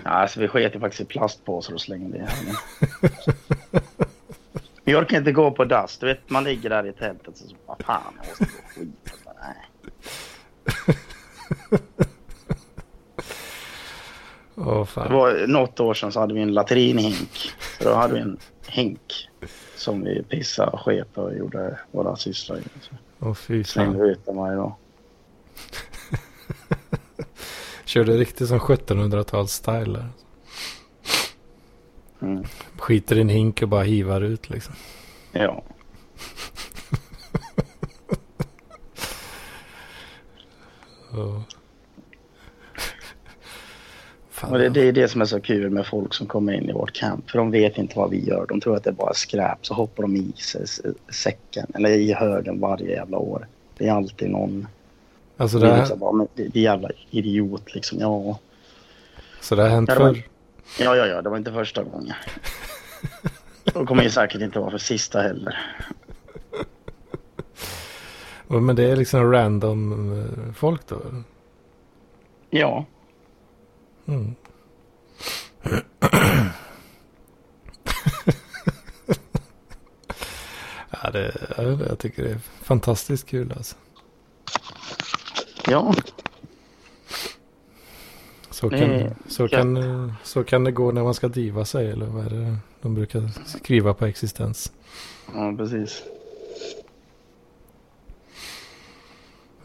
Ja, 0.05 0.11
alltså 0.11 0.41
vi 0.41 0.49
sket 0.49 0.75
ju 0.75 0.81
faktiskt 0.81 1.01
i 1.01 1.05
plastpåsar 1.05 1.75
och 1.75 1.81
slängde 1.81 2.19
i 2.19 2.21
här. 2.21 2.31
Jag 4.85 5.03
orkar 5.03 5.19
inte 5.19 5.33
gå 5.33 5.51
på 5.51 5.65
dass. 5.65 5.99
Du 5.99 6.07
vet, 6.07 6.31
man 6.31 6.45
ligger 6.45 6.71
där 6.71 6.87
i 6.87 6.93
tältet 6.93 7.29
och 7.29 7.37
så 7.37 7.57
vad 7.67 7.83
fan, 7.85 8.03
jag 8.17 8.27
måste 8.29 8.45
gå 8.45 8.51
och 8.65 8.71
skita. 8.71 9.33
Nej. 14.57 14.67
Åh 14.69 14.79
Det 14.81 14.87
fan. 14.87 15.13
var 15.13 15.47
något 15.47 15.81
år 15.81 15.95
sedan 15.95 16.13
så 16.13 16.21
hade 16.21 16.35
vi 16.35 16.41
en 16.41 16.55
latrinhink. 16.55 17.53
Så 17.79 17.85
då 17.85 17.95
hade 17.95 18.15
vi 18.15 18.21
en 18.21 18.39
hink 18.67 19.29
som 19.77 20.05
vi 20.05 20.23
pissade 20.23 20.71
och 20.71 20.81
sket 20.81 21.19
och 21.19 21.37
gjorde 21.37 21.79
våra 21.91 22.17
sysslor 22.17 22.59
i. 22.59 22.63
Åh 23.21 23.35
fy 23.35 23.65
slängde 23.65 23.93
fan. 23.99 24.03
vi 24.07 24.13
ut 24.13 24.27
dem 24.27 24.37
varje 24.37 24.57
dag. 24.57 24.75
Körde 27.85 28.13
riktigt 28.17 28.49
som 28.49 28.59
1700-tals 28.59 29.53
style 29.53 29.99
där. 29.99 30.09
Mm. 32.23 32.45
Skiter 32.79 33.19
i 33.19 33.21
en 33.21 33.29
hink 33.29 33.63
och 33.63 33.69
bara 33.69 33.83
hivar 33.83 34.21
ut 34.21 34.51
liksom. 34.51 34.75
Ja. 35.33 35.63
Ja. 41.13 41.43
Fan. 44.37 44.53
Och 44.53 44.59
det, 44.59 44.69
det 44.69 44.81
är 44.81 44.93
det 44.93 45.09
som 45.09 45.21
är 45.21 45.25
så 45.25 45.41
kul 45.41 45.71
med 45.71 45.87
folk 45.87 46.15
som 46.15 46.27
kommer 46.27 46.53
in 46.53 46.71
i 46.71 46.73
vårt 46.73 46.93
camp. 46.93 47.31
För 47.31 47.39
de 47.39 47.51
vet 47.51 47.79
inte 47.79 47.99
vad 47.99 48.11
vi 48.11 48.25
gör. 48.29 48.47
De 48.49 48.61
tror 48.61 48.77
att 48.77 48.85
det 48.85 48.91
är 48.91 48.95
bara 48.95 49.15
skräp. 49.15 49.59
Så 49.67 49.75
hoppar 49.75 50.03
de 50.03 50.17
i 50.17 50.33
sig 50.37 50.65
säcken. 51.13 51.67
Eller 51.75 51.91
i 51.91 52.13
högen 52.13 52.61
varje 52.61 52.91
jävla 52.91 53.19
år. 53.19 53.47
Det 53.79 53.87
är 53.89 53.93
alltid 53.93 54.31
någon. 54.31 54.67
Alltså 55.37 55.59
Det 55.59 55.67
det, 55.67 55.71
är 55.71 55.75
här, 55.75 55.81
liksom 55.83 55.99
bara, 55.99 56.27
det 56.35 56.49
det 56.49 56.59
är 56.59 56.63
jävla 56.63 56.89
idiot 57.11 57.75
liksom. 57.75 57.99
Ja. 58.01 58.39
så 59.41 59.55
det 59.55 59.63
har 59.63 59.69
hänt 59.69 59.89
Ja, 59.89 59.95
det 59.95 60.01
var- 60.05 60.13
förr. 60.15 60.23
Ja, 60.81 60.97
ja, 60.97 61.07
ja, 61.07 61.23
det 61.23 61.29
var 61.29 61.37
inte 61.37 61.53
första 61.53 61.83
gången. 61.83 62.13
Och 63.75 63.89
kommer 63.89 64.03
ju 64.03 64.11
säkert 64.11 64.41
inte 64.43 64.59
vara 64.59 64.71
för 64.71 64.79
sista 64.79 65.21
heller. 65.23 65.59
Men 68.47 68.77
det 68.77 68.91
är 68.91 68.97
liksom 68.97 69.33
random 69.33 70.13
eh, 70.23 70.53
folk 70.55 70.87
då? 70.89 71.01
Ja, 72.51 72.85
Mm. 74.07 74.35
ja, 81.03 81.11
det, 81.11 81.35
ja, 81.57 81.63
det- 81.63 81.87
jag 81.89 81.99
tycker 81.99 82.23
det 82.25 82.31
är 82.31 82.39
fantastiskt 82.63 83.27
kul 83.29 83.53
alltså. 83.57 83.77
ja, 85.67 85.95
Så 88.51 88.71
kan, 88.71 88.79
är 88.81 89.17
så, 89.29 89.49
kan, 89.49 89.77
eh, 89.77 90.13
så 90.23 90.45
kan 90.45 90.65
det 90.65 90.73
gå 90.73 90.93
när 90.93 91.03
man 91.03 91.15
ska 91.15 91.29
diva 91.29 91.65
sig 91.65 91.91
eller 91.91 92.07
vad 92.07 92.27
är 92.27 92.31
det 92.31 92.57
de 92.83 92.95
brukar 92.95 93.31
skriva 93.47 93.95
på 93.95 94.07
existens. 94.07 94.73
ja 95.35 95.55
precis. 95.57 96.03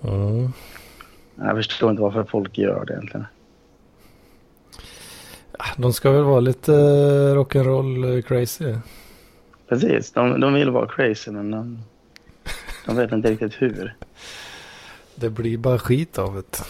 Ja. 0.01 0.51
Jag 1.35 1.55
förstår 1.55 1.89
inte 1.91 2.01
varför 2.01 2.23
folk 2.23 2.57
gör 2.57 2.85
det 2.85 2.93
egentligen. 2.93 3.25
De 5.77 5.93
ska 5.93 6.11
väl 6.11 6.23
vara 6.23 6.39
lite 6.39 6.73
eh, 6.73 7.35
rock'n'roll 7.35 8.15
eh, 8.15 8.21
crazy. 8.21 8.75
Precis, 9.69 10.11
de, 10.11 10.39
de 10.39 10.53
vill 10.53 10.69
vara 10.69 10.87
crazy 10.87 11.31
men 11.31 11.51
de, 11.51 11.79
de 12.85 12.95
vet 12.95 13.11
inte 13.11 13.31
riktigt 13.31 13.53
hur. 13.61 13.95
Det 15.15 15.29
blir 15.29 15.57
bara 15.57 15.79
skit 15.79 16.19
av 16.19 16.35
det. 16.35 16.63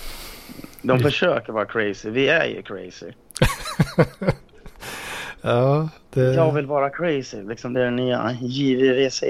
De 0.82 1.00
försöker 1.00 1.54
vara 1.54 1.66
crazy, 1.66 2.10
vi 2.10 2.28
är 2.28 2.46
ju 2.46 2.62
crazy. 2.62 3.12
Ja, 5.42 5.90
det... 6.10 6.34
Jag 6.34 6.52
vill 6.52 6.66
vara 6.66 6.90
crazy, 6.90 7.42
liksom 7.42 7.74
det 7.74 7.82
är 7.82 7.86
den 7.86 7.96
nya 7.96 8.38
JVVC. 8.42 9.24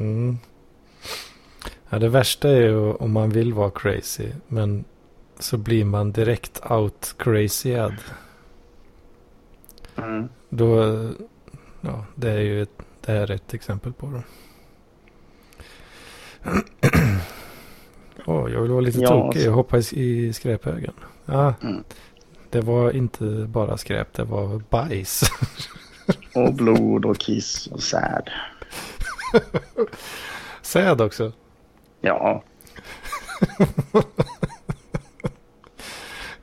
Mm. 0.00 0.38
Ja, 1.88 1.98
det 1.98 2.08
värsta 2.08 2.48
är 2.48 2.60
ju 2.60 2.92
om 2.92 3.12
man 3.12 3.30
vill 3.30 3.54
vara 3.54 3.70
crazy. 3.70 4.28
Men 4.48 4.84
så 5.38 5.56
blir 5.56 5.84
man 5.84 6.12
direkt 6.12 6.70
out 6.70 7.14
crazyad. 7.18 7.94
Mm. 9.96 10.28
Då, 10.48 10.78
ja, 11.80 12.04
det 12.14 12.30
är 12.30 12.40
ju 12.40 12.62
ett, 12.62 12.82
det 13.00 13.12
är 13.12 13.30
ett 13.30 13.54
exempel 13.54 13.92
på 13.92 14.06
det. 14.06 14.22
Åh, 18.26 18.52
jag 18.52 18.62
vill 18.62 18.70
vara 18.70 18.80
lite 18.80 18.98
Ja, 19.00 19.08
tokig. 19.08 19.42
Jag 19.46 19.52
hoppar 19.52 19.94
i, 19.94 20.26
i 20.26 20.32
skräphögen. 20.32 20.94
Ja, 21.24 21.54
Mm. 21.62 21.84
det 22.50 22.60
var 22.60 22.90
inte 22.96 23.24
bara 23.48 23.76
skräp, 23.76 24.12
det 24.14 24.24
var 24.24 24.62
bajs. 24.70 25.20
Och 26.34 26.54
blod 26.54 27.04
och 27.04 27.18
kiss 27.18 27.66
och 27.66 27.82
säd. 27.82 28.30
Säd 30.62 31.00
också. 31.00 31.32
Ja, 32.00 32.42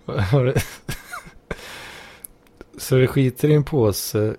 Så 2.84 2.96
du 2.96 3.08
skiter 3.08 3.50
i 3.50 3.54
en 3.54 3.64
påse, 3.64 4.36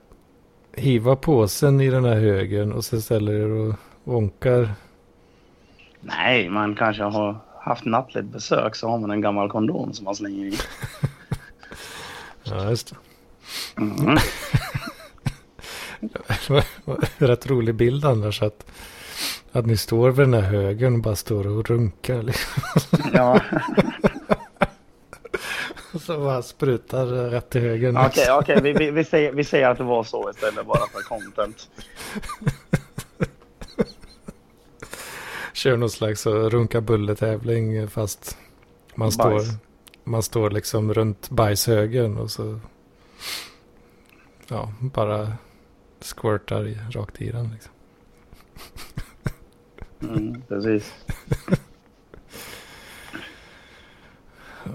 hivar 0.73 1.17
påsen 1.17 1.81
i 1.81 1.91
den 1.91 2.05
här 2.05 2.15
högen 2.15 2.73
och 2.73 2.85
sen 2.85 3.03
ställer 3.03 3.33
du 3.33 3.53
och 3.53 3.75
vonkar. 4.05 4.75
nej, 6.01 6.49
man 6.49 6.75
kanske 6.75 7.03
har 7.03 7.37
haft 7.61 7.85
nattligt 7.85 8.27
besök 8.27 8.77
så 8.77 8.89
har 8.89 8.99
man 8.99 9.11
en 9.11 9.21
gammal 9.21 9.51
kondom 9.51 9.93
som 9.93 10.05
man 10.05 10.15
slänger 10.15 10.45
i. 10.45 10.57
Ja, 12.43 12.71
just 12.71 12.91
det. 12.91 12.97
Mm. 13.83 14.19
Rätt 17.19 17.47
rolig 17.47 17.75
bild 17.75 18.05
annars 18.05 18.43
att, 18.43 18.67
att 19.53 19.67
ni 19.67 19.77
står 19.77 20.11
vid 20.11 20.27
den 20.27 20.35
här 20.35 20.51
högen 20.51 20.95
och 20.95 21.01
bara 21.01 21.17
står 21.17 21.47
och 21.47 21.71
runkar. 21.71 22.23
Liksom. 22.23 22.63
Ja, 23.13 23.41
så 25.99 26.19
bara 26.19 26.43
sprutar 26.43 27.07
rätt 27.07 27.57
i 27.57 27.61
högen. 27.61 27.97
okej, 27.97 28.27
okej, 28.31 28.61
vi, 28.63 28.73
vi, 28.73 28.91
vi, 28.91 29.05
säger, 29.05 29.33
vi 29.33 29.45
säger 29.45 29.69
att 29.69 29.79
det 29.79 29.85
var 29.85 30.05
så 30.05 30.31
istället 30.31 30.67
bara 30.67 30.87
för 30.87 31.03
content. 31.03 31.69
Kör 35.53 35.77
någon 35.77 35.91
slags 35.91 36.27
uh, 36.27 36.33
runka 36.33 36.81
bulle-tävling 36.81 37.89
fast 37.89 38.39
man 38.95 39.13
står, 39.13 39.41
man 40.05 40.23
står 40.23 40.51
liksom 40.51 40.95
runt 40.95 41.31
bajshögen 41.31 42.19
och 42.19 42.31
så 42.31 42.61
ja, 44.49 44.73
bara 44.81 45.33
squirtar 46.01 46.91
rakt 46.91 47.21
i 47.23 47.31
den. 47.31 47.51
Liksom. 47.53 47.73
Mm, 50.03 50.43
precis. 50.49 50.95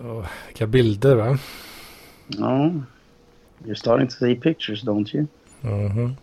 Och, 0.05 0.25
vilka 0.47 0.67
bilder 0.67 1.15
va? 1.15 1.37
Ja, 2.27 2.71
you're 3.65 3.73
starting 3.75 4.07
to 4.07 4.13
see 4.13 4.35
pictures, 4.35 4.83
don't 4.83 5.15
you? 5.15 5.25
Mhm. 5.61 6.15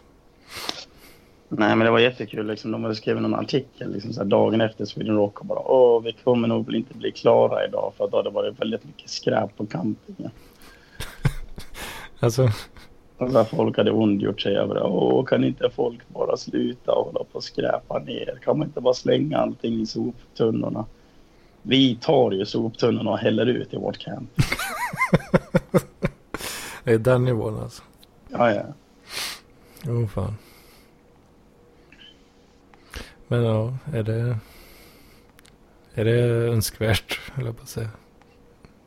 Nej, 1.48 1.76
men 1.76 1.84
det 1.84 1.90
var 1.90 1.98
jättekul. 1.98 2.46
Liksom, 2.46 2.70
de 2.72 2.82
hade 2.82 2.94
skrivit 2.94 3.22
någon 3.22 3.34
artikel 3.34 3.92
liksom, 3.92 4.12
så 4.12 4.20
här, 4.20 4.28
dagen 4.28 4.60
efter 4.60 4.84
Sweden 4.84 5.16
Rock 5.16 5.40
och 5.40 5.46
bara 5.46 5.58
åh, 5.58 6.02
vi 6.02 6.12
kommer 6.12 6.48
nog 6.48 6.74
inte 6.74 6.94
bli 6.94 7.12
klara 7.12 7.64
idag 7.64 7.92
för 7.96 8.04
att 8.04 8.10
då 8.10 8.16
hade 8.16 8.28
det 8.30 8.34
varit 8.34 8.60
väldigt 8.60 8.84
mycket 8.84 9.10
skräp 9.10 9.56
på 9.56 9.66
campingen. 9.66 10.30
Alltså, 12.20 12.48
Och 13.18 13.30
så 13.30 13.36
här, 13.38 13.44
folk 13.44 13.76
hade 13.76 13.90
ondgjort 13.90 14.40
sig 14.40 14.56
över 14.56 14.74
det. 14.74 14.82
Åh, 14.82 15.24
kan 15.24 15.44
inte 15.44 15.70
folk 15.70 16.08
bara 16.08 16.36
sluta 16.36 16.92
hålla 16.92 17.18
på 17.18 17.28
och 17.32 17.44
skräpa 17.44 17.98
ner? 17.98 18.38
Kan 18.44 18.58
man 18.58 18.66
inte 18.66 18.80
bara 18.80 18.94
slänga 18.94 19.38
allting 19.38 19.80
i 19.80 19.86
soptunnorna? 19.86 20.84
Vi 21.68 21.98
tar 22.00 22.32
ju 22.32 22.46
soptunnorna 22.46 23.10
och 23.10 23.18
häller 23.18 23.46
ut 23.46 23.74
i 23.74 23.76
vårt 23.76 23.98
camp. 23.98 24.30
det 26.84 26.92
är 26.92 26.98
den 26.98 27.24
nivån 27.24 27.62
alltså. 27.62 27.82
Ja, 28.28 28.54
ja. 28.54 28.62
Jo, 29.84 30.08
fan. 30.08 30.36
Men 33.28 33.44
ja, 33.44 33.74
är 33.92 34.02
det... 34.02 34.38
Är 35.94 36.04
det 36.04 36.20
önskvärt, 36.52 37.20
höll 37.32 37.46
jag 37.46 37.56
på 37.56 37.62
att 37.62 37.68
säga. 37.68 37.90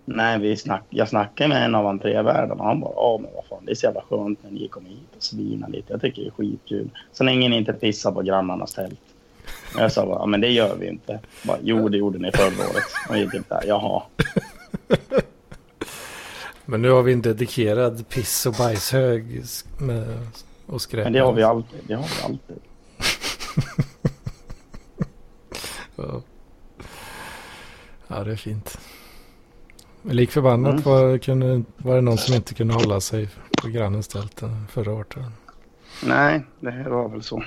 Nej, 0.06 0.40
vi 0.40 0.58
snack, 0.58 0.84
jag 0.90 1.10
snackade 1.10 1.48
med 1.48 1.66
en 1.66 1.76
av 1.76 1.88
entrévärdarna 1.88 2.64
och 2.64 2.66
han 2.66 2.80
bara, 2.80 2.94
ja 2.96 3.20
men 3.22 3.32
vad 3.36 3.46
fan, 3.46 3.66
det 3.66 3.72
är 3.72 3.76
så 3.76 3.86
jävla 3.86 4.02
skönt 4.02 4.44
när 4.44 4.52
ni 4.52 4.68
kommer 4.68 4.90
hit 4.90 5.16
och 5.18 5.24
svinar 5.24 5.70
lite. 5.70 5.94
Jag 5.94 6.02
tycker 6.02 6.22
det 6.22 6.28
är 6.28 6.32
skitkul. 6.32 6.90
Så 7.12 7.24
länge 7.24 7.50
ni 7.50 7.58
inte 7.58 7.74
pissar 7.74 8.12
på 8.12 8.22
grannarnas 8.22 8.74
tält. 8.74 9.02
Jag 9.78 9.92
sa 9.92 10.06
bara, 10.06 10.26
men 10.26 10.42
det 10.42 10.48
gör 10.52 10.76
vi 10.76 10.88
inte. 10.88 11.20
Bara, 11.44 11.58
jo, 11.62 11.90
det 11.90 11.98
gjorde 11.98 12.20
ni 12.20 12.32
förra 12.32 12.48
året. 12.70 12.84
Jag 13.10 13.18
gick 13.20 13.50
där, 13.50 13.64
jaha. 13.68 14.04
Men 16.66 16.82
nu 16.82 16.90
har 16.90 17.04
vi 17.04 17.14
en 17.14 17.22
dedikerad 17.22 18.10
piss 18.10 18.46
och 18.46 18.54
bajshög 18.54 19.44
med, 19.78 20.28
och 20.66 20.82
skräp. 20.82 21.04
Men 21.04 21.14
det 21.14 21.20
har 21.20 21.34
vi 21.34 21.44
alltid. 21.44 21.80
Det 21.88 21.94
har 21.94 22.04
vi 22.04 22.24
alltid. 22.24 22.58
Ja. 25.96 26.22
ja, 28.08 28.24
det 28.24 28.32
är 28.32 28.36
fint. 28.36 28.80
Men 30.02 30.16
lik 30.16 30.32
förbannat 30.32 30.72
Mm. 30.72 30.84
var, 30.84 31.18
kunde, 31.18 31.64
var 31.78 31.96
det 31.96 32.02
någon 32.02 32.18
som 32.18 32.36
inte 32.36 32.54
kunde 32.54 32.74
hålla 32.74 33.02
sig 33.02 33.30
på 33.62 33.68
grannens 33.68 34.08
tält 34.08 34.42
förra 34.72 34.92
året. 34.94 35.16
Nej, 36.04 36.42
det 36.60 36.90
var 36.90 37.10
väl 37.10 37.24
så. 37.24 37.44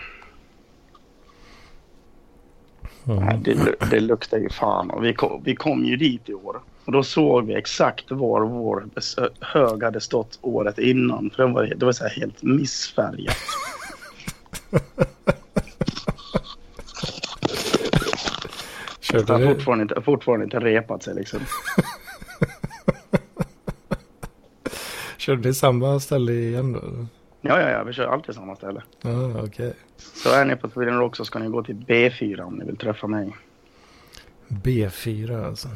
Nej, 3.05 3.19
Mm. 3.19 3.43
det, 3.43 3.55
lu- 3.55 3.87
det 3.91 4.01
luktar 4.01 4.39
ju 4.39 4.49
fan. 4.49 4.91
Och 4.91 5.05
vi, 5.05 5.15
kom, 5.15 5.43
vi 5.45 5.57
kom 5.57 5.85
ju 5.85 5.97
dit 5.97 6.29
i 6.29 6.35
år. 6.35 6.61
Och 6.85 6.93
då 6.93 7.03
såg 7.03 7.47
vi 7.47 7.55
exakt 7.55 8.11
var 8.11 8.41
vår 8.41 8.85
hög 9.41 9.83
hade 9.83 10.01
stått 10.01 10.39
året 10.43 10.79
innan. 10.79 11.31
För 11.37 11.47
det 11.47 11.53
var, 11.53 11.73
det 11.77 11.87
var 11.87 11.93
så 11.93 12.05
helt 12.09 12.43
missfärgat. 12.43 13.37
Det 19.13 19.19
Körde, 19.19 19.33
har 19.33 19.55
fortfarande 19.55 19.83
inte, 19.83 20.03
fortfarande 20.03 20.45
inte 20.45 20.59
repat 20.61 21.03
sig 21.03 21.15
liksom. 21.15 21.41
körde 25.19 25.49
ni 25.49 25.55
samma 25.55 26.01
ställe 26.01 26.33
igen 26.33 26.73
då? 26.73 27.07
Ja, 27.45 27.61
ja, 27.61 27.71
ja, 27.71 27.85
vi 27.85 27.93
kör 27.93 28.07
alltid 28.07 28.35
samma 28.35 28.57
ställe. 28.57 28.83
Ja, 29.03 29.43
okej. 29.45 29.75
Så 29.97 30.31
är 30.33 30.45
ni 30.45 30.57
på 30.57 30.69
Sweden 30.71 30.99
Rock 30.99 31.17
så 31.17 31.25
ska 31.25 31.39
ni 31.39 31.49
gå 31.49 31.63
till 31.65 31.77
B4 31.77 32.41
om 32.41 32.55
ni 32.55 32.65
vill 32.65 32.77
träffa 32.77 33.07
mig. 33.07 33.37
B4 34.49 35.47
alltså. 35.47 35.69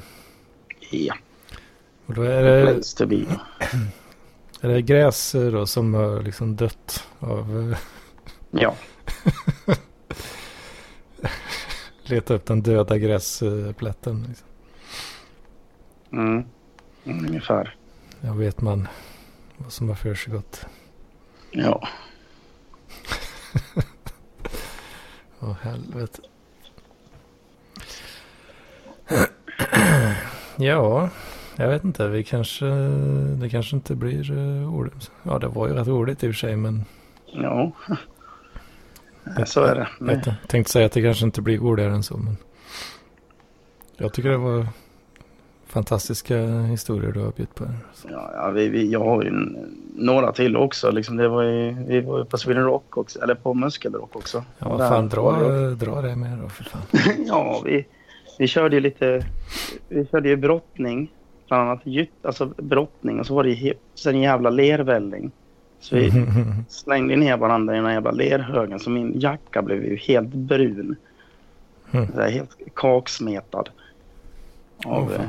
Ja, 0.90 1.14
Och 2.06 2.14
då 2.14 2.22
är 2.22 2.42
det, 2.42 2.62
place 2.74 2.96
to 2.96 3.06
be. 3.06 3.16
är 4.60 4.68
det 4.68 4.82
gräs 4.82 5.32
då 5.32 5.66
som 5.66 5.94
har 5.94 6.22
liksom 6.22 6.56
dött 6.56 7.04
av... 7.18 7.70
eh, 7.72 7.78
Ja, 8.50 8.74
Leta 12.02 12.34
upp 12.34 12.46
den 12.46 12.62
döda 12.62 12.98
gräsplätten. 12.98 14.24
Liksom. 14.28 14.46
Mm, 16.12 16.44
ungefär. 17.04 17.76
Jag 18.20 18.34
vet 18.34 18.60
man, 18.60 18.88
vad 19.56 19.72
som 19.72 19.88
har 19.88 19.94
försiggått. 19.96 20.66
Ja. 21.50 21.88
Åh 25.40 25.56
helvete. 25.62 26.22
ja, 30.56 31.10
jag 31.56 31.68
vet 31.68 31.84
inte. 31.84 32.08
Vi 32.08 32.24
kanske, 32.24 32.66
det 33.40 33.48
kanske 33.50 33.76
inte 33.76 33.94
blir 33.94 34.30
uh, 34.30 34.72
roligt. 34.74 35.10
Ja, 35.22 35.38
det 35.38 35.48
var 35.48 35.68
ju 35.68 35.74
rätt 35.74 35.88
roligt 35.88 36.24
i 36.24 36.26
och 36.26 36.34
för 36.34 36.38
sig, 36.38 36.56
men 36.56 36.84
Ja. 37.26 37.72
Så 39.46 39.64
är 39.64 39.74
det. 39.74 39.88
jag 40.00 40.14
inte. 40.14 40.36
tänkte 40.46 40.72
säga 40.72 40.86
att 40.86 40.92
det 40.92 41.02
kanske 41.02 41.24
inte 41.24 41.42
blir 41.42 41.58
roligare 41.58 41.94
än 41.94 42.02
så, 42.02 42.16
men 42.16 42.36
jag 43.96 44.12
tycker 44.12 44.30
det 44.30 44.36
var 44.36 44.66
fantastiska 45.76 46.36
historier 46.60 47.12
du 47.12 47.20
har 47.20 47.32
bjudit 47.32 47.54
på. 47.54 47.64
Ja, 48.10 48.30
ja 48.34 48.50
vi, 48.50 48.68
vi, 48.68 48.90
jag 48.90 49.04
har 49.04 49.22
ju 49.22 49.32
några 49.94 50.32
till 50.32 50.56
också. 50.56 50.90
Liksom, 50.90 51.16
det 51.16 51.28
var 51.28 51.42
ju, 51.42 51.76
vi 51.88 52.00
var 52.00 52.18
ju 52.18 52.24
på 52.24 52.38
Sweden 52.38 52.64
Rock 52.64 52.96
också, 52.96 53.22
eller 53.22 53.34
på 53.34 53.54
Muskelrock 53.54 54.16
också. 54.16 54.44
Ja, 54.58 54.68
vad 54.68 54.88
fan, 54.88 55.08
dra, 55.08 55.30
dra 55.70 56.00
det 56.00 56.16
med 56.16 56.38
då 56.38 56.48
för 56.48 56.64
fan. 56.64 56.82
ja, 57.26 57.62
vi, 57.64 57.86
vi 58.38 58.46
körde 58.46 58.76
ju 58.76 58.80
lite, 58.80 59.26
vi 59.88 60.06
körde 60.06 60.28
ju 60.28 60.36
brottning. 60.36 61.12
Bland 61.48 61.62
annat 61.62 61.86
gytt, 61.86 62.26
alltså 62.26 62.46
brottning 62.56 63.20
och 63.20 63.26
så 63.26 63.34
var 63.34 63.44
det 63.44 63.50
ju 63.50 63.74
en 64.06 64.20
jävla 64.20 64.50
lervälling. 64.50 65.30
Så 65.80 65.96
vi 65.96 66.12
slängde 66.68 67.16
ner 67.16 67.36
varandra 67.36 67.74
i 67.74 67.76
den 67.76 67.86
här 67.86 67.92
jävla 67.92 68.10
lerhögen 68.10 68.78
så 68.78 68.90
min 68.90 69.20
jacka 69.20 69.62
blev 69.62 69.84
ju 69.84 69.96
helt 69.96 70.34
brun. 70.34 70.96
Mm. 71.90 72.08
Helt 72.32 72.50
kaksmetad. 72.74 73.68
Av, 74.84 75.12
Åh, 75.12 75.26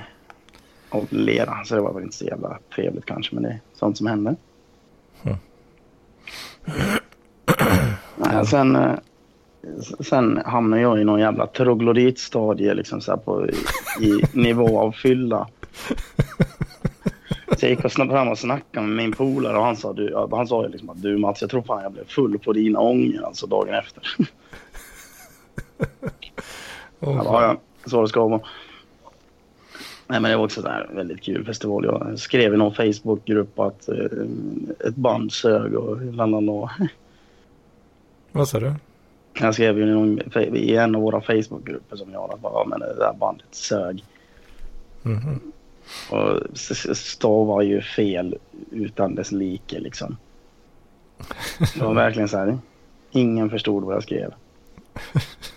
av 0.89 1.07
lera. 1.09 1.63
Så 1.65 1.75
det 1.75 1.81
var 1.81 1.93
väl 1.93 2.03
inte 2.03 2.17
så 2.17 2.25
jävla 2.25 2.59
trevligt 2.75 3.05
kanske 3.05 3.35
men 3.35 3.43
det 3.43 3.49
är 3.49 3.59
sånt 3.73 3.97
som 3.97 4.07
händer. 4.07 4.35
Mm. 5.23 5.37
Nej, 8.15 8.45
sen, 8.45 8.75
eh, 8.75 8.93
sen 9.99 10.41
hamnade 10.45 10.81
jag 10.81 11.01
i 11.01 11.03
någon 11.03 11.19
jävla 11.19 11.47
troglodytstadie 11.47 12.73
liksom 12.73 13.01
så 13.01 13.17
på, 13.17 13.47
i 14.01 14.21
nivå 14.33 14.79
av 14.79 14.91
fylla. 14.91 15.47
Så 17.57 17.65
jag 17.65 17.69
gick 17.69 17.85
och 17.85 17.91
fram 17.91 18.27
och 18.27 18.39
snackade 18.39 18.87
med 18.87 18.95
min 18.95 19.11
polare 19.11 19.57
och 19.57 19.63
han 19.63 19.75
sa, 19.75 19.93
du, 19.93 20.27
han 20.31 20.47
sa 20.47 20.63
ju 20.63 20.69
liksom 20.69 20.89
att 20.89 21.01
du 21.01 21.17
Mats, 21.17 21.41
jag 21.41 21.49
tror 21.49 21.61
fan 21.61 21.83
jag 21.83 21.91
blev 21.91 22.07
full 22.07 22.39
på 22.39 22.53
dina 22.53 22.79
ånger 22.79 23.21
alltså 23.21 23.47
dagen 23.47 23.73
efter. 23.73 24.03
Åh, 26.99 27.15
Ja, 27.15 27.23
fan. 27.23 27.43
ja, 27.43 27.57
så 27.85 28.01
det 28.01 28.07
ska 28.07 28.27
vara. 28.27 28.41
Nej, 30.07 30.19
men 30.21 30.31
det 30.31 30.37
var 30.37 30.43
också 30.45 30.61
så 30.61 30.67
här 30.67 30.89
väldigt 30.93 31.21
kul 31.21 31.45
festival. 31.45 31.85
Jag 31.85 32.19
skrev 32.19 32.53
i 32.53 32.57
någon 32.57 32.73
Facebookgrupp 32.73 33.59
att 33.59 33.89
eh, 33.89 33.95
ett 34.87 34.95
band 34.95 35.31
sög 35.31 35.73
och 35.75 36.01
lalala. 36.01 36.71
Vad 38.31 38.47
sa 38.49 38.59
du? 38.59 38.73
Jag 39.39 39.53
skrev 39.53 39.77
ju 39.77 39.83
i, 39.83 39.91
någon, 39.91 40.19
i 40.55 40.75
en 40.75 40.95
av 40.95 41.01
våra 41.01 41.21
Facebookgrupper 41.21 41.95
som 41.95 42.11
jag 42.11 42.19
har 42.19 42.33
att 42.33 42.39
bara, 42.41 42.65
men 42.65 42.79
det 42.79 42.95
där 42.95 43.13
bandet 43.19 43.47
sög. 43.51 44.03
Mhm. 45.03 45.39
Och 46.11 46.39
s- 46.53 46.85
s- 46.85 46.97
stavar 47.07 47.61
ju 47.61 47.81
fel 47.81 48.37
utan 48.71 49.15
dess 49.15 49.31
like 49.31 49.79
liksom. 49.79 50.17
Det 51.75 51.81
var 51.83 51.93
verkligen 51.93 52.29
så 52.29 52.37
här. 52.37 52.57
Ingen 53.11 53.49
förstod 53.49 53.83
vad 53.83 53.95
jag 53.95 54.03
skrev. 54.03 54.33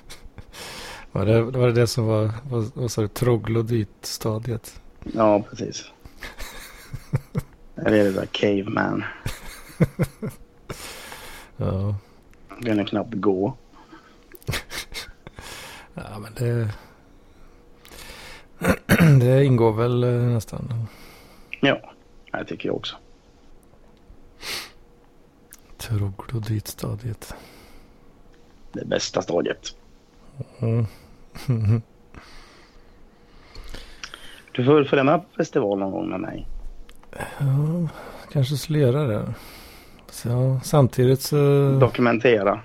Var 1.12 1.26
det, 1.26 1.42
var 1.42 1.66
det 1.66 1.72
det 1.72 1.86
som 1.86 2.06
var, 2.06 2.30
vad, 2.74 2.90
sa 2.90 3.02
du, 3.02 3.08
troglodytstadiet? 3.08 4.80
Ja, 5.14 5.42
precis. 5.50 5.84
Eller 7.76 7.96
är 7.96 8.04
det 8.04 8.12
där 8.12 8.26
caveman. 8.26 9.04
Ja. 11.60 11.94
Kunde 12.62 12.84
knappt 12.84 13.14
gå. 13.14 13.56
ja, 15.94 16.18
men 16.18 16.34
det... 16.34 16.70
det 19.20 19.44
ingår 19.44 19.72
väl 19.72 20.04
eh, 20.04 20.10
nästan. 20.10 20.86
Ja, 21.60 21.92
det 22.32 22.44
tycker 22.44 22.68
jag 22.68 22.76
också. 22.76 22.96
Troglodytstadiet. 25.76 27.34
Det 28.72 28.84
bästa 28.84 29.22
stadiet. 29.22 29.76
Mm. 30.58 30.86
Du 34.52 34.64
får 34.64 34.74
väl 34.74 34.88
följa 34.88 35.04
med 35.04 35.20
på 35.20 35.36
festival 35.36 35.78
någon 35.78 35.90
gång 35.90 36.08
med 36.08 36.20
mig. 36.20 36.46
ja, 37.38 37.88
kanske 38.32 38.56
skulle 38.56 38.78
göra 38.78 39.06
det. 39.06 39.34
Så, 40.10 40.60
samtidigt 40.62 41.20
så... 41.20 41.36
Dokumentera. 41.80 42.60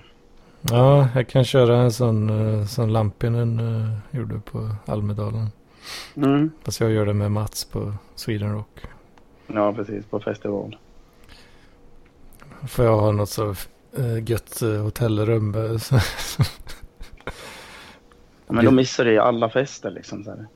Ja, 0.60 1.08
jag 1.14 1.28
kan 1.28 1.44
köra 1.44 1.76
en 1.76 1.92
sån 1.92 2.30
uh, 2.30 2.66
som 2.66 2.88
Lampinen 2.88 3.60
uh, 3.60 3.92
gjorde 4.10 4.40
på 4.40 4.70
Almedalen. 4.86 5.48
Mm. 6.16 6.50
Fast 6.62 6.80
jag 6.80 6.90
gör 6.90 7.06
det 7.06 7.14
med 7.14 7.32
Mats 7.32 7.64
på 7.64 7.94
Sweden 8.14 8.52
Rock. 8.52 8.80
Ja, 9.46 9.72
precis. 9.72 10.06
På 10.06 10.20
festival. 10.20 10.76
Får 12.68 12.84
jag 12.84 12.96
ha 12.96 13.12
något 13.12 13.28
så 13.28 13.54
uh, 13.98 14.30
gött 14.30 14.62
uh, 14.62 14.82
hotellrum. 14.82 15.54
Men 18.48 18.64
då 18.64 18.70
missar 18.70 19.04
du 19.04 19.12
ju 19.12 19.18
alla 19.18 19.50
fester 19.50 19.90
liksom. 19.90 20.24
Så 20.24 20.30
här. 20.30 20.46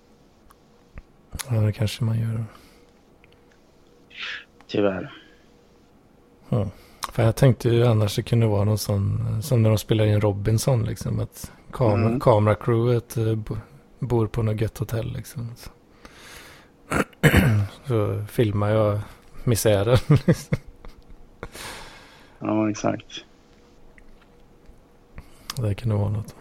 ja, 1.51 1.61
det 1.61 1.72
kanske 1.72 2.05
man 2.05 2.20
gör. 2.20 2.45
Tyvärr. 4.66 5.12
För 7.12 7.22
jag 7.22 7.36
tänkte 7.36 7.68
ju 7.68 7.86
annars 7.86 8.16
det 8.16 8.22
kunde 8.22 8.47
vara 8.47 8.64
någon 8.64 8.78
sån, 8.78 9.43
som 9.43 9.62
när 9.62 9.68
de 9.70 9.78
spelar 9.78 10.05
in 10.07 10.20
Robinson 10.20 10.84
liksom. 10.84 11.20
Att 11.20 11.53
kamera, 11.72 12.07
Mm. 12.09 12.20
kameracrewet 12.20 13.16
eh, 13.16 13.34
bo- 13.34 13.57
bor 13.99 14.26
på 14.26 14.43
något 14.43 14.61
gött 14.61 14.78
hotell 14.78 15.12
liksom. 15.12 15.55
Så, 15.57 15.70
så 17.86 18.24
filmar 18.28 18.68
jag 18.70 19.01
misären. 19.45 19.99
liksom. 20.26 20.59
Ja, 22.38 22.70
exakt. 22.70 23.24
Det 25.57 25.74
kunde 25.74 25.95
vara 25.95 26.09
något. 26.11 26.34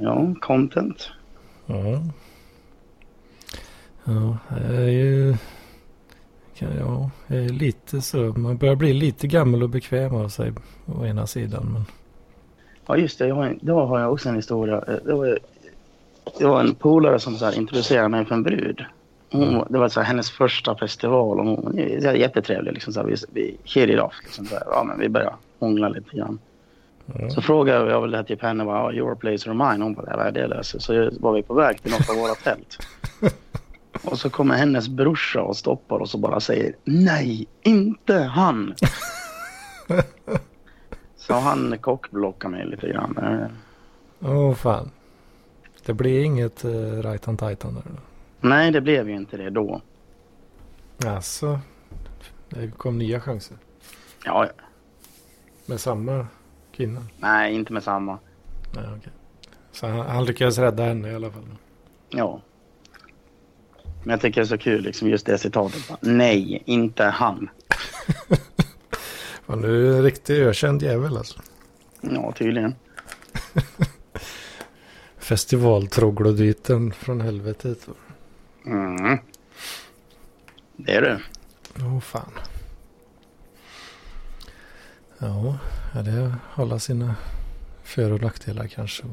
Ja, 0.00 0.34
content. 0.40 1.08
Ja. 1.66 2.00
Ja, 4.04 4.36
jag 4.50 4.74
är 4.76 4.88
ju... 4.88 5.36
kan- 6.58 6.76
Ja, 6.78 7.10
jag 7.26 7.44
är 7.44 7.48
lite 7.48 8.00
så. 8.00 8.16
Man 8.18 8.56
börjar 8.56 8.74
bli 8.76 8.92
lite 8.92 9.26
gammal 9.26 9.62
och 9.62 9.70
bekväm 9.70 10.14
av 10.14 10.28
sig 10.28 10.52
å 10.86 11.04
ena 11.06 11.26
sidan. 11.26 11.70
Men... 11.72 11.84
Ja, 12.86 12.96
just 12.96 13.18
det. 13.18 13.26
Jag 13.28 13.34
har 13.34 13.44
en, 13.46 13.58
då 13.62 13.84
har 13.86 14.00
jag 14.00 14.12
också 14.12 14.28
en 14.28 14.34
historia. 14.36 14.84
Eh, 14.88 14.94
Det 15.04 15.14
var, 15.14 15.38
det 16.38 16.44
var 16.46 16.60
en 16.60 16.74
polare 16.74 17.18
som 17.18 17.36
så 17.36 17.44
här 17.44 17.58
introducerade 17.58 18.08
mig 18.08 18.24
för 18.24 18.34
en 18.34 18.42
brud. 18.42 18.84
Hon, 19.32 19.48
Mm. 19.48 19.64
Det 19.70 19.78
var 19.78 19.88
så 19.88 20.00
här, 20.00 20.06
hennes 20.06 20.30
första 20.30 20.76
festival 20.76 21.38
och 21.40 21.44
hon 21.46 21.78
här 22.02 22.14
jättetrevlig. 22.14 22.72
Liksom, 22.72 22.92
så 22.92 23.00
här, 23.00 23.06
vi, 23.06 23.16
vi 23.32 23.56
hit 23.64 23.90
it 23.90 24.00
off. 24.00 24.14
Liksom, 24.24 24.46
så 24.46 24.54
här, 24.54 24.64
ja, 24.66 24.84
men 24.84 24.98
vi 24.98 25.08
började 25.08 25.34
hångla 25.58 25.88
lite 25.88 26.16
grann. 26.16 26.38
Ja. 27.06 27.30
Så 27.30 27.42
frågade 27.42 27.90
jag 27.90 28.00
väl 28.00 28.24
typ 28.24 28.42
henne, 28.42 28.64
bara, 28.64 28.92
your 28.92 29.14
place 29.14 29.50
or 29.50 29.54
mine? 29.54 29.82
Hon 29.82 29.94
bara, 29.94 30.16
det 30.16 30.22
är 30.22 30.32
det 30.32 30.46
löser. 30.46 30.78
Så 30.78 31.10
var 31.20 31.32
vi 31.32 31.42
på 31.42 31.54
väg 31.54 31.82
till 31.82 31.92
något 31.92 32.10
av 32.10 32.16
våra 32.16 32.34
tält. 32.34 32.78
Och 34.04 34.18
så 34.18 34.30
kommer 34.30 34.54
hennes 34.54 34.88
brorsa 34.88 35.42
och 35.42 35.56
stoppar 35.56 36.02
oss 36.02 36.14
och 36.14 36.20
bara 36.20 36.40
säger 36.40 36.76
nej, 36.84 37.46
inte 37.62 38.14
han. 38.14 38.74
Så 41.16 41.34
han 41.34 41.78
kockblockar 41.78 42.48
mig 42.48 42.66
lite 42.66 42.88
grann. 42.88 43.48
Åh 44.20 44.54
fan. 44.54 44.90
Det 45.86 45.92
blir 45.92 46.24
inget 46.24 46.64
uh, 46.64 47.02
right 47.02 47.28
on 47.28 47.36
titan 47.36 47.74
där 47.74 47.82
då? 47.84 47.96
Nej, 48.48 48.70
det 48.70 48.80
blev 48.80 49.08
ju 49.08 49.16
inte 49.16 49.36
det 49.36 49.50
då. 49.50 49.80
Alltså. 51.06 51.60
Det 52.48 52.70
kom 52.70 52.98
nya 52.98 53.20
chanser. 53.20 53.56
Ja, 54.24 54.48
Med 55.66 55.80
samma 55.80 56.26
kvinna? 56.74 57.06
nej, 57.18 57.54
inte 57.54 57.72
med 57.72 57.82
samma. 57.82 58.18
Nej, 58.72 58.84
okej. 58.98 59.12
Så 59.72 59.86
han, 59.86 60.06
han 60.06 60.24
lyckades 60.24 60.58
rädda 60.58 60.84
henne 60.84 61.10
i 61.10 61.14
alla 61.14 61.30
fall. 61.30 61.42
Ja. 62.10 62.40
Men 64.02 64.10
jag 64.10 64.20
tycker 64.20 64.40
det 64.40 64.44
är 64.44 64.48
så 64.48 64.58
kul, 64.58 64.82
liksom 64.82 65.08
just 65.08 65.26
det 65.26 65.38
citatet. 65.38 65.90
Nej, 66.00 66.62
inte 66.64 67.04
han. 67.04 67.48
Fan, 69.46 69.60
du 69.62 69.92
är 69.92 69.96
en 69.96 70.02
riktigt 70.02 70.38
ökänd 70.38 70.82
jävel 70.82 71.16
alltså. 71.16 71.40
Ja, 72.00 72.32
tydligen. 72.32 72.74
Festivaltroglodyten 75.18 76.92
från 76.92 77.20
helvetet. 77.20 77.88
Mm. 78.66 79.18
Det 80.76 80.94
är 80.94 81.02
du. 81.02 81.18
Åh 81.84 82.00
fan. 82.00 82.30
Ja, 85.24 85.58
det 86.02 86.34
hålla 86.54 86.78
sina 86.78 87.14
för 87.82 88.12
och 88.12 88.22
nackdelar 88.22 88.66
kanske. 88.66 89.04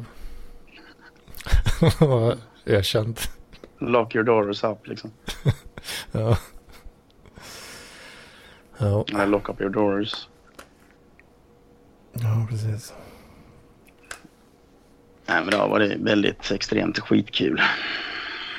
Ökänd. 2.66 3.20
Lock 3.80 4.16
your 4.16 4.26
doors 4.26 4.64
up 4.64 4.88
liksom. 4.88 5.12
Ja. 6.12 6.38
Ja, 8.78 9.06
Eller 9.14 9.28
Lock 9.28 9.50
Up 9.50 9.62
Your 9.62 9.70
Doors. 9.70 10.28
ja 12.14 12.48
precis. 12.50 12.94
Nej, 15.26 15.42
men 15.42 15.50
det 15.50 15.58
har 15.58 15.70
varit 15.70 16.00
väldigt 16.00 16.52
extremt 16.52 17.00
skitkul. 17.00 17.62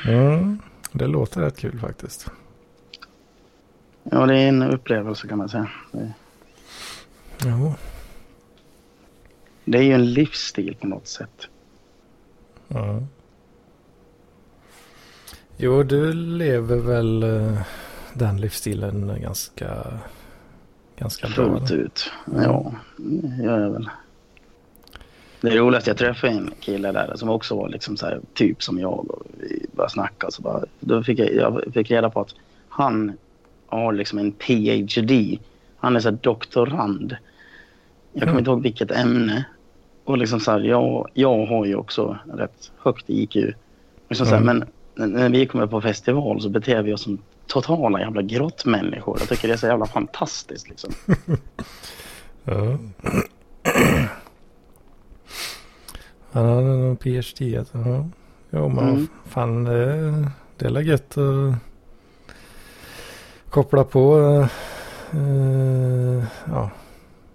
Mm, 0.07 0.59
det 0.93 1.07
låter 1.07 1.41
rätt 1.41 1.59
kul 1.59 1.81
faktiskt. 1.81 2.27
Ja, 4.03 4.27
det 4.27 4.39
är 4.39 4.49
en 4.49 4.63
upplevelse 4.63 5.29
kan 5.29 5.39
man 5.39 5.49
säga. 5.49 5.71
Det, 5.93 6.13
Jo, 7.45 7.75
det 9.65 9.79
är 9.79 9.83
ju 9.83 9.93
en 9.93 10.13
livsstil 10.13 10.77
på 10.81 10.87
något 10.87 11.07
sätt. 11.09 11.49
ja. 12.69 13.03
Jo, 15.57 15.83
du 15.83 16.13
lever 16.13 16.77
väl 16.77 17.23
eh, 17.23 17.61
den 18.15 18.41
livsstilen 18.41 19.21
ganska, 19.23 19.99
ganska 20.97 21.27
bra? 21.27 21.35
Fullt 21.35 21.71
ut. 21.71 22.11
Ja, 22.45 22.73
det 22.97 23.45
gör 23.45 23.61
jag 23.61 23.71
väl. 23.71 23.91
Det 25.41 25.49
är 25.49 25.57
roligt 25.57 25.79
att 25.79 25.87
jag 25.87 25.97
träffade 25.97 26.33
en 26.33 26.51
kille 26.61 26.93
där 26.93 27.13
som 27.17 27.29
också 27.29 27.57
var 27.57 27.69
liksom 27.69 27.97
så 27.97 28.07
här, 28.07 28.21
typ 28.35 28.63
som 28.63 28.79
jag 28.79 29.11
och 29.11 29.23
vi 29.41 29.67
började 29.73 29.93
snacka. 29.93 30.31
Så 30.31 30.43
bara, 30.43 30.65
då 30.81 31.03
fick 31.03 31.19
jag, 31.19 31.35
jag 31.35 31.75
fick 31.75 31.91
reda 31.91 32.11
på 32.11 32.21
att 32.21 32.35
han 32.69 33.13
har 33.67 33.93
liksom 33.93 34.19
en 34.19 34.33
PhD. 34.33 35.39
Han 35.83 35.97
är 35.97 36.01
så 36.01 36.11
doktorand. 36.11 37.17
Jag 38.13 38.21
kommer 38.21 38.33
Mm. 38.33 38.39
inte 38.39 38.51
ihåg 38.51 38.63
vilket 38.63 38.91
ämne. 38.91 39.45
Och 40.05 40.19
liksom 40.19 40.41
så 40.41 40.51
här, 40.51 40.61
jag, 40.61 41.09
jag 41.15 41.47
har 41.47 41.65
ju 41.67 41.75
också 41.77 42.19
rätt 42.35 42.73
högt 42.79 43.05
IQ. 43.11 43.35
Liksom 44.09 44.27
så 44.27 44.35
här, 44.35 44.43
Mm. 44.43 44.65
Men 44.95 45.11
när- 45.13 45.29
vi 45.29 45.47
kommer 45.47 45.67
på 45.67 45.81
festival 45.81 46.41
så 46.43 46.49
beter 46.49 46.83
vi 46.83 46.93
oss 46.95 47.03
som 47.03 47.19
totala 47.47 48.01
jävla 48.01 48.23
grottmänniskor. 48.23 49.17
Jag 49.21 49.29
tycker 49.29 49.49
det 49.49 49.55
är 49.55 49.59
så 49.59 49.67
jävla 49.67 49.87
fantastiskt 49.87 50.69
liksom. 50.69 50.93
Ja. 52.45 52.55
Han 56.33 56.47
hade 56.49 56.63
någon 56.63 56.97
PhD. 56.97 57.57
Alltså. 57.59 57.79
Ja. 57.79 58.09
Jo, 58.51 58.69
men 58.69 58.89
Mm. 58.89 59.09
fan 59.29 59.65
det, 59.65 60.31
det 60.57 60.67
är 60.67 60.81
gött 60.81 61.19
att 61.19 61.55
koppla 63.51 63.85
på. 63.85 64.19
Eh, 65.13 66.25
ja. 66.47 66.71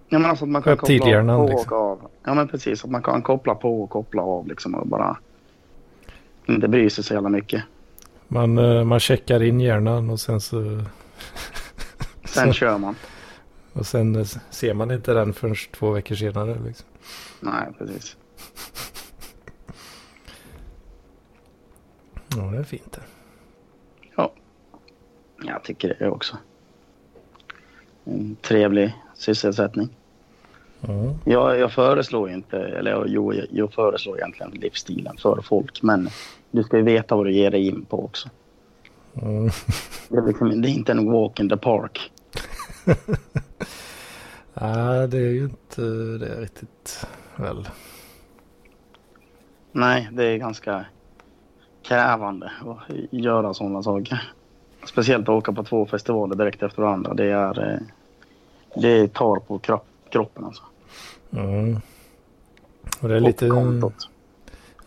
Ja, 0.09 0.19
men 0.19 0.25
alltså 0.29 0.45
att 0.45 0.49
man 0.51 0.61
kan 0.61 0.77
koppla 0.77 0.95
Reptilhjärnan, 0.95 1.37
på 1.37 1.43
och 1.43 1.49
liksom. 1.49 1.77
av. 1.77 2.09
Ja, 2.23 2.33
men 2.33 2.47
precis. 2.47 2.83
Att 2.83 2.89
man 2.91 3.01
kan 3.03 3.21
koppla 3.21 3.55
på 3.55 3.83
och 3.83 3.89
koppla 3.89 4.21
av 4.21 4.47
liksom 4.47 4.75
och 4.75 4.87
bara 4.87 5.17
inte 6.45 6.67
bry 6.67 6.89
sig 6.89 7.03
så 7.03 7.13
jävla 7.13 7.29
mycket. 7.29 7.63
man, 8.27 8.57
eh, 8.57 8.83
man 8.83 8.99
checkar 8.99 9.43
in 9.43 9.59
hjärnan 9.59 10.09
och 10.09 10.19
sen 10.19 10.41
så 10.41 10.57
Sen 12.25 12.47
Så. 12.47 12.53
kör 12.53 12.77
man. 12.77 12.95
och 13.73 13.85
sen 13.85 14.15
eh, 14.15 14.25
ser 14.49 14.73
man 14.73 14.91
inte 14.91 15.13
den 15.13 15.33
förrän 15.33 15.55
två 15.77 15.91
veckor 15.91 16.15
senare. 16.15 16.57
Liksom. 16.65 16.87
Nej, 17.39 17.67
precis. 17.77 18.17
Ja, 22.35 22.41
det 22.43 22.57
är 22.57 22.63
fint 22.63 22.91
det. 22.91 23.01
Jag 25.43 25.63
tycker 25.63 25.95
det 25.99 26.09
också. 26.09 26.37
En 28.07 28.35
trevlig 28.41 28.93
sysselsättning. 29.15 29.89
Ja. 30.81 31.15
Jag, 31.25 31.59
jag 31.59 31.71
föreslår 31.71 32.29
inte, 32.29 32.57
eller 32.59 32.91
jag- 32.91 33.07
jo, 33.07 33.33
jag, 33.33 33.45
jag 33.51 33.73
föreslår 33.73 34.17
egentligen 34.17 34.51
livsstilen 34.51 35.17
för 35.17 35.41
folk. 35.41 35.81
Men 35.81 36.09
du 36.51 36.63
ska 36.63 36.77
ju 36.77 36.83
veta 36.83 37.15
vad 37.15 37.25
du 37.25 37.33
ger 37.33 37.51
dig 37.51 37.67
in 37.67 37.85
på 37.85 38.03
också. 38.05 38.29
Mm. 39.21 39.49
Det 40.09 40.17
är, 40.17 40.27
liksom, 40.27 40.61
det 40.61 40.69
är 40.69 40.71
inte 40.71 40.91
en 40.91 41.11
walk 41.11 41.39
in 41.39 41.49
the 41.49 41.57
park. 41.57 42.11
Nej, 44.53 45.07
det 45.07 45.17
är 45.17 45.31
ju 45.31 45.43
inte 45.43 45.81
det 46.25 46.41
riktigt 46.41 47.07
väl. 47.35 47.67
Nej, 49.71 50.09
det 50.11 50.23
är 50.25 50.37
ganska 50.37 50.85
krävande 51.83 52.51
att 52.65 52.95
göra 53.11 53.53
sådana 53.53 53.83
saker. 53.83 54.31
Speciellt 54.87 55.23
att 55.23 55.29
åka 55.29 55.53
på 55.53 55.63
två 55.63 55.85
festivaler 55.85 56.35
direkt 56.35 56.63
efter 56.63 56.81
varandra. 56.81 57.13
Det, 57.13 57.25
är, 57.25 57.73
eh, 57.73 57.79
det 58.81 59.13
tar 59.13 59.35
på 59.35 59.59
kropp, 59.59 59.85
kroppen 60.09 60.45
alltså. 60.45 60.63
Mm. 61.31 61.79
Och 62.99 63.09
det 63.09 63.15
är 63.15 63.21
Och 63.21 63.27
lite... 63.27 63.49
kontot. 63.49 64.09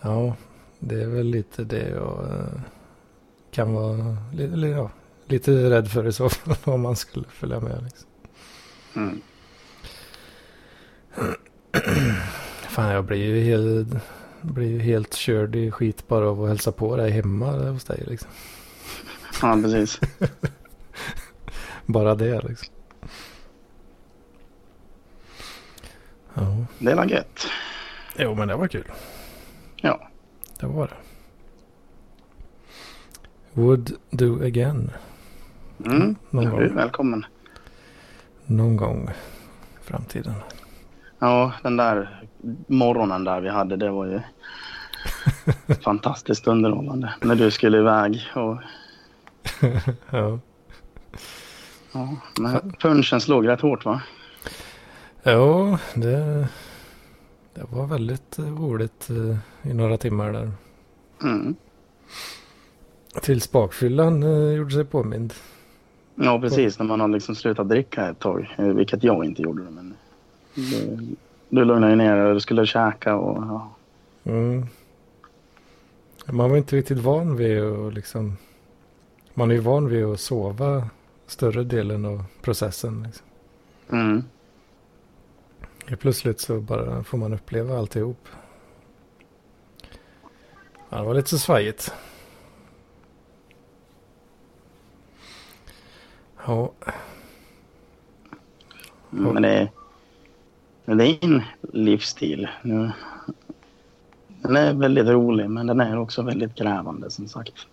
Ja, 0.01 0.35
det 0.79 1.03
är 1.03 1.07
väl 1.07 1.27
lite 1.27 1.65
det 1.65 1.89
jag 1.89 2.25
eh, 2.25 2.61
kan 3.51 3.73
vara 3.73 4.17
li, 4.33 4.47
li, 4.47 4.71
ja, 4.71 4.91
lite 5.27 5.71
rädd 5.71 5.91
för 5.91 6.07
i 6.07 6.13
så 6.13 6.29
fall 6.29 6.57
om 6.75 6.81
man 6.81 6.97
skulle 6.97 7.27
följa 7.29 7.61
med. 7.61 7.83
Liksom. 7.85 8.09
Mm. 8.97 9.21
Fan, 12.69 12.93
jag 12.93 13.05
blir 13.05 13.19
ju 13.19 13.41
helt, 13.41 13.89
blir 14.41 14.69
ju 14.69 14.79
helt 14.79 15.15
körd 15.15 15.57
i 15.57 15.71
skit 15.71 16.09
bara 16.09 16.31
av 16.31 16.43
att 16.43 16.49
hälsa 16.49 16.73
på 16.73 16.97
dig 16.97 17.11
hemma 17.11 17.53
hos 17.53 17.85
dig. 17.85 18.05
Liksom. 18.07 18.31
Ja, 19.43 19.59
precis. 19.63 20.01
Bara 21.87 22.15
det 22.15 22.41
liksom. 22.49 22.75
Ja, 26.35 26.57
Det 26.79 26.95
väl 26.95 27.11
gött. 27.11 27.47
jo 28.19 28.35
men 28.35 28.49
det 28.49 28.55
var 28.57 28.69
kul. 28.69 28.85
Ja. 29.77 30.09
Det 30.61 30.67
var 30.67 30.87
det. 30.87 30.95
Would 33.53 33.93
do 34.11 34.45
again. 34.45 34.91
Mm. 35.85 36.17
Någon 36.31 36.45
Du 36.45 36.51
är 36.51 36.67
gång. 36.69 36.77
välkommen. 36.77 37.27
Någon 38.47 38.77
gång 38.77 39.09
i 39.81 39.85
framtiden. 39.85 40.35
Ja, 41.19 41.53
den 41.63 41.77
där 41.77 42.25
morgonen 42.67 43.25
där 43.25 43.41
vi 43.41 43.49
hade, 43.49 43.77
det 43.77 43.91
var 43.91 44.07
ju 44.07 44.21
fantastiskt 45.85 46.47
underhållande. 46.47 47.15
När 47.21 47.35
du 47.35 47.51
skulle 47.51 47.79
iväg 47.79 48.31
och 48.35 48.59
ja. 50.11 50.39
ja, 51.93 52.17
men 52.39 52.73
punchen 52.81 53.21
slog 53.21 53.49
rätt 53.49 53.61
hårt 53.61 53.85
va? 53.85 54.03
Ja, 55.23 55.79
det, 55.95 56.49
det 57.55 57.65
var 57.71 57.87
väldigt 57.87 58.39
eh, 58.39 58.45
roligt 58.45 59.11
eh, 59.11 59.71
i 59.71 59.75
några 59.75 59.97
timmar 59.97 60.33
där. 60.33 60.51
Mm. 61.23 61.55
Tills 63.23 63.53
bakfyllan 63.53 64.23
eh, 64.23 64.53
gjorde 64.53 64.71
sig 64.71 64.85
påmind. 64.85 65.35
Ja, 66.15 66.41
precis. 66.41 66.79
När 66.79 66.87
man 66.87 67.01
har 67.01 67.09
liksom 67.09 67.35
slutat 67.35 67.69
dricka 67.69 68.09
ett 68.09 68.19
tag. 68.19 68.55
Vilket 68.59 69.05
jag 69.05 69.25
inte 69.25 69.43
gjorde. 69.43 69.63
Men 69.63 69.95
du, 70.55 70.99
du 71.49 71.65
lugnade 71.65 71.97
ner 71.97 72.17
dig 72.17 72.27
och 72.27 72.35
du 72.35 72.41
skulle 72.41 72.67
käka 72.67 73.17
och 73.17 73.45
ja. 73.45 73.71
Mm. 74.25 74.67
Man 76.27 76.51
var 76.51 76.57
inte 76.57 76.77
riktigt 76.77 76.99
van 76.99 77.37
vid 77.37 77.63
att 77.63 77.95
liksom... 77.95 78.37
Man 79.35 79.51
är 79.51 79.55
ju 79.55 79.61
van 79.61 79.89
vid 79.89 80.05
att 80.05 80.21
sova 80.21 80.89
större 81.27 81.65
delen 81.65 82.05
av 82.05 82.25
processen. 82.43 83.03
Liksom. 83.03 83.27
Mm. 83.93 84.25
Plötsligt 85.99 86.41
så 86.41 86.61
bara 86.61 87.05
får 87.05 87.19
man 87.19 87.35
uppleva 87.35 87.79
alltihop. 87.79 88.29
Ja, 90.89 90.99
det 90.99 91.05
var 91.05 91.15
lite 91.15 91.29
så 91.29 91.39
svajigt. 91.39 91.95
Ja, 96.47 96.73
Mm, 99.13 99.33
Men 99.35 99.43
det 99.43 99.71
det 100.85 101.05
är 101.07 101.25
en 101.25 101.43
livsstil. 101.73 102.49
Nu, 102.63 102.91
Den 104.43 104.57
är 104.57 104.75
väldigt 104.75 105.07
rolig 105.07 105.51
men 105.51 105.67
den 105.67 105.81
är 105.81 105.99
också 105.99 106.23
väldigt 106.23 106.55
krävande 106.55 107.11
som 107.11 107.29
sagt. 107.29 107.67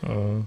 Mm, 0.00 0.46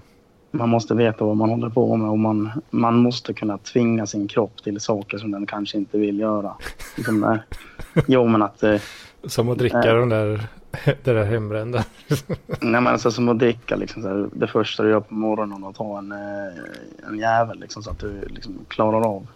Man 0.56 0.68
måste 0.68 0.94
veta 0.94 1.24
vad 1.24 1.36
man 1.36 1.50
håller 1.50 1.68
på 1.68 1.96
med 1.96 2.10
och 2.10 2.18
man, 2.18 2.50
man 2.70 2.96
måste 2.96 3.34
kunna 3.34 3.58
tvinga 3.58 4.06
sin 4.06 4.28
kropp 4.28 4.62
till 4.62 4.80
saker 4.80 5.18
som 5.18 5.30
den 5.30 5.46
kanske 5.46 5.78
inte 5.78 5.98
vill 5.98 6.18
göra. 6.18 6.54
Liksom 6.96 7.20
där. 7.20 7.42
Jo 8.06 8.26
men 8.26 8.42
att, 8.42 8.62
eh, 8.62 8.80
som 9.24 9.48
att 9.48 9.58
dricka 9.58 9.78
Nej. 9.78 9.94
den 9.94 10.08
där, 10.08 10.46
det 10.84 11.12
där 11.12 11.24
hembrända. 11.24 11.84
nej 12.46 12.80
men 12.80 12.86
alltså 12.86 13.10
som 13.10 13.28
att 13.28 13.38
dricka 13.38 13.76
liksom 13.76 14.02
så 14.02 14.08
här, 14.08 14.28
det 14.32 14.46
första 14.46 14.82
du 14.82 14.90
gör 14.90 15.00
på 15.00 15.14
morgonen 15.14 15.64
och 15.64 15.74
ta 15.74 15.98
en, 15.98 16.12
eh, 16.12 17.08
en 17.08 17.18
jävel 17.18 17.60
liksom 17.60 17.82
så 17.82 17.90
att 17.90 17.98
du 17.98 18.20
liksom 18.28 18.58
klarar 18.68 19.00
av. 19.00 19.26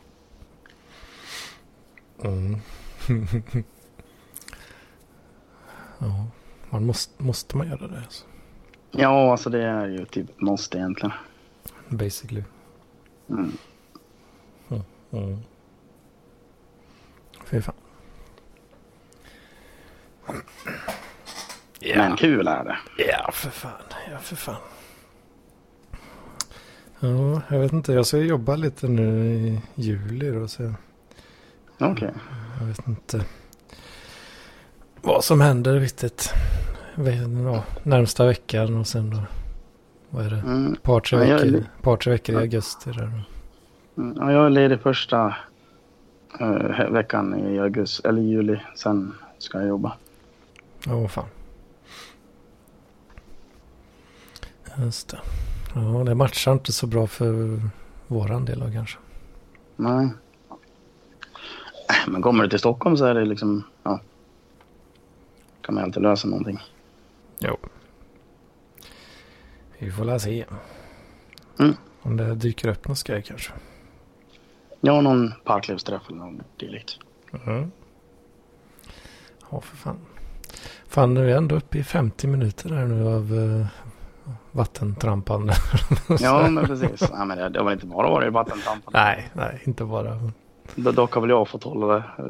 Mm. 2.25 2.57
ja, 5.99 6.27
man 6.71 6.87
måste, 6.87 7.23
måste 7.23 7.57
man 7.57 7.68
göra 7.68 7.89
det 7.89 7.99
alltså. 8.05 8.25
Ja 8.91 9.32
alltså 9.32 9.51
det 9.51 9.62
är 9.62 9.86
ju 9.86 10.05
typ 10.05 10.41
måste 10.41 10.78
egentligen. 10.78 11.12
Basically. 11.88 12.45
Mm. 13.28 13.53
Mm. 15.12 15.38
Fy 17.45 17.62
fan. 17.62 17.74
Men 21.97 22.16
kul 22.16 22.49
är 22.49 22.64
det. 22.64 22.78
Ja, 23.09 23.30
för 23.32 23.51
fan. 23.51 23.72
Ja, 24.11 24.18
för 24.18 24.36
fan. 24.36 24.57
Ja, 27.01 27.43
jag 27.49 27.59
vet 27.59 27.72
inte. 27.72 27.93
Jag 27.93 28.07
ska 28.07 28.18
jobba 28.18 28.57
lite 28.57 28.88
nu 28.88 29.24
i 29.24 29.61
juli 29.74 30.30
då. 30.30 30.49
Så 30.49 30.74
Okej. 31.78 32.14
jag 32.61 32.66
vet 32.66 32.86
inte 32.86 33.24
vad 35.01 35.24
som 35.24 35.41
händer 35.41 35.80
riktigt. 35.80 36.34
Ja, 37.07 37.64
närmsta 37.82 38.26
veckan 38.26 38.76
och 38.76 38.86
sen 38.86 39.11
då. 39.11 39.18
Vad 40.11 40.26
är 40.26 40.30
det? 40.30 40.36
Mm. 40.36 40.76
Par, 40.82 41.01
tre 41.01 41.24
Ja, 41.28 41.36
veckor, 41.36 41.64
par, 41.82 41.96
tre 41.96 42.12
veckor 42.12 42.34
i 42.34 42.38
augusti 42.38 42.90
där. 42.92 43.24
Mm, 43.98 44.16
Ja, 44.16 44.32
jag 44.32 44.46
är 44.46 44.51
ledig 44.51 44.80
första 44.80 45.36
eh, 46.40 46.90
veckan 46.90 47.38
i 47.55 47.59
augusti, 47.59 48.09
eller 48.09 48.22
juli. 48.22 48.61
Sen 48.76 49.14
ska 49.38 49.59
jag 49.59 49.68
jobba. 49.68 49.92
Ja, 50.86 51.01
vad 51.01 51.11
fan. 51.11 51.24
Just 54.78 55.09
det. 55.09 55.18
Ja, 55.74 55.80
det 56.05 56.14
matchar 56.14 56.53
inte 56.53 56.72
så 56.72 56.86
bra 56.86 57.07
för 57.07 57.61
våran 58.07 58.44
del 58.44 58.61
då 58.61 58.70
kanske. 58.72 58.98
Nej. 59.76 60.09
Äh, 61.88 62.09
Men 62.09 62.22
kommer 62.22 62.42
du 62.44 62.51
till 62.51 62.59
Stockholm 62.59 62.96
så 62.96 63.05
är 63.05 63.14
det 63.14 63.24
liksom, 63.24 63.64
ja. 63.82 64.01
Kan 65.62 65.74
man 65.74 65.84
alltid 65.84 66.03
lösa 66.03 66.28
någonting. 66.28 66.59
Jo. 67.41 67.57
Vi 69.78 69.91
får 69.93 70.05
la 70.05 70.18
se. 70.18 70.45
Mm. 71.59 71.74
Om 72.03 72.16
det 72.16 72.34
dyker 72.34 72.68
upp 72.68 72.88
något 72.88 72.99
skoj 72.99 73.22
kanske. 73.22 73.53
Har 74.86 75.03
någon 75.03 75.32
parklivsträff 75.45 76.03
eller 76.09 76.18
något 76.18 76.59
dylikt. 76.59 76.99
Mm. 77.47 77.70
Ja, 79.51 79.61
för 79.61 79.76
fan. 79.76 79.99
Fan, 80.88 81.14
nu 81.14 81.24
är 81.24 81.28
jag 81.28 81.38
ändå 81.38 81.57
uppe 81.57 81.78
i 81.78 81.84
50 81.84 82.26
minuter 82.26 82.68
här 82.70 82.86
nu 82.86 83.07
av 83.09 83.32
uh, 83.32 83.66
vattentrampande. 84.53 85.55
Ja, 86.20 86.49
men 86.51 86.66
precis. 86.66 87.01
Nej, 87.12 87.26
men 87.26 87.38
det, 87.38 87.49
det 87.49 87.59
har 87.59 87.64
väl 87.64 87.74
inte 87.74 87.86
bara 87.86 88.11
varit 88.11 88.32
vattentrampande. 88.32 88.99
nej, 88.99 89.30
nej, 89.32 89.62
inte 89.64 89.84
bara. 89.84 90.20
Do- 90.76 90.93
Dock 90.93 91.12
har 91.12 91.20
väl 91.20 91.30
jag 91.30 91.49
fått 91.49 91.64
hålla 91.64 91.86
det 91.95 92.03
eh, 92.18 92.24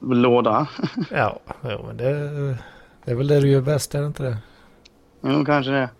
låda. 0.00 0.68
Ja, 1.10 1.38
jo, 1.62 1.84
men 1.86 1.96
det, 1.96 2.12
det 3.04 3.10
är 3.10 3.14
väl 3.14 3.28
det 3.28 3.40
du 3.40 3.48
gör 3.48 3.60
bäst, 3.60 3.94
är 3.94 4.00
det 4.00 4.06
inte 4.06 4.22
det? 4.22 4.36
Jo, 5.22 5.44
kanske 5.44 5.72
det. 5.72 5.90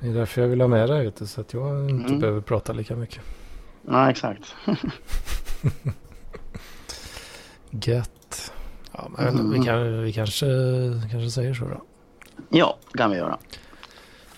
Det 0.00 0.08
är 0.08 0.14
därför 0.14 0.42
jag 0.42 0.48
vill 0.48 0.60
ha 0.60 0.68
med 0.68 0.88
dig, 0.88 1.06
du, 1.18 1.26
så 1.26 1.40
att 1.40 1.52
jag 1.52 1.90
inte 1.90 2.06
Mm. 2.08 2.20
behöver 2.20 2.40
prata 2.40 2.72
lika 2.72 2.96
mycket. 2.96 3.20
Nej, 3.82 4.10
exakt. 4.10 4.54
Gött. 7.70 8.52
Ja, 8.92 9.10
men 9.16 9.28
Mm. 9.28 9.50
vi, 9.50 9.66
kan, 9.66 10.02
vi 10.02 10.12
kanske, 10.12 10.46
kanske 11.10 11.30
säger 11.30 11.54
så 11.54 11.64
då. 11.64 11.82
Ja, 12.48 12.76
det 12.92 12.98
kan 12.98 13.10
vi 13.10 13.16
göra. 13.16 13.38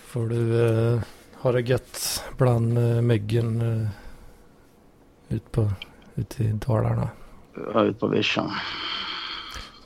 Får 0.06 0.28
du 0.28 0.66
eh, 0.94 1.00
ha 1.34 1.52
det 1.52 1.60
gött 1.60 2.24
bland 2.36 2.78
eh, 2.78 3.00
myggen 3.00 3.60
eh, 3.82 3.88
ut, 5.36 5.52
på, 5.52 5.70
ut 6.14 6.40
i 6.40 6.52
Dalarna. 6.52 7.08
Jag 7.56 7.76
är 7.76 7.84
ute 7.84 7.98
på 8.00 8.06
vischan. 8.06 8.50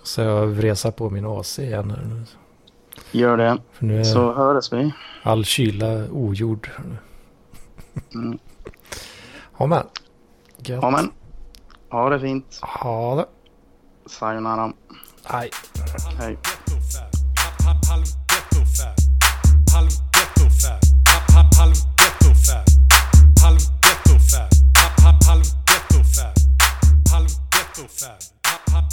Så 0.03 0.21
jag 0.21 0.47
vresa 0.47 0.93
på 0.93 1.11
min 1.11 1.27
AC 1.27 1.59
igen 1.59 1.91
här 1.91 2.05
nu. 2.05 2.25
Gör 3.13 3.37
det. 3.37 3.59
För 3.73 3.85
nu 3.85 4.01
är 4.01 4.05
Så 4.05 4.33
hörs 4.33 4.73
vi. 4.73 4.93
all 5.23 5.45
kyla 5.45 6.11
ogjord. 6.11 6.71
Mm. 8.15 8.39
Ja 9.59 9.67
men. 9.67 9.83
Gött. 10.57 10.83
Ja, 10.83 10.91
men. 10.91 11.11
Ha 11.91 12.11
det 12.11 12.21
fint. 12.21 12.59
Ha 12.63 13.15
det. 13.15 13.27
Sayonara. 14.07 14.73
Hej. 15.25 15.51
Hej. 16.19 16.39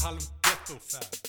Halv 0.03 0.19
ghetto 0.43 0.79
fab. 0.79 1.24